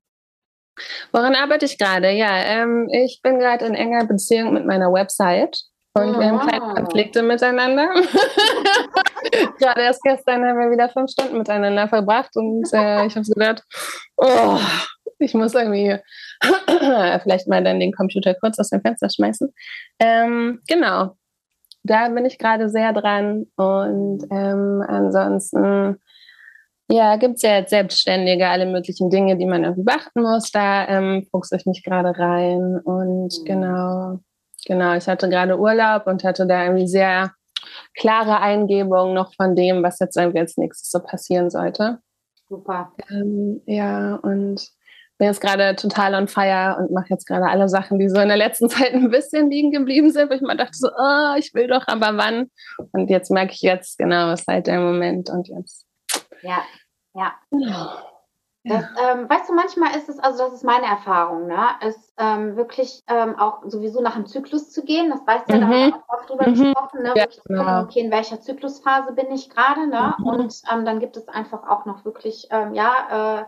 Woran 1.13 1.35
arbeite 1.35 1.67
ich 1.67 1.79
gerade? 1.79 2.11
Ja, 2.11 2.31
ähm, 2.31 2.89
ich 2.91 3.21
bin 3.23 3.39
gerade 3.39 3.67
in 3.67 3.75
enger 3.75 4.07
Beziehung 4.07 4.55
mit 4.55 4.67
meiner 4.67 4.93
Website. 4.93 5.65
Und 5.95 6.19
wir 6.19 6.27
haben 6.27 6.41
kleine 6.41 6.65
ah. 6.65 6.75
Konflikte 6.75 7.23
miteinander. 7.23 7.91
Gerade 9.59 9.83
erst 9.83 10.03
gestern 10.03 10.45
haben 10.45 10.59
wir 10.59 10.71
wieder 10.71 10.89
fünf 10.89 11.11
Stunden 11.11 11.39
miteinander 11.39 11.89
verbracht 11.89 12.31
und 12.35 12.65
äh, 12.73 13.07
ich 13.07 13.15
habe 13.15 13.25
so 13.25 13.33
gedacht, 13.33 13.63
oh, 14.17 14.59
ich 15.19 15.35
muss 15.35 15.55
irgendwie 15.55 15.97
vielleicht 17.23 17.49
mal 17.49 17.63
dann 17.63 17.81
den 17.81 17.93
Computer 17.93 18.35
kurz 18.35 18.59
aus 18.59 18.71
dem 18.71 18.81
Fenster 18.81 19.09
schmeißen. 19.09 19.53
Ähm, 20.01 20.61
genau, 20.69 21.17
da 21.83 22.09
bin 22.09 22.25
ich 22.25 22.39
gerade 22.39 22.69
sehr 22.69 22.93
dran 22.93 23.47
und 23.57 24.25
ähm, 24.31 24.85
ansonsten 24.87 25.99
ja, 26.91 27.17
gibt 27.17 27.37
es 27.37 27.43
ja 27.43 27.59
jetzt 27.59 27.71
Selbstständige, 27.71 28.49
alle 28.49 28.67
möglichen 28.67 29.09
Dinge, 29.09 29.39
die 29.39 29.47
man 29.47 29.65
irgendwie 29.65 29.85
beachten 29.85 30.23
muss. 30.23 30.51
Da 30.51 30.87
ähm, 30.89 31.27
fuchse 31.31 31.57
ich 31.57 31.65
mich 31.65 31.83
gerade 31.83 32.19
rein 32.19 32.81
und 32.85 33.33
mhm. 33.33 33.45
genau, 33.47 34.19
Genau, 34.67 34.95
ich 34.95 35.09
hatte 35.09 35.29
gerade 35.29 35.59
Urlaub 35.59 36.07
und 36.07 36.23
hatte 36.23 36.47
da 36.47 36.65
irgendwie 36.65 36.87
sehr 36.87 37.33
klare 37.95 38.41
Eingebungen 38.41 39.15
noch 39.15 39.35
von 39.35 39.55
dem, 39.57 39.83
was 39.83 39.99
jetzt 39.99 40.17
irgendwie 40.17 40.41
als 40.41 40.57
nächstes 40.57 40.91
so 40.91 41.01
passieren 41.01 41.51
sollte. 41.51 41.99
Super. 42.49 42.93
Ähm, 43.11 43.63
ja, 43.67 44.17
und 44.17 44.71
bin 45.19 45.29
jetzt 45.29 45.41
gerade 45.41 45.77
total 45.77 46.15
on 46.15 46.27
fire 46.27 46.77
und 46.79 46.91
mache 46.91 47.07
jetzt 47.11 47.27
gerade 47.27 47.47
alle 47.47 47.69
Sachen, 47.69 47.99
die 47.99 48.09
so 48.09 48.19
in 48.19 48.29
der 48.29 48.37
letzten 48.37 48.69
Zeit 48.69 48.93
ein 48.93 49.11
bisschen 49.11 49.51
liegen 49.51 49.71
geblieben 49.71 50.11
sind, 50.11 50.29
wo 50.29 50.35
ich 50.35 50.41
mal 50.41 50.57
dachte 50.57 50.77
so, 50.77 50.89
oh, 50.89 51.35
ich 51.39 51.55
will 51.55 51.69
doch, 51.69 51.87
aber 51.87 52.17
wann? 52.17 52.51
Und 52.93 53.09
jetzt 53.09 53.31
merke 53.31 53.53
ich 53.53 53.63
jetzt, 53.63 53.99
genau, 53.99 54.33
ist 54.33 54.49
halt 54.49 54.67
der 54.67 54.81
Moment 54.81 55.31
und 55.31 55.49
jetzt. 55.49 55.87
Ja, 56.43 56.63
ja. 57.15 57.33
Genau. 57.51 58.12
Das, 58.65 58.85
ähm, 58.85 59.29
weißt 59.29 59.49
du, 59.49 59.55
manchmal 59.55 59.97
ist 59.97 60.09
es, 60.09 60.21
also 60.21 60.45
das 60.45 60.53
ist 60.53 60.65
meine 60.65 60.87
Erfahrung, 60.87 61.49
ne, 61.49 61.67
ist 61.85 62.15
ähm, 62.17 62.55
wirklich 62.57 63.03
ähm, 63.09 63.37
auch 63.37 63.63
sowieso 63.65 64.01
nach 64.01 64.15
dem 64.15 64.27
Zyklus 64.27 64.71
zu 64.71 64.85
gehen. 64.85 65.11
Das 65.11 65.27
weißt 65.27 65.49
du, 65.49 65.57
mhm. 65.57 65.61
da 65.61 65.67
haben 65.67 65.73
wir 65.73 65.97
auch 65.97 66.19
oft 66.19 66.31
drüber 66.31 66.47
mhm. 66.47 66.55
gesprochen, 66.55 67.03
ne, 67.03 67.13
ja, 67.17 67.29
zu 67.29 67.41
gucken, 67.41 67.57
genau. 67.57 67.83
okay, 67.83 68.01
in 68.01 68.13
welcher 68.13 68.41
Zyklusphase 68.41 69.13
bin 69.15 69.33
ich 69.33 69.51
gerade, 69.51 69.89
ne? 69.89 70.15
Mhm. 70.19 70.27
Und 70.27 70.63
ähm, 70.73 70.85
dann 70.85 71.01
gibt 71.01 71.17
es 71.17 71.29
einfach 71.29 71.69
auch 71.69 71.87
noch 71.87 72.05
wirklich, 72.05 72.47
ähm, 72.51 72.75
ja, 72.75 73.47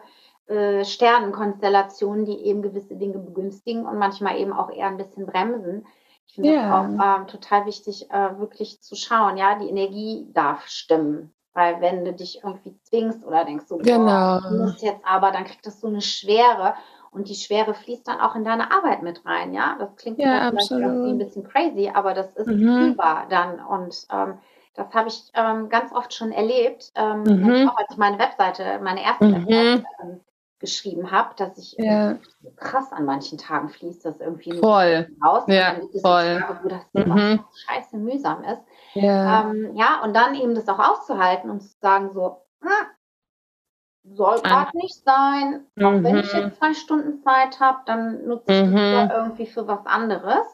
äh, 0.49 0.53
äh, 0.53 0.85
Sternenkonstellationen, 0.85 2.25
die 2.25 2.45
eben 2.47 2.63
gewisse 2.63 2.97
Dinge 2.97 3.19
begünstigen 3.19 3.87
und 3.87 3.99
manchmal 3.99 4.39
eben 4.39 4.53
auch 4.53 4.71
eher 4.71 4.89
ein 4.89 4.97
bisschen 4.97 5.27
bremsen. 5.27 5.87
Ich 6.27 6.35
finde 6.35 6.55
ja. 6.55 6.63
das 6.63 7.01
auch 7.01 7.19
ähm, 7.21 7.27
total 7.29 7.67
wichtig, 7.67 8.11
äh, 8.11 8.39
wirklich 8.39 8.83
zu 8.83 8.97
schauen, 8.97 9.37
ja, 9.37 9.59
die 9.59 9.69
Energie 9.69 10.27
darf 10.33 10.67
stimmen. 10.67 11.33
Weil 11.55 11.81
wenn 11.81 12.05
du 12.05 12.13
dich 12.13 12.43
irgendwie 12.43 12.77
zwingst 12.83 13.25
oder 13.25 13.45
denkst 13.45 13.67
so, 13.69 13.79
genau. 13.79 14.41
du 14.41 14.57
musst 14.57 14.83
jetzt 14.83 15.05
aber, 15.05 15.31
dann 15.31 15.45
kriegt 15.45 15.65
das 15.65 15.81
so 15.81 15.87
eine 15.87 16.03
Schwere 16.03 16.75
und 17.13 17.29
die 17.29 17.37
Schwere 17.37 17.75
fließt 17.75 18.09
dann 18.09 18.21
auch 18.21 18.35
in 18.35 18.45
deine 18.45 18.73
Arbeit 18.73 19.03
mit 19.03 19.25
rein, 19.25 19.55
ja. 19.55 19.77
Das 19.79 19.95
klingt 19.97 20.19
ja, 20.19 20.51
vielleicht 20.51 20.73
irgendwie 20.73 21.11
ein 21.11 21.19
bisschen 21.19 21.45
crazy, 21.45 21.91
aber 21.95 22.13
das 22.13 22.35
ist 22.35 22.49
mhm. 22.49 22.97
dann 23.29 23.65
und 23.65 24.07
ähm, 24.11 24.39
das 24.75 24.93
habe 24.93 25.09
ich 25.09 25.31
ähm, 25.35 25.69
ganz 25.69 25.93
oft 25.93 26.13
schon 26.13 26.33
erlebt, 26.33 26.91
ähm, 26.97 27.23
mhm. 27.23 27.69
auch 27.69 27.77
als 27.77 27.93
ich 27.93 27.97
meine 27.97 28.19
Webseite, 28.19 28.81
meine 28.83 29.05
erste 29.05 29.27
mhm. 29.27 29.47
Webseite 29.47 29.85
ähm, 30.03 30.21
geschrieben 30.65 31.11
habe, 31.11 31.35
dass 31.37 31.59
ich 31.59 31.75
ja. 31.79 32.17
krass 32.57 32.91
an 32.93 33.05
manchen 33.05 33.39
Tagen 33.39 33.69
fließt 33.69 34.05
das 34.05 34.21
irgendwie 34.21 34.59
voll. 34.59 35.09
raus. 35.23 35.45
Ja, 35.47 35.77
voll. 36.01 36.41
Tage, 36.41 36.61
wo 36.63 36.69
das 36.69 37.07
mhm. 37.07 37.45
scheiße 37.67 37.97
mühsam 37.99 38.43
ist. 38.45 38.63
Ja. 38.95 39.43
Ähm, 39.43 39.73
ja, 39.75 40.01
und 40.03 40.15
dann 40.15 40.35
eben 40.35 40.55
das 40.55 40.69
auch 40.69 40.79
auszuhalten 40.79 41.51
und 41.51 41.61
zu 41.61 41.77
sagen 41.81 42.11
so, 42.13 42.39
hm, 42.63 44.17
soll 44.17 44.41
gerade 44.41 44.77
nicht 44.77 45.03
sein. 45.05 45.67
Mhm. 45.75 45.85
Auch 45.85 46.03
wenn 46.03 46.17
ich 46.17 46.33
mhm. 46.33 46.41
jetzt 46.41 46.59
zwei 46.59 46.75
Stunden 46.75 47.23
Zeit 47.23 47.61
habe, 47.61 47.79
dann 47.87 48.27
nutze 48.27 48.53
ich 48.53 48.65
mhm. 48.65 48.77
das 48.77 49.11
irgendwie 49.13 49.47
für 49.47 49.67
was 49.67 49.85
anderes. 49.85 50.47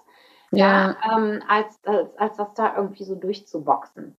Ja, 0.52 0.96
ja 1.04 1.16
ähm, 1.16 1.42
als, 1.46 1.78
als, 1.84 2.16
als 2.18 2.36
das 2.36 2.54
da 2.54 2.76
irgendwie 2.76 3.04
so 3.04 3.14
durchzuboxen. 3.14 4.16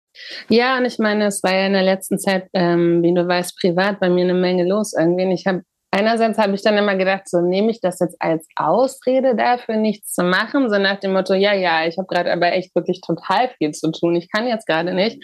Ja, 0.49 0.77
und 0.77 0.85
ich 0.85 0.99
meine, 0.99 1.27
es 1.27 1.43
war 1.43 1.55
ja 1.55 1.67
in 1.67 1.73
der 1.73 1.83
letzten 1.83 2.19
Zeit, 2.19 2.49
ähm, 2.53 3.03
wie 3.03 3.15
du 3.15 3.27
weißt, 3.27 3.59
privat 3.59 4.01
bei 4.01 4.09
mir 4.09 4.25
eine 4.25 4.35
Menge 4.35 4.67
los 4.67 4.95
irgendwie. 4.99 5.33
Ich 5.33 5.47
habe 5.47 5.63
einerseits 5.91 6.39
habe 6.39 6.55
ich 6.55 6.63
dann 6.63 6.79
immer 6.79 6.97
gedacht, 6.97 7.29
so 7.29 7.41
nehme 7.41 7.71
ich 7.71 7.81
das 7.81 7.99
jetzt 8.01 8.17
als 8.21 8.47
Ausrede 8.57 9.35
dafür, 9.35 9.77
nichts 9.77 10.13
zu 10.15 10.23
machen, 10.23 10.71
so 10.71 10.79
nach 10.79 11.01
dem 11.01 11.13
Motto, 11.13 11.35
ja, 11.35 11.53
ja, 11.55 11.87
ich 11.87 11.99
habe 11.99 12.07
gerade 12.07 12.33
aber 12.33 12.53
echt 12.53 12.75
wirklich 12.75 13.01
total 13.01 13.49
viel 13.59 13.73
zu 13.73 13.91
tun, 13.91 14.17
ich 14.17 14.31
kann 14.31 14.47
jetzt 14.47 14.67
gerade 14.67 14.95
nicht. 14.95 15.23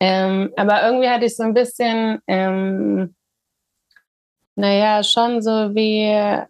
Ähm, 0.00 0.52
aber 0.56 0.82
irgendwie 0.84 1.08
hatte 1.08 1.26
ich 1.26 1.36
so 1.36 1.42
ein 1.42 1.54
bisschen, 1.54 2.18
ähm, 2.26 3.14
naja, 4.54 5.02
schon 5.02 5.42
so 5.42 5.74
wie 5.74 6.42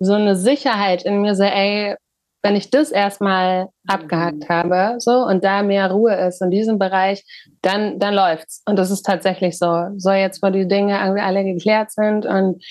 so 0.00 0.12
eine 0.14 0.36
Sicherheit 0.36 1.02
in 1.04 1.20
mir, 1.20 1.34
so, 1.34 1.42
ey, 1.42 1.96
wenn 2.42 2.54
ich 2.54 2.70
das 2.70 2.92
erstmal 2.92 3.68
abgehakt 3.88 4.48
habe, 4.48 5.00
so 5.00 5.24
und 5.24 5.42
da 5.42 5.64
mehr 5.64 5.90
Ruhe 5.90 6.14
ist 6.14 6.40
in 6.40 6.52
diesem 6.52 6.78
Bereich, 6.78 7.24
dann 7.62 7.98
dann 7.98 8.14
läuft's 8.14 8.62
und 8.64 8.78
das 8.78 8.92
ist 8.92 9.02
tatsächlich 9.02 9.58
so. 9.58 9.88
So 9.96 10.12
jetzt, 10.12 10.40
wo 10.40 10.50
die 10.50 10.68
Dinge 10.68 10.98
irgendwie 11.00 11.20
alle 11.20 11.44
geklärt 11.44 11.90
sind 11.90 12.26
und 12.26 12.62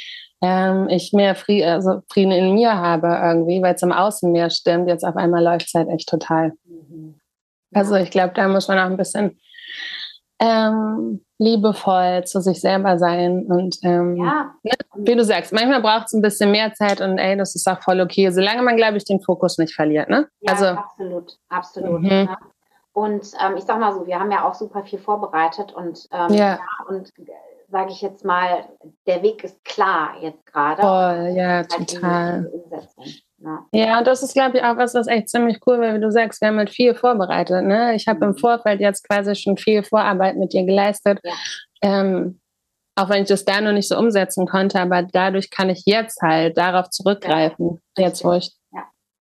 ähm, 0.41 0.87
ich 0.89 1.13
mehr 1.13 1.35
Frieden, 1.35 1.69
also 1.69 2.01
Frieden 2.11 2.31
in 2.31 2.53
mir 2.53 2.77
habe 2.77 3.07
irgendwie, 3.07 3.61
weil 3.61 3.75
es 3.75 3.81
im 3.81 3.91
Außen 3.91 4.31
mehr 4.31 4.49
stimmt. 4.49 4.87
Jetzt 4.87 5.03
auf 5.03 5.15
einmal 5.15 5.43
läuft 5.43 5.67
es 5.67 5.73
halt 5.73 5.89
echt 5.89 6.07
total. 6.07 6.53
Mhm. 6.65 7.19
Also 7.73 7.95
ich 7.95 8.11
glaube, 8.11 8.33
da 8.35 8.47
muss 8.47 8.67
man 8.67 8.79
auch 8.79 8.85
ein 8.85 8.97
bisschen 8.97 9.39
ähm, 10.39 11.25
liebevoll 11.39 12.23
zu 12.25 12.41
sich 12.41 12.61
selber 12.61 12.97
sein 12.97 13.45
und 13.47 13.77
ähm, 13.83 14.17
ja. 14.17 14.53
ne, 14.63 14.73
wie 14.95 15.15
du 15.15 15.23
sagst, 15.23 15.51
manchmal 15.51 15.81
braucht 15.81 16.07
es 16.07 16.13
ein 16.13 16.21
bisschen 16.21 16.51
mehr 16.51 16.73
Zeit 16.73 17.01
und 17.01 17.17
ey, 17.17 17.35
das 17.37 17.55
ist 17.55 17.67
auch 17.67 17.81
voll 17.81 18.01
okay, 18.01 18.29
solange 18.31 18.61
man, 18.61 18.77
glaube 18.77 18.97
ich, 18.97 19.05
den 19.05 19.21
Fokus 19.21 19.57
nicht 19.57 19.73
verliert. 19.73 20.09
Ne? 20.09 20.27
Ja, 20.41 20.53
also, 20.53 20.65
absolut, 20.65 21.37
absolut. 21.49 22.01
Mhm. 22.01 22.09
Ja. 22.09 22.37
Und 22.93 23.31
ähm, 23.43 23.57
ich 23.57 23.63
sag 23.63 23.79
mal 23.79 23.93
so, 23.93 24.07
wir 24.07 24.19
haben 24.19 24.31
ja 24.31 24.47
auch 24.47 24.55
super 24.55 24.83
viel 24.83 24.99
vorbereitet 24.99 25.71
und, 25.73 26.07
ähm, 26.11 26.33
ja. 26.33 26.59
und 26.87 27.11
sage 27.69 27.91
ich 27.91 28.01
jetzt 28.01 28.23
mal, 28.23 28.65
der 29.05 29.21
Weg 29.23 29.43
ist 29.43 29.63
klar 29.63 30.15
jetzt 30.21 30.45
gerade. 30.45 30.81
Voll, 30.81 31.35
ja, 31.35 31.47
halt 31.47 31.71
total. 31.71 32.51
Ja. 33.39 33.65
ja, 33.71 33.99
und 33.99 34.07
das 34.07 34.23
ist, 34.23 34.33
glaube 34.33 34.57
ich, 34.57 34.63
auch 34.63 34.77
was, 34.77 34.95
was 34.95 35.07
echt 35.07 35.29
ziemlich 35.29 35.59
cool 35.67 35.79
wäre, 35.79 35.95
wie 35.95 36.01
du 36.01 36.11
sagst, 36.11 36.41
wir 36.41 36.47
haben 36.47 36.57
halt 36.57 36.71
viel 36.71 36.95
vorbereitet. 36.95 37.65
Ne? 37.65 37.93
Ich 37.93 38.07
habe 38.07 38.25
mhm. 38.25 38.31
im 38.31 38.37
Vorfeld 38.37 38.79
jetzt 38.79 39.07
quasi 39.07 39.35
schon 39.35 39.57
viel 39.57 39.83
Vorarbeit 39.83 40.37
mit 40.37 40.53
dir 40.53 40.65
geleistet. 40.65 41.19
Ja. 41.23 41.33
Ähm, 41.81 42.39
auch 42.95 43.09
wenn 43.09 43.21
ich 43.21 43.29
das 43.29 43.45
da 43.45 43.61
noch 43.61 43.73
nicht 43.73 43.87
so 43.87 43.97
umsetzen 43.97 44.47
konnte, 44.47 44.79
aber 44.81 45.03
dadurch 45.03 45.51
kann 45.51 45.69
ich 45.69 45.83
jetzt 45.85 46.19
halt 46.23 46.57
darauf 46.57 46.89
zurückgreifen, 46.89 47.79
ja, 47.95 48.05
jetzt 48.05 48.23
wo 48.23 48.33
ich 48.33 48.57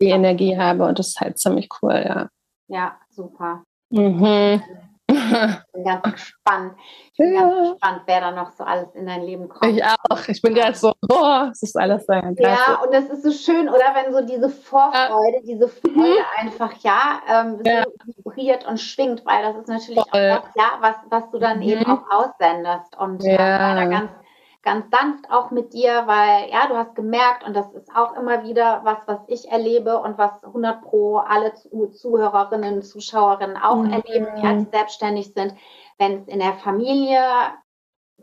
die 0.02 0.08
Energie 0.08 0.58
habe 0.58 0.86
und 0.86 0.98
das 0.98 1.08
ist 1.08 1.20
halt 1.20 1.38
ziemlich 1.38 1.68
cool, 1.80 2.02
ja. 2.04 2.28
Ja, 2.68 2.96
super. 3.10 3.62
Mhm. 3.90 4.62
Ich 5.30 5.72
bin 5.72 5.84
ganz 5.84 6.02
gespannt. 6.02 6.74
Ich 7.12 7.18
bin 7.18 7.34
ja. 7.34 7.40
ganz 7.40 7.70
gespannt, 7.70 8.02
wer 8.06 8.20
da 8.20 8.30
noch 8.30 8.50
so 8.52 8.64
alles 8.64 8.94
in 8.94 9.06
dein 9.06 9.22
Leben 9.22 9.48
kommt. 9.48 9.64
Ich 9.72 9.84
auch. 9.84 10.28
Ich 10.28 10.42
bin 10.42 10.54
gerade 10.54 10.74
so, 10.74 10.92
boah, 11.00 11.50
es 11.52 11.62
ist 11.62 11.76
alles 11.76 12.04
so. 12.06 12.12
Ja, 12.12 12.80
und 12.84 12.92
es 12.92 13.08
ist 13.08 13.22
so 13.22 13.30
schön, 13.30 13.68
oder? 13.68 13.94
Wenn 13.94 14.12
so 14.12 14.20
diese 14.22 14.48
Vorfreude, 14.48 15.36
ja. 15.36 15.42
diese 15.44 15.68
Freude 15.68 16.24
einfach, 16.36 16.72
ja, 16.80 17.20
ähm, 17.28 17.60
ja. 17.64 17.84
so 17.84 18.12
vibriert 18.16 18.66
und 18.66 18.78
schwingt, 18.78 19.24
weil 19.24 19.42
das 19.42 19.56
ist 19.56 19.68
natürlich 19.68 20.02
Voll. 20.10 20.30
auch 20.30 20.42
das, 20.42 20.54
ja, 20.56 20.78
was, 20.80 20.96
was 21.08 21.30
du 21.30 21.38
dann 21.38 21.58
mhm. 21.58 21.62
eben 21.62 21.86
auch 21.86 22.02
aussendest. 22.10 22.96
Und 22.98 23.22
ja. 23.22 23.82
äh, 23.82 23.88
ganz 23.88 24.10
ganz 24.62 24.86
sanft 24.90 25.30
auch 25.30 25.50
mit 25.50 25.72
dir, 25.72 26.02
weil 26.06 26.50
ja, 26.50 26.66
du 26.68 26.76
hast 26.76 26.94
gemerkt 26.94 27.44
und 27.44 27.54
das 27.54 27.72
ist 27.72 27.94
auch 27.94 28.16
immer 28.16 28.44
wieder 28.44 28.80
was, 28.84 28.98
was 29.06 29.20
ich 29.26 29.50
erlebe 29.50 29.98
und 29.98 30.18
was 30.18 30.32
100 30.44 30.82
pro 30.82 31.16
alle 31.16 31.54
Zuhörerinnen, 31.54 32.82
Zuschauerinnen 32.82 33.56
auch 33.56 33.76
mhm. 33.76 33.92
erleben, 33.92 34.28
die 34.36 34.46
halt 34.46 34.70
selbstständig 34.70 35.32
sind, 35.34 35.54
wenn 35.98 36.22
es 36.22 36.28
in 36.28 36.40
der 36.40 36.54
Familie, 36.54 37.22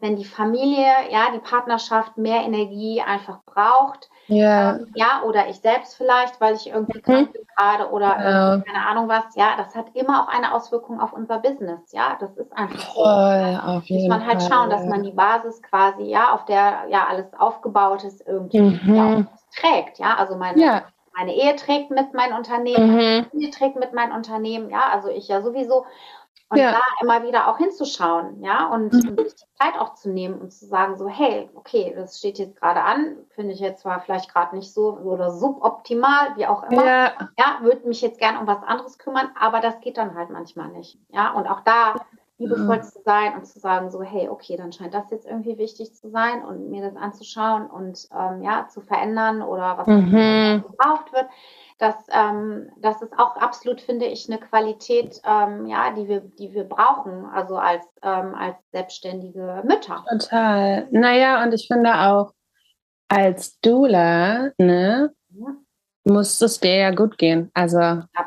wenn 0.02 0.16
die 0.16 0.26
Familie, 0.26 0.92
ja, 1.10 1.32
die 1.34 1.40
Partnerschaft 1.40 2.18
mehr 2.18 2.42
Energie 2.42 3.02
einfach 3.02 3.40
braucht, 3.46 4.10
ja. 4.28 4.76
Ähm, 4.76 4.88
ja, 4.96 5.24
oder 5.26 5.48
ich 5.48 5.58
selbst 5.58 5.96
vielleicht, 5.96 6.40
weil 6.42 6.56
ich 6.56 6.68
irgendwie 6.68 7.02
krank 7.02 7.30
mhm. 7.30 7.34
bin 7.34 7.42
gerade 7.56 7.90
oder 7.92 8.08
ja. 8.08 8.64
keine 8.66 8.86
Ahnung 8.86 9.08
was. 9.08 9.36
Ja, 9.36 9.56
das 9.58 9.76
hat 9.76 9.88
immer 9.94 10.24
auch 10.24 10.28
eine 10.28 10.54
Auswirkung 10.54 11.00
auf 11.00 11.14
unser 11.14 11.40
Business. 11.40 11.92
Ja, 11.92 12.18
das 12.20 12.36
ist 12.38 12.56
einfach 12.56 12.80
so. 12.80 13.04
Voll, 13.04 13.62
auf 13.66 13.86
jeden 13.86 14.08
Muss 14.08 14.18
man 14.18 14.28
halt 14.28 14.42
Fall, 14.42 14.52
schauen, 14.52 14.70
dass 14.70 14.86
man 14.86 15.04
die 15.04 15.12
Basis 15.12 15.62
quasi, 15.64 16.04
ja, 16.04 16.34
auf 16.34 16.46
der 16.46 16.86
ja 16.90 17.08
alles 17.08 17.34
aufgebaut 17.38 18.04
ist, 18.04 18.26
irgendwie 18.28 18.60
mhm. 18.62 18.96
ja, 18.96 19.26
trägt. 19.56 20.00
Ja, 20.00 20.16
also 20.16 20.36
meine, 20.36 20.62
ja. 20.62 20.84
meine 21.16 21.34
Ehe 21.34 21.56
trägt 21.56 21.90
mit 21.92 22.14
meinem 22.14 22.36
Unternehmen, 22.36 22.92
mhm. 22.92 22.96
meine 22.96 23.26
Familie 23.26 23.52
trägt 23.52 23.76
mit 23.78 23.94
meinem 23.94 24.14
Unternehmen. 24.14 24.70
Ja, 24.70 24.90
also 24.92 25.08
ich 25.10 25.28
ja 25.30 25.42
sowieso. 25.42 25.86
Und 26.50 26.60
ja. 26.60 26.72
da 26.72 26.80
immer 27.02 27.28
wieder 27.28 27.50
auch 27.50 27.58
hinzuschauen, 27.58 28.42
ja, 28.42 28.68
und, 28.68 28.94
mhm. 28.94 29.10
und, 29.10 29.20
die 29.20 29.58
Zeit 29.58 29.78
auch 29.80 29.96
zu 29.96 30.10
nehmen 30.10 30.40
und 30.40 30.54
zu 30.54 30.66
sagen, 30.66 30.98
so, 30.98 31.10
hey, 31.10 31.50
okay, 31.56 31.94
das 31.94 32.20
steht 32.20 32.40
jetzt 32.40 32.56
gerade 32.58 32.82
an, 32.82 33.18
finde 33.32 33.54
ich 33.54 33.60
jetzt 33.60 33.82
zwar 33.82 34.00
vielleicht 34.00 34.32
gerade 34.32 34.56
nicht 34.56 34.74
so 34.74 34.98
oder 34.98 35.32
suboptimal, 35.32 36.38
wie 36.38 36.48
auch 36.48 36.64
immer. 36.64 36.86
Ja, 36.86 37.12
ja 37.38 37.58
würde 37.62 37.86
mich 37.86 38.02
jetzt 38.02 38.20
gern 38.20 38.38
um 38.38 38.48
was 38.48 38.64
anderes 38.64 38.98
kümmern, 38.98 39.30
aber 39.38 39.60
das 39.60 39.82
geht 39.82 39.98
dann 39.98 40.16
halt 40.16 40.30
manchmal 40.30 40.70
nicht. 40.70 40.98
Ja, 41.10 41.34
und 41.34 41.48
auch 41.48 41.62
da 41.62 41.96
liebevoll 42.38 42.78
mhm. 42.78 42.84
zu 42.84 43.02
sein 43.04 43.34
und 43.36 43.46
zu 43.46 43.60
sagen, 43.60 43.92
so, 43.92 44.02
hey, 44.02 44.30
okay, 44.30 44.56
dann 44.56 44.72
scheint 44.72 44.94
das 44.94 45.10
jetzt 45.10 45.26
irgendwie 45.26 45.58
wichtig 45.58 45.96
zu 45.96 46.10
sein 46.10 46.46
und 46.46 46.70
mir 46.70 46.82
das 46.82 46.96
anzuschauen 46.96 47.66
und 47.66 48.08
ähm, 48.18 48.42
ja, 48.42 48.68
zu 48.70 48.80
verändern 48.80 49.42
oder 49.42 49.78
was 49.80 49.88
mhm. 49.88 50.64
gebraucht 50.66 51.12
wird 51.12 51.28
das, 51.78 51.96
ähm, 52.10 52.70
das 52.78 53.02
ist 53.02 53.14
auch 53.18 53.36
absolut, 53.38 53.82
finde 53.82 54.06
ich, 54.06 54.28
eine 54.30 54.40
Qualität, 54.40 55.22
ähm, 55.24 55.68
ja, 55.68 55.92
die 55.92 56.08
wir, 56.08 56.22
die 56.22 56.54
wir 56.54 56.64
brauchen, 56.64 57.26
also 57.26 57.58
als, 57.58 57.86
ähm, 58.02 58.34
als 58.34 58.58
selbstständige 58.72 59.62
Mütter. 59.64 60.04
Total. 60.10 60.88
Naja, 60.92 61.44
und 61.44 61.54
ich 61.54 61.68
finde 61.68 61.94
auch 61.94 62.34
als 63.10 63.60
Doula, 63.60 64.52
ne, 64.58 65.14
ja. 65.30 65.56
Muss 66.08 66.42
es 66.42 66.60
dir 66.60 66.76
ja 66.76 66.92
gut 66.92 67.18
gehen. 67.18 67.52
Also, 67.54 67.80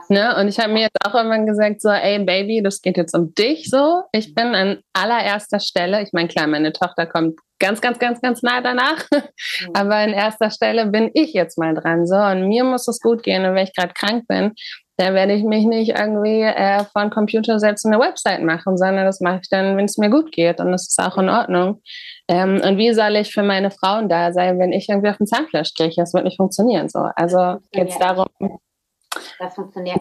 ne, 0.08 0.36
und 0.38 0.48
ich 0.48 0.58
habe 0.58 0.72
mir 0.72 0.82
jetzt 0.82 0.98
auch 1.04 1.14
irgendwann 1.14 1.46
gesagt, 1.46 1.80
so, 1.80 1.88
ey 1.88 2.18
Baby, 2.24 2.62
das 2.62 2.80
geht 2.82 2.96
jetzt 2.96 3.14
um 3.14 3.34
dich 3.34 3.68
so. 3.70 4.02
Ich 4.12 4.34
bin 4.34 4.54
an 4.54 4.78
allererster 4.92 5.60
Stelle, 5.60 6.02
ich 6.02 6.12
meine, 6.12 6.28
klar, 6.28 6.46
meine 6.46 6.72
Tochter 6.72 7.06
kommt 7.06 7.38
ganz, 7.58 7.80
ganz, 7.80 7.98
ganz, 7.98 8.20
ganz 8.20 8.42
nah 8.42 8.60
danach. 8.60 9.04
Mhm. 9.12 9.70
Aber 9.74 9.96
an 9.96 10.12
erster 10.12 10.50
Stelle 10.50 10.86
bin 10.86 11.10
ich 11.14 11.32
jetzt 11.32 11.58
mal 11.58 11.74
dran. 11.74 12.06
So, 12.06 12.16
und 12.16 12.48
mir 12.48 12.64
muss 12.64 12.88
es 12.88 13.00
gut 13.00 13.22
gehen. 13.22 13.44
Und 13.44 13.54
wenn 13.54 13.64
ich 13.64 13.74
gerade 13.74 13.92
krank 13.94 14.26
bin, 14.26 14.52
dann 15.00 15.14
werde 15.14 15.32
ich 15.32 15.44
mich 15.44 15.64
nicht 15.64 15.98
irgendwie 15.98 16.42
äh, 16.42 16.84
vor 16.84 17.00
den 17.00 17.10
Computer 17.10 17.58
setzen 17.58 17.88
und 17.88 17.94
eine 17.94 18.10
Website 18.10 18.42
machen, 18.42 18.76
sondern 18.76 19.06
das 19.06 19.20
mache 19.20 19.40
ich 19.42 19.48
dann, 19.48 19.78
wenn 19.78 19.86
es 19.86 19.96
mir 19.96 20.10
gut 20.10 20.30
geht. 20.30 20.60
Und 20.60 20.72
das 20.72 20.88
ist 20.88 20.98
auch 21.00 21.16
in 21.16 21.30
Ordnung. 21.30 21.80
Ähm, 22.28 22.60
und 22.62 22.76
wie 22.76 22.92
soll 22.92 23.16
ich 23.16 23.32
für 23.32 23.42
meine 23.42 23.70
Frauen 23.70 24.10
da 24.10 24.30
sein, 24.32 24.58
wenn 24.58 24.72
ich 24.72 24.90
irgendwie 24.90 25.08
auf 25.08 25.16
den 25.16 25.26
Zahnfleisch 25.26 25.72
kriege? 25.74 25.94
Das 25.96 26.12
wird 26.12 26.24
nicht 26.24 26.36
funktionieren. 26.36 26.90
So. 26.90 27.08
Also 27.16 27.56
geht 27.72 27.88
es 27.88 27.98
darum, 27.98 28.26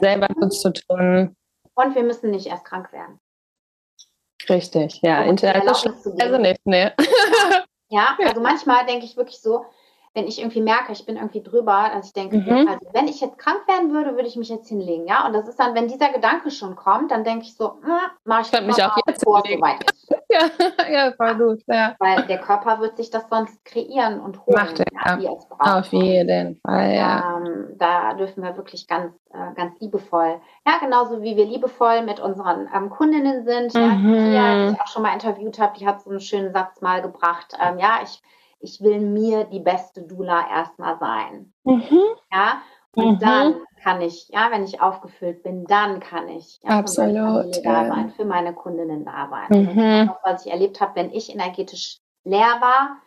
selber 0.01 0.27
gut 0.27 0.53
zu 0.53 0.73
tun. 0.73 1.33
Und 1.75 1.95
wir 1.95 2.03
müssen 2.03 2.31
nicht 2.31 2.47
erst 2.47 2.65
krank 2.65 2.91
werden. 2.91 3.21
Richtig, 4.49 5.01
ja. 5.01 5.23
Interaktion 5.23 5.93
also 6.19 6.37
nicht, 6.37 6.65
ne. 6.65 6.93
Ja, 7.91 8.15
also 8.23 8.41
manchmal 8.41 8.85
denke 8.85 9.05
ich 9.05 9.17
wirklich 9.17 9.41
so, 9.41 9.65
wenn 10.13 10.27
ich 10.27 10.39
irgendwie 10.39 10.61
merke, 10.61 10.91
ich 10.91 11.05
bin 11.05 11.17
irgendwie 11.17 11.43
drüber, 11.43 11.91
dass 11.93 12.07
ich 12.07 12.13
denke, 12.13 12.37
mhm. 12.37 12.67
also 12.67 12.85
wenn 12.93 13.07
ich 13.07 13.21
jetzt 13.21 13.37
krank 13.37 13.67
werden 13.67 13.91
würde, 13.91 14.15
würde 14.15 14.27
ich 14.27 14.35
mich 14.35 14.49
jetzt 14.49 14.67
hinlegen, 14.67 15.07
ja. 15.07 15.25
Und 15.25 15.33
das 15.33 15.47
ist 15.47 15.59
dann, 15.59 15.75
wenn 15.75 15.87
dieser 15.87 16.09
Gedanke 16.09 16.51
schon 16.51 16.75
kommt, 16.75 17.11
dann 17.11 17.23
denke 17.23 17.45
ich 17.45 17.55
so, 17.55 17.73
hm, 17.81 17.91
mach 18.23 18.41
ich, 18.41 18.53
ich 18.53 18.65
mich 18.65 18.83
auch 18.83 18.97
jetzt 19.07 19.19
bevor 19.19 19.43
es 19.45 19.51
soweit 19.51 19.91
ist. 19.91 20.09
ja, 20.29 20.89
ja, 20.89 21.11
voll 21.13 21.35
gut, 21.35 21.63
ja. 21.67 21.95
Weil 21.99 22.23
der 22.27 22.39
Körper 22.39 22.79
wird 22.79 22.97
sich 22.97 23.09
das 23.09 23.27
sonst 23.29 23.63
kreieren 23.65 24.19
und 24.19 24.45
holen. 24.45 24.55
Macht 24.55 24.79
er, 24.79 25.19
ja, 25.19 25.29
Auf 25.59 25.87
jeden 25.87 26.59
Fall, 26.61 26.93
ja. 26.93 27.37
Ähm, 27.37 27.75
da 27.77 28.13
dürfen 28.13 28.43
wir 28.43 28.57
wirklich 28.57 28.87
ganz, 28.87 29.13
äh, 29.31 29.53
ganz 29.55 29.79
liebevoll, 29.79 30.41
ja, 30.67 30.73
genauso 30.79 31.21
wie 31.21 31.35
wir 31.35 31.45
liebevoll 31.45 32.01
mit 32.03 32.19
unseren 32.19 32.67
ähm, 32.75 32.89
Kundinnen 32.89 33.43
sind. 33.45 33.73
Mhm. 33.73 34.33
Ja, 34.33 34.65
die 34.65 34.73
ich 34.73 34.81
auch 34.81 34.87
schon 34.87 35.03
mal 35.03 35.13
interviewt 35.13 35.59
habe, 35.59 35.77
die 35.77 35.87
hat 35.87 36.01
so 36.01 36.09
einen 36.09 36.19
schönen 36.19 36.51
Satz 36.51 36.81
mal 36.81 37.01
gebracht. 37.01 37.55
Ähm, 37.59 37.79
ja, 37.79 37.99
ich 38.03 38.21
ich 38.59 38.81
will 38.81 38.99
mir 38.99 39.45
die 39.45 39.59
beste 39.59 40.03
Dula 40.03 40.49
erstmal 40.49 40.97
sein. 40.99 41.53
Mhm. 41.63 42.01
Ja, 42.31 42.61
und 42.95 43.15
mhm. 43.15 43.19
dann 43.19 43.55
kann 43.83 44.01
ich, 44.01 44.27
ja, 44.29 44.49
wenn 44.51 44.63
ich 44.63 44.81
aufgefüllt 44.81 45.43
bin, 45.43 45.65
dann 45.65 45.99
kann 45.99 46.27
ich 46.27 46.59
ja, 46.63 46.79
Absolut, 46.79 47.55
für 47.55 47.61
meine 47.63 47.87
da 47.89 47.95
sein, 47.95 48.09
für 48.11 48.25
meine 48.25 48.53
Kundinnen 48.53 49.05
da 49.05 49.29
sein. 49.29 49.47
Mhm. 49.61 50.07
Das, 50.07 50.17
was 50.23 50.45
ich 50.45 50.51
erlebt 50.51 50.81
habe, 50.81 50.95
wenn 50.95 51.11
ich 51.11 51.33
energetisch 51.33 51.99
leer 52.23 52.57
war, 52.59 52.97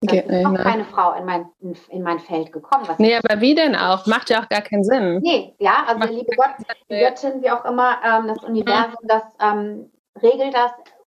dann 0.00 0.18
ist 0.18 0.42
noch 0.42 0.62
keine 0.62 0.84
Frau 0.84 1.12
in 1.14 1.24
mein, 1.24 1.46
in, 1.60 1.76
in 1.88 2.02
mein 2.02 2.18
Feld 2.18 2.52
gekommen. 2.52 2.84
Was 2.86 2.98
nee, 2.98 3.16
aber 3.16 3.40
wie 3.40 3.54
denn 3.54 3.74
auch? 3.74 4.06
Macht 4.06 4.30
ja 4.30 4.42
auch 4.42 4.48
gar 4.48 4.60
keinen 4.60 4.84
Sinn. 4.84 5.20
Nee, 5.20 5.54
ja, 5.58 5.84
also 5.86 5.98
Macht 5.98 6.10
liebe 6.10 6.36
Gott, 6.36 6.54
die 6.90 6.98
Göttin, 6.98 7.42
wie 7.42 7.50
auch 7.50 7.64
immer, 7.64 7.98
ähm, 8.04 8.28
das 8.28 8.42
Universum, 8.44 8.96
das 9.04 9.22
ähm, 9.40 9.90
regelt 10.22 10.54
das, 10.54 10.72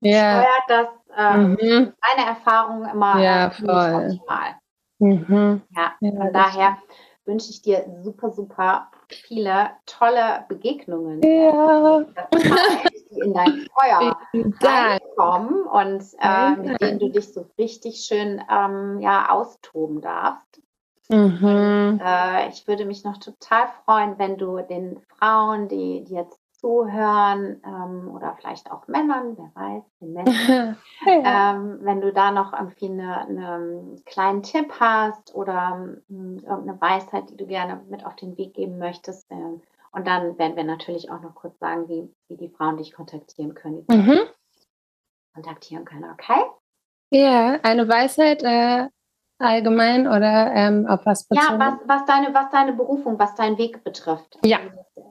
yeah. 0.03 0.43
steuert 0.43 0.65
das, 0.69 0.89
ähm, 1.17 1.57
mhm. 1.61 1.93
meine 2.01 2.29
Erfahrung 2.29 2.85
immer 2.85 3.21
ja, 3.21 3.47
äh, 3.47 3.51
voll. 3.51 4.19
Mhm. 4.99 5.63
Ja, 5.71 5.93
von 6.01 6.33
daher 6.33 6.79
wünsche 7.25 7.51
ich 7.51 7.63
dir 7.63 7.85
super, 8.03 8.31
super 8.31 8.91
viele 9.09 9.71
tolle 9.85 10.45
Begegnungen. 10.49 11.23
Ja. 11.23 12.01
Die 13.11 13.21
in 13.21 13.33
dein 13.33 13.67
Feuer 13.73 14.17
reinkommen 14.63 15.63
und 15.63 16.05
äh, 16.21 16.51
mit 16.57 16.81
denen 16.81 16.99
du 16.99 17.09
dich 17.09 17.33
so 17.33 17.47
richtig 17.57 18.05
schön 18.05 18.43
ähm, 18.51 19.01
ja, 19.01 19.31
austoben 19.31 20.01
darfst. 20.01 20.61
Mhm. 21.09 21.45
Und, 21.45 22.01
äh, 22.05 22.49
ich 22.49 22.67
würde 22.67 22.85
mich 22.85 23.05
noch 23.05 23.19
total 23.19 23.69
freuen, 23.85 24.19
wenn 24.19 24.37
du 24.37 24.61
den 24.61 25.01
Frauen, 25.09 25.69
die, 25.69 26.05
die 26.05 26.15
jetzt 26.15 26.39
zuhören 26.67 27.63
ähm, 27.65 28.11
oder 28.13 28.35
vielleicht 28.41 28.73
auch 28.73 28.89
Männern, 28.89 29.37
wer 29.37 29.53
weiß, 29.55 29.85
Männern, 30.01 30.77
ja. 31.07 31.55
ähm, 31.55 31.79
wenn 31.83 32.01
du 32.01 32.13
da 32.13 32.33
noch 32.33 32.53
irgendwie 32.53 32.87
einen 32.87 33.01
eine 33.39 33.97
kleinen 34.05 34.43
Tipp 34.43 34.73
hast 34.81 35.33
oder 35.33 35.95
ähm, 36.11 36.39
irgendeine 36.45 36.81
Weisheit, 36.81 37.31
die 37.31 37.37
du 37.37 37.47
gerne 37.47 37.81
mit 37.89 38.05
auf 38.05 38.17
den 38.17 38.37
Weg 38.37 38.55
geben 38.55 38.79
möchtest. 38.79 39.31
Äh, 39.31 39.37
und 39.37 40.07
dann 40.07 40.37
werden 40.39 40.57
wir 40.57 40.65
natürlich 40.65 41.09
auch 41.09 41.21
noch 41.21 41.37
kurz 41.37 41.57
sagen, 41.61 41.89
wie, 41.89 42.13
wie 42.29 42.37
die 42.37 42.49
Frauen 42.49 42.79
dich 42.79 42.93
kontaktieren 42.93 43.55
können. 43.55 43.85
Mhm. 43.89 44.19
Kontaktieren 45.35 45.85
können, 45.85 46.11
okay? 46.11 46.43
Ja, 47.11 47.61
eine 47.63 47.89
Weisheit 47.89 48.43
äh, 48.43 48.89
allgemein 49.39 50.09
oder 50.09 50.53
ähm, 50.53 50.87
auf 50.89 51.07
was 51.07 51.29
bezogen? 51.29 51.61
Ja, 51.61 51.79
was, 51.81 51.89
was, 51.89 52.05
deine, 52.07 52.35
was 52.35 52.51
deine 52.51 52.73
Berufung, 52.73 53.21
was 53.21 53.37
deinen 53.37 53.57
Weg 53.57 53.85
betrifft. 53.85 54.37
Ja, 54.45 54.59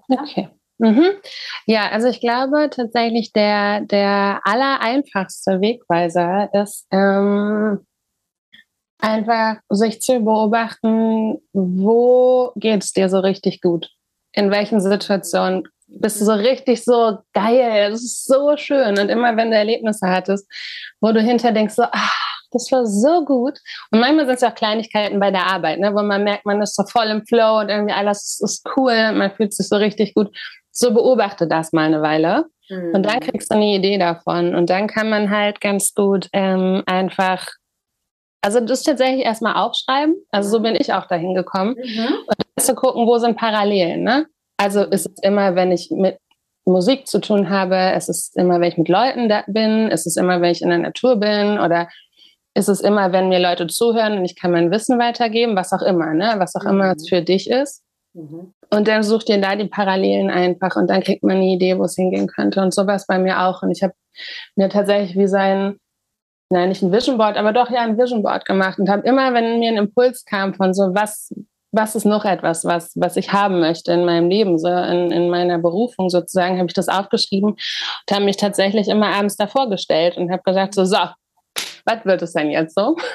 okay. 0.10 0.50
Mhm. 0.78 1.06
Ja, 1.66 1.90
also 1.90 2.08
ich 2.08 2.20
glaube 2.20 2.70
tatsächlich 2.70 3.32
der, 3.32 3.82
der 3.82 4.42
allereinfachste 4.44 5.62
Wegweiser 5.62 6.50
ist 6.54 6.86
ähm, 6.92 7.86
einfach 9.00 9.58
sich 9.70 10.02
zu 10.02 10.20
beobachten, 10.20 11.38
wo 11.54 12.52
geht 12.56 12.84
es 12.84 12.92
dir 12.92 13.10
so 13.10 13.20
richtig 13.20 13.62
gut? 13.62 13.90
In 14.34 14.52
welchen 14.52 14.82
Situationen 14.82 15.64
bist 15.88 16.20
du 16.20 16.26
so 16.26 16.34
richtig 16.34 16.84
so 16.84 17.20
geil, 17.34 17.92
das 17.92 18.04
ist 18.04 18.26
so 18.26 18.58
schön. 18.58 19.00
Und 19.00 19.10
immer 19.10 19.38
wenn 19.38 19.52
du 19.52 19.58
Erlebnisse 19.58 20.08
hattest, 20.10 20.48
wo 21.00 21.12
du 21.12 21.22
hinter 21.22 21.52
denkst, 21.52 21.76
so, 21.76 21.84
ach, 21.90 22.36
das 22.52 22.72
war 22.72 22.86
so 22.86 23.24
gut. 23.26 23.60
Und 23.92 24.00
manchmal 24.00 24.26
sind 24.26 24.36
es 24.36 24.44
auch 24.44 24.56
Kleinigkeiten 24.56 25.20
bei 25.20 25.32
der 25.32 25.46
Arbeit, 25.46 25.80
ne, 25.80 25.94
wo 25.94 26.02
man 26.02 26.24
merkt, 26.24 26.46
man 26.46 26.62
ist 26.62 26.76
so 26.76 26.84
voll 26.86 27.08
im 27.08 27.26
Flow 27.26 27.60
und 27.60 27.70
irgendwie 27.70 27.94
alles 27.94 28.40
ist 28.44 28.66
cool, 28.76 29.12
man 29.14 29.32
fühlt 29.32 29.54
sich 29.54 29.68
so 29.68 29.76
richtig 29.76 30.14
gut 30.16 30.36
so 30.76 30.94
beobachte 30.94 31.48
das 31.48 31.74
mal 31.74 31.86
eine 31.86 32.02
Weile. 32.02 32.46
Mhm. 32.70 32.94
Und 32.94 33.04
dann 33.06 33.16
mhm. 33.16 33.20
kriegst 33.22 33.52
du 33.52 33.56
eine 33.56 33.76
Idee 33.76 33.98
davon. 33.98 34.54
Und 34.56 34.70
dann 34.70 34.88
kann 34.88 35.10
man 35.10 35.30
halt 35.30 35.62
ganz 35.62 35.94
gut 35.94 36.28
ähm, 36.34 36.84
einfach, 36.86 37.48
also 38.42 38.60
das 38.60 38.84
tatsächlich 38.84 39.26
erstmal 39.26 39.56
aufschreiben. 39.56 40.16
Also 40.32 40.50
so 40.50 40.60
bin 40.62 40.76
ich 40.76 40.94
auch 40.94 41.08
dahin 41.08 41.34
gekommen. 41.34 41.76
Mhm. 41.78 42.14
Und 42.28 42.36
dann 42.38 42.66
zu 42.66 42.76
gucken, 42.76 43.08
wo 43.08 43.18
sind 43.18 43.38
Parallelen. 43.38 44.04
Ne? 44.04 44.28
Also 44.58 44.86
mhm. 44.86 44.92
ist 44.92 45.08
es 45.08 45.24
immer, 45.24 45.56
wenn 45.56 45.72
ich 45.72 45.90
mit 45.92 46.18
Musik 46.66 47.08
zu 47.08 47.22
tun 47.22 47.50
habe, 47.50 47.76
es 47.94 48.10
ist 48.10 48.36
immer, 48.36 48.60
wenn 48.60 48.70
ich 48.70 48.78
mit 48.78 48.90
Leuten 48.90 49.30
da 49.30 49.44
bin, 49.48 49.90
ist 49.90 50.08
es 50.08 50.18
immer, 50.18 50.42
wenn 50.42 50.52
ich 50.52 50.62
in 50.62 50.70
der 50.70 50.80
Natur 50.80 51.18
bin 51.18 51.60
oder 51.60 51.88
ist 52.56 52.70
es 52.70 52.82
immer, 52.82 53.12
wenn 53.12 53.30
mir 53.30 53.40
Leute 53.40 53.68
zuhören 53.68 54.18
und 54.18 54.26
ich 54.26 54.36
kann 54.36 54.52
mein 54.52 54.72
Wissen 54.72 54.98
weitergeben, 54.98 55.56
was 55.56 55.74
auch 55.74 55.84
immer, 55.84 56.14
ne? 56.14 56.36
was 56.38 56.56
auch 56.56 56.64
mhm. 56.64 56.70
immer 56.70 56.96
es 56.96 57.08
für 57.08 57.22
dich 57.22 57.50
ist. 57.50 57.85
Mhm. 58.16 58.54
Und 58.70 58.88
dann 58.88 59.04
sucht 59.04 59.30
ihr 59.30 59.40
da 59.40 59.56
die 59.56 59.68
Parallelen 59.68 60.30
einfach 60.30 60.76
und 60.76 60.90
dann 60.90 61.04
kriegt 61.04 61.24
man 61.24 61.38
eine 61.38 61.46
Idee, 61.46 61.78
wo 61.78 61.84
es 61.84 61.96
hingehen 61.96 62.28
könnte. 62.28 62.62
Und 62.62 62.74
so 62.74 62.88
war 62.88 62.96
es 62.96 63.06
bei 63.06 63.20
mir 63.20 63.42
auch. 63.42 63.62
Und 63.62 63.72
ich 63.72 63.84
habe 63.84 63.94
mir 64.56 64.70
tatsächlich 64.70 65.18
wie 65.18 65.28
sein, 65.28 65.78
nein, 66.50 66.70
nicht 66.70 66.82
ein 66.82 66.94
Vision 66.94 67.18
Board, 67.18 67.38
aber 67.38 67.52
doch 67.52 67.70
ja 67.70 67.82
ein 67.82 67.98
Vision 67.98 68.24
Board 68.24 68.46
gemacht 68.46 68.80
und 68.80 68.90
habe 68.90 69.06
immer, 69.06 69.34
wenn 69.34 69.60
mir 69.60 69.70
ein 69.70 69.78
Impuls 69.78 70.24
kam 70.24 70.54
von 70.54 70.74
so, 70.74 70.96
was, 70.96 71.34
was 71.72 71.96
ist 71.96 72.06
noch 72.06 72.24
etwas, 72.24 72.64
was, 72.64 72.94
was 72.96 73.18
ich 73.18 73.34
haben 73.34 73.60
möchte 73.60 73.92
in 73.92 74.06
meinem 74.06 74.30
Leben, 74.30 74.58
so 74.58 74.70
in, 74.70 75.12
in 75.12 75.30
meiner 75.30 75.60
Berufung 75.60 76.10
sozusagen, 76.10 76.58
habe 76.58 76.68
ich 76.68 76.74
das 76.74 76.88
aufgeschrieben 76.88 77.52
und 77.52 78.16
habe 78.16 78.24
mich 78.24 78.38
tatsächlich 78.38 78.88
immer 78.88 79.08
abends 79.08 79.36
davor 79.36 79.70
gestellt 79.70 80.16
und 80.16 80.32
habe 80.32 80.44
gesagt, 80.44 80.74
so, 80.74 80.86
so, 80.86 80.98
was 81.86 82.06
wird 82.06 82.22
es 82.22 82.32
denn 82.32 82.50
jetzt 82.50 82.76
so? 82.76 82.96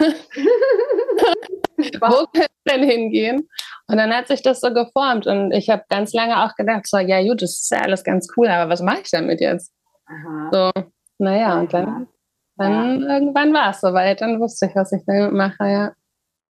Wo 2.01 2.27
kann 2.27 2.47
es 2.47 2.73
denn 2.73 2.83
hingehen? 2.83 3.49
Und 3.89 3.97
dann 3.97 4.15
hat 4.15 4.29
sich 4.29 4.43
das 4.43 4.61
so 4.61 4.73
geformt 4.73 5.27
und 5.27 5.53
ich 5.53 5.69
habe 5.71 5.85
ganz 5.89 6.13
lange 6.13 6.45
auch 6.45 6.55
gedacht, 6.55 6.87
so, 6.87 6.99
ja 6.99 7.23
gut, 7.23 7.43
das 7.43 7.61
ist 7.61 7.71
ja 7.71 7.81
alles 7.81 8.05
ganz 8.05 8.29
cool, 8.37 8.49
aber 8.49 8.71
was 8.71 8.83
mache 8.83 9.01
ich 9.03 9.11
damit 9.11 9.41
jetzt? 9.41 9.73
Aha. 10.07 10.51
So, 10.53 10.83
naja, 11.19 11.59
und 11.59 11.73
dann, 11.73 12.09
dann 12.57 13.01
ja. 13.01 13.15
irgendwann 13.15 13.53
war 13.53 13.71
es 13.71 13.81
soweit, 13.81 14.21
dann 14.21 14.41
wusste 14.41 14.67
ich, 14.67 14.77
was 14.77 14.93
ich 14.93 15.03
damit 15.07 15.33
mache, 15.33 15.67
ja. 15.69 15.93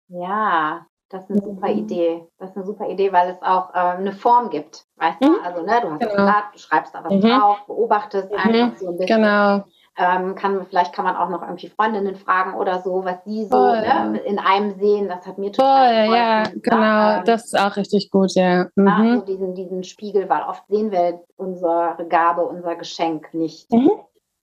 Ja, 0.09 0.87
Das 1.09 1.23
ist 1.25 1.31
eine 1.31 1.41
super 1.41 1.69
mhm. 1.69 1.79
Idee. 1.79 2.27
Das 2.39 2.51
ist 2.51 2.57
eine 2.57 2.67
super 2.67 2.89
Idee, 2.89 3.13
weil 3.13 3.31
es 3.31 3.43
auch 3.43 3.75
äh, 3.75 3.79
eine 3.79 4.13
Form 4.13 4.51
gibt. 4.51 4.87
Weißt 4.97 5.23
du? 5.23 5.29
Mhm. 5.29 5.39
Also, 5.45 5.63
ne, 5.63 5.81
du 5.81 5.91
hast 5.91 6.01
genau. 6.01 6.15
Blatt, 6.15 6.45
du 6.53 6.59
schreibst 6.59 6.95
da 6.95 7.05
was 7.05 7.13
mhm. 7.13 7.21
drauf, 7.21 7.67
beobachtest 7.67 8.31
mhm. 8.31 8.39
einfach 8.39 8.79
so 8.79 8.89
ein 8.91 8.97
bisschen. 8.97 9.23
Genau. 9.23 9.65
Ähm, 9.99 10.35
kann, 10.35 10.67
vielleicht 10.67 10.93
kann 10.93 11.07
man 11.07 11.17
auch 11.17 11.31
noch 11.31 11.41
irgendwie 11.41 11.69
Freundinnen 11.69 12.17
fragen 12.17 12.55
oder 12.55 12.83
so, 12.83 13.05
was 13.05 13.23
die 13.25 13.47
so 13.47 13.57
ne, 13.57 14.21
in 14.27 14.39
einem 14.39 14.79
sehen. 14.79 15.09
Das 15.09 15.27
hat 15.27 15.39
mir 15.39 15.53
total 15.53 15.87
Voll, 15.87 16.05
geholfen. 16.05 16.15
Ja, 16.15 16.43
genau. 16.63 17.19
Ähm, 17.19 17.25
das 17.25 17.45
ist 17.47 17.59
auch 17.59 17.77
richtig 17.77 18.11
gut, 18.11 18.35
ja. 18.35 18.67
Mhm. 18.75 18.89
Also 18.89 19.25
diesen, 19.25 19.55
diesen 19.55 19.85
Spiegel, 19.85 20.29
weil 20.29 20.43
oft 20.43 20.65
sehen 20.69 20.91
wir 20.91 21.23
unsere 21.37 21.97
Gabe, 22.09 22.45
unser 22.45 22.77
Geschenk 22.77 23.33
nicht. 23.33 23.73
Mhm. 23.73 23.91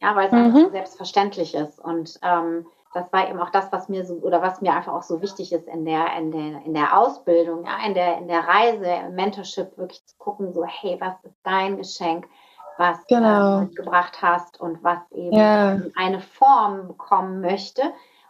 Ja, 0.02 0.16
weil 0.16 0.28
es 0.28 0.34
einfach 0.34 0.60
so 0.60 0.70
selbstverständlich 0.72 1.54
ist. 1.54 1.80
Und 1.80 2.20
ähm, 2.24 2.66
das 2.94 3.12
war 3.12 3.30
eben 3.30 3.40
auch 3.40 3.50
das, 3.50 3.72
was 3.72 3.90
mir 3.90 4.06
so 4.06 4.16
oder 4.16 4.42
was 4.42 4.62
mir 4.62 4.74
einfach 4.74 4.94
auch 4.94 5.04
so 5.04 5.22
wichtig 5.22 5.52
ist 5.52 5.68
in 5.68 5.86
der, 5.86 6.16
in 6.18 6.32
der, 6.32 6.66
in 6.66 6.74
der 6.74 6.98
Ausbildung, 6.98 7.66
ja, 7.66 7.86
in 7.86 7.94
der, 7.94 8.18
in 8.18 8.28
der 8.28 8.42
Reise, 8.48 8.86
im 9.08 9.16
Mentorship, 9.16 9.78
wirklich 9.78 10.06
zu 10.06 10.16
gucken, 10.18 10.54
so, 10.54 10.64
hey, 10.64 10.98
was 11.00 11.16
ist 11.24 11.38
dein 11.44 11.78
Geschenk, 11.78 12.28
was 12.78 13.06
genau. 13.08 13.60
du 13.60 13.66
mitgebracht 13.66 14.22
hast 14.22 14.60
und 14.60 14.84
was 14.84 15.00
eben 15.12 15.34
ja. 15.34 15.80
eine 15.96 16.20
Form 16.20 16.88
bekommen 16.88 17.42
möchte, 17.42 17.82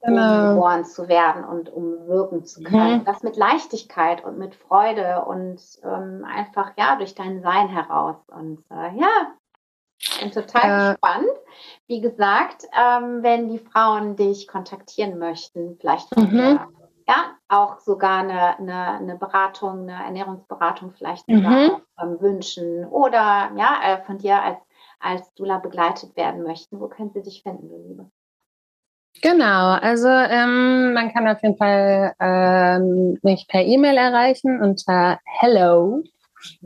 genau. 0.01 0.21
um 0.21 0.55
geboren 0.55 0.85
zu 0.85 1.07
werden 1.07 1.43
und 1.43 1.69
um 1.69 2.07
wirken 2.07 2.45
zu 2.45 2.63
können. 2.63 2.99
Mhm. 2.99 3.05
Das 3.05 3.23
mit 3.23 3.37
Leichtigkeit 3.37 4.23
und 4.23 4.37
mit 4.37 4.55
Freude 4.55 5.25
und 5.25 5.61
ähm, 5.83 6.25
einfach 6.25 6.71
ja 6.77 6.95
durch 6.95 7.15
dein 7.15 7.41
Sein 7.41 7.69
heraus. 7.69 8.17
Und 8.27 8.63
äh, 8.69 8.99
ja, 8.99 9.33
bin 10.19 10.31
total 10.31 10.63
äh, 10.63 10.91
gespannt. 10.91 11.39
Wie 11.87 12.01
gesagt, 12.01 12.65
ähm, 12.77 13.23
wenn 13.23 13.49
die 13.49 13.59
Frauen 13.59 14.15
dich 14.15 14.47
kontaktieren 14.47 15.17
möchten, 15.17 15.77
vielleicht 15.79 16.15
mhm. 16.15 16.59
Ja, 17.07 17.35
auch 17.47 17.79
sogar 17.79 18.19
eine, 18.19 18.57
eine, 18.57 18.87
eine, 18.99 19.15
Beratung, 19.15 19.89
eine 19.89 20.03
Ernährungsberatung 20.03 20.93
vielleicht 20.97 21.27
mhm. 21.27 21.81
ähm, 22.01 22.21
wünschen 22.21 22.85
oder 22.85 23.51
ja, 23.55 23.79
äh, 23.83 24.03
von 24.05 24.17
dir 24.17 24.41
als, 24.41 24.57
als 24.99 25.33
Dula 25.35 25.59
begleitet 25.59 26.15
werden 26.15 26.43
möchten, 26.43 26.79
wo 26.79 26.87
können 26.87 27.11
sie 27.13 27.21
dich 27.21 27.43
finden, 27.43 27.69
du 27.69 27.77
Liebe? 27.77 28.09
Genau, 29.21 29.73
also 29.73 30.07
ähm, 30.07 30.93
man 30.93 31.13
kann 31.13 31.27
auf 31.27 31.41
jeden 31.43 31.57
Fall 31.57 32.15
ähm, 32.19 33.19
mich 33.21 33.47
per 33.47 33.61
E-Mail 33.61 33.97
erreichen 33.97 34.59
unter 34.61 35.19
hello 35.25 36.01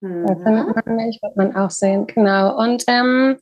Mhm. 0.00 0.26
Da 0.26 0.34
findet 0.36 0.86
man 0.86 0.96
mich, 0.96 1.20
wird 1.22 1.36
man 1.36 1.54
auch 1.56 1.70
sehen. 1.70 2.06
Genau. 2.06 2.58
Und 2.58 2.84
ähm, 2.88 3.38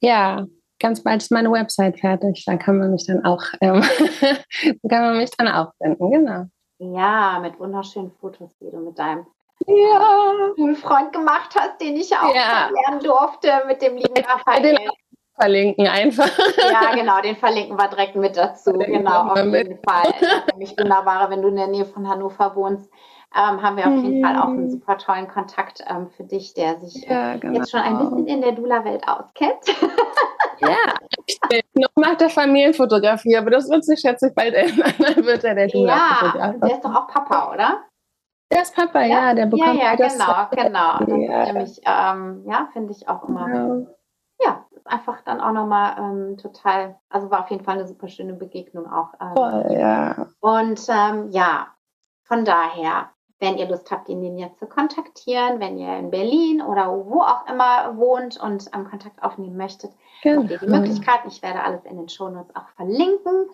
ja, 0.00 0.46
ganz 0.80 1.02
bald 1.02 1.22
ist 1.22 1.30
meine 1.30 1.50
Website 1.50 2.00
fertig. 2.00 2.44
Da 2.46 2.56
kann 2.56 2.78
man 2.78 2.90
mich 2.90 3.06
dann 3.06 3.24
auch, 3.24 3.42
ähm, 3.60 3.82
kann 4.88 5.02
man 5.02 5.16
mich 5.16 5.30
dann 5.36 5.48
auch 5.48 5.72
finden, 5.82 6.10
genau. 6.10 6.44
Ja, 6.78 7.38
mit 7.40 7.58
wunderschönen 7.58 8.12
Fotos, 8.20 8.56
die 8.58 8.70
du 8.70 8.78
mit 8.78 8.98
deinem 8.98 9.26
ja. 9.66 10.74
Freund 10.76 11.12
gemacht 11.12 11.54
hast, 11.58 11.80
den 11.80 11.96
ich 11.96 12.14
auch 12.16 12.34
ja. 12.34 12.70
lernen 12.70 13.02
durfte, 13.02 13.48
mit 13.66 13.82
dem 13.82 13.96
lieben 13.96 14.24
Raphael. 14.24 14.62
Den 14.62 14.78
verlinken 15.34 15.88
einfach. 15.88 16.30
Ja, 16.58 16.94
genau, 16.94 17.20
den 17.20 17.36
verlinken 17.36 17.76
wir 17.76 17.88
direkt 17.88 18.16
mit 18.16 18.36
dazu. 18.36 18.72
Den 18.72 18.92
genau, 18.92 19.30
auf 19.30 19.36
jeden 19.36 19.50
mit. 19.50 19.80
Fall. 19.88 20.12
Nämlich 20.52 20.76
wunderbare, 20.78 21.30
wenn 21.30 21.42
du 21.42 21.48
in 21.48 21.56
der 21.56 21.66
Nähe 21.66 21.84
von 21.84 22.08
Hannover 22.08 22.54
wohnst. 22.54 22.90
Ähm, 23.36 23.60
haben 23.62 23.76
wir 23.76 23.84
auf 23.88 23.96
jeden 23.96 24.20
mhm. 24.20 24.24
Fall 24.24 24.36
auch 24.36 24.44
einen 24.44 24.66
mhm. 24.66 24.70
super 24.70 24.96
tollen 24.96 25.26
Kontakt 25.26 25.82
ähm, 25.90 26.08
für 26.08 26.22
dich, 26.22 26.54
der 26.54 26.78
sich 26.78 27.04
ja, 27.04 27.36
genau. 27.36 27.58
jetzt 27.58 27.72
schon 27.72 27.80
ein 27.80 27.98
bisschen 27.98 28.28
in 28.28 28.40
der 28.42 28.52
Dula-Welt 28.52 29.06
auskennt. 29.08 29.74
Ja, 30.60 30.94
noch 31.74 31.88
nach 31.96 32.16
der 32.16 32.30
Familienfotografie, 32.30 33.36
aber 33.36 33.50
das 33.50 33.68
wird 33.68 33.84
sich, 33.84 33.98
schätze 33.98 34.28
ich, 34.28 34.34
bald 34.34 34.54
ändern. 34.54 34.94
Dann 34.98 35.24
wird 35.24 35.42
er 35.42 35.56
der 35.56 35.66
Ja, 35.68 36.54
der 36.62 36.70
ist 36.70 36.84
doch 36.84 36.94
auch 36.94 37.08
Papa, 37.08 37.52
oder? 37.52 37.82
Der 38.52 38.62
ist 38.62 38.74
Papa, 38.74 39.00
ja, 39.02 39.28
ja 39.28 39.34
der 39.34 39.46
bekommt 39.46 39.74
Ja, 39.74 39.94
ja, 39.94 39.94
genau, 39.94 40.48
genau. 40.50 40.98
Das 41.00 41.08
ja. 41.08 41.52
nämlich, 41.52 41.80
ähm, 41.84 42.44
ja, 42.46 42.68
finde 42.72 42.92
ich 42.92 43.08
auch 43.08 43.28
immer. 43.28 43.46
Genau. 43.46 43.86
Ja, 44.40 44.66
ist 44.70 44.86
einfach 44.86 45.22
dann 45.22 45.40
auch 45.40 45.52
nochmal 45.52 45.96
ähm, 45.98 46.36
total, 46.36 46.98
also 47.08 47.30
war 47.30 47.40
auf 47.40 47.50
jeden 47.50 47.64
Fall 47.64 47.78
eine 47.78 47.86
super 47.86 48.08
schöne 48.08 48.34
Begegnung 48.34 48.90
auch. 48.90 49.14
Ähm, 49.20 49.32
Voll, 49.34 49.78
ja. 49.78 50.26
Und 50.40 50.80
ähm, 50.88 51.30
ja, 51.30 51.68
von 52.24 52.44
daher, 52.44 53.10
wenn 53.38 53.58
ihr 53.58 53.68
Lust 53.68 53.90
habt, 53.90 54.08
ihn 54.08 54.38
jetzt 54.38 54.58
zu 54.58 54.66
kontaktieren, 54.66 55.60
wenn 55.60 55.78
ihr 55.78 55.96
in 55.98 56.10
Berlin 56.10 56.62
oder 56.62 56.88
wo 56.88 57.20
auch 57.20 57.46
immer 57.48 57.96
wohnt 57.96 58.40
und 58.40 58.68
ähm, 58.74 58.88
Kontakt 58.88 59.22
aufnehmen 59.22 59.56
möchtet, 59.56 59.92
genau. 60.22 60.42
habt 60.42 60.50
ihr 60.50 60.58
die 60.58 60.66
Möglichkeit. 60.66 61.20
Ich 61.26 61.42
werde 61.42 61.62
alles 61.62 61.84
in 61.84 61.96
den 61.96 62.08
Shownotes 62.08 62.54
auch 62.56 62.68
verlinken. 62.76 63.48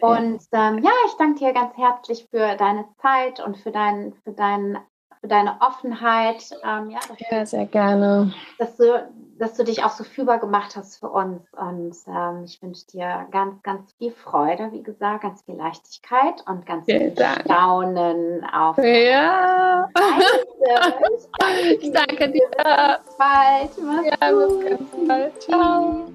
Und 0.00 0.40
ähm, 0.52 0.78
ja, 0.82 0.90
ich 1.06 1.14
danke 1.18 1.38
dir 1.38 1.52
ganz 1.52 1.76
herzlich 1.76 2.26
für 2.30 2.56
deine 2.56 2.84
Zeit 3.00 3.40
und 3.40 3.56
für, 3.56 3.70
dein, 3.70 4.12
für, 4.24 4.32
dein, 4.32 4.78
für 5.20 5.28
deine 5.28 5.58
Offenheit. 5.60 6.50
Ähm, 6.64 6.90
ja, 6.90 7.00
ja, 7.30 7.46
sehr 7.46 7.64
gerne. 7.66 8.32
Dass 8.58 8.76
du, 8.76 9.08
dass 9.38 9.54
du 9.54 9.64
dich 9.64 9.84
auch 9.84 9.90
so 9.90 10.04
fühlbar 10.04 10.38
gemacht 10.38 10.76
hast 10.76 10.98
für 10.98 11.08
uns. 11.08 11.42
Und 11.52 11.96
ähm, 12.08 12.44
ich 12.44 12.60
wünsche 12.62 12.86
dir 12.88 13.26
ganz, 13.30 13.62
ganz 13.62 13.92
viel 13.94 14.12
Freude, 14.12 14.70
wie 14.72 14.82
gesagt, 14.82 15.22
ganz 15.22 15.42
viel 15.42 15.56
Leichtigkeit 15.56 16.44
und 16.46 16.66
ganz 16.66 16.84
Vielen 16.84 17.00
viel 17.00 17.10
Dank. 17.12 17.42
Staunen 17.44 18.44
auf 18.44 18.76
ja. 18.78 19.88
Ich 21.80 21.92
danke 21.92 22.30
dir. 22.30 22.48
Bis 22.48 23.16
bald. 23.16 23.70
Mach's 23.82 24.06
ja, 24.20 24.32
bis 24.32 24.68
ganz 24.68 25.08
bald. 25.08 25.42
Ciao. 25.42 26.06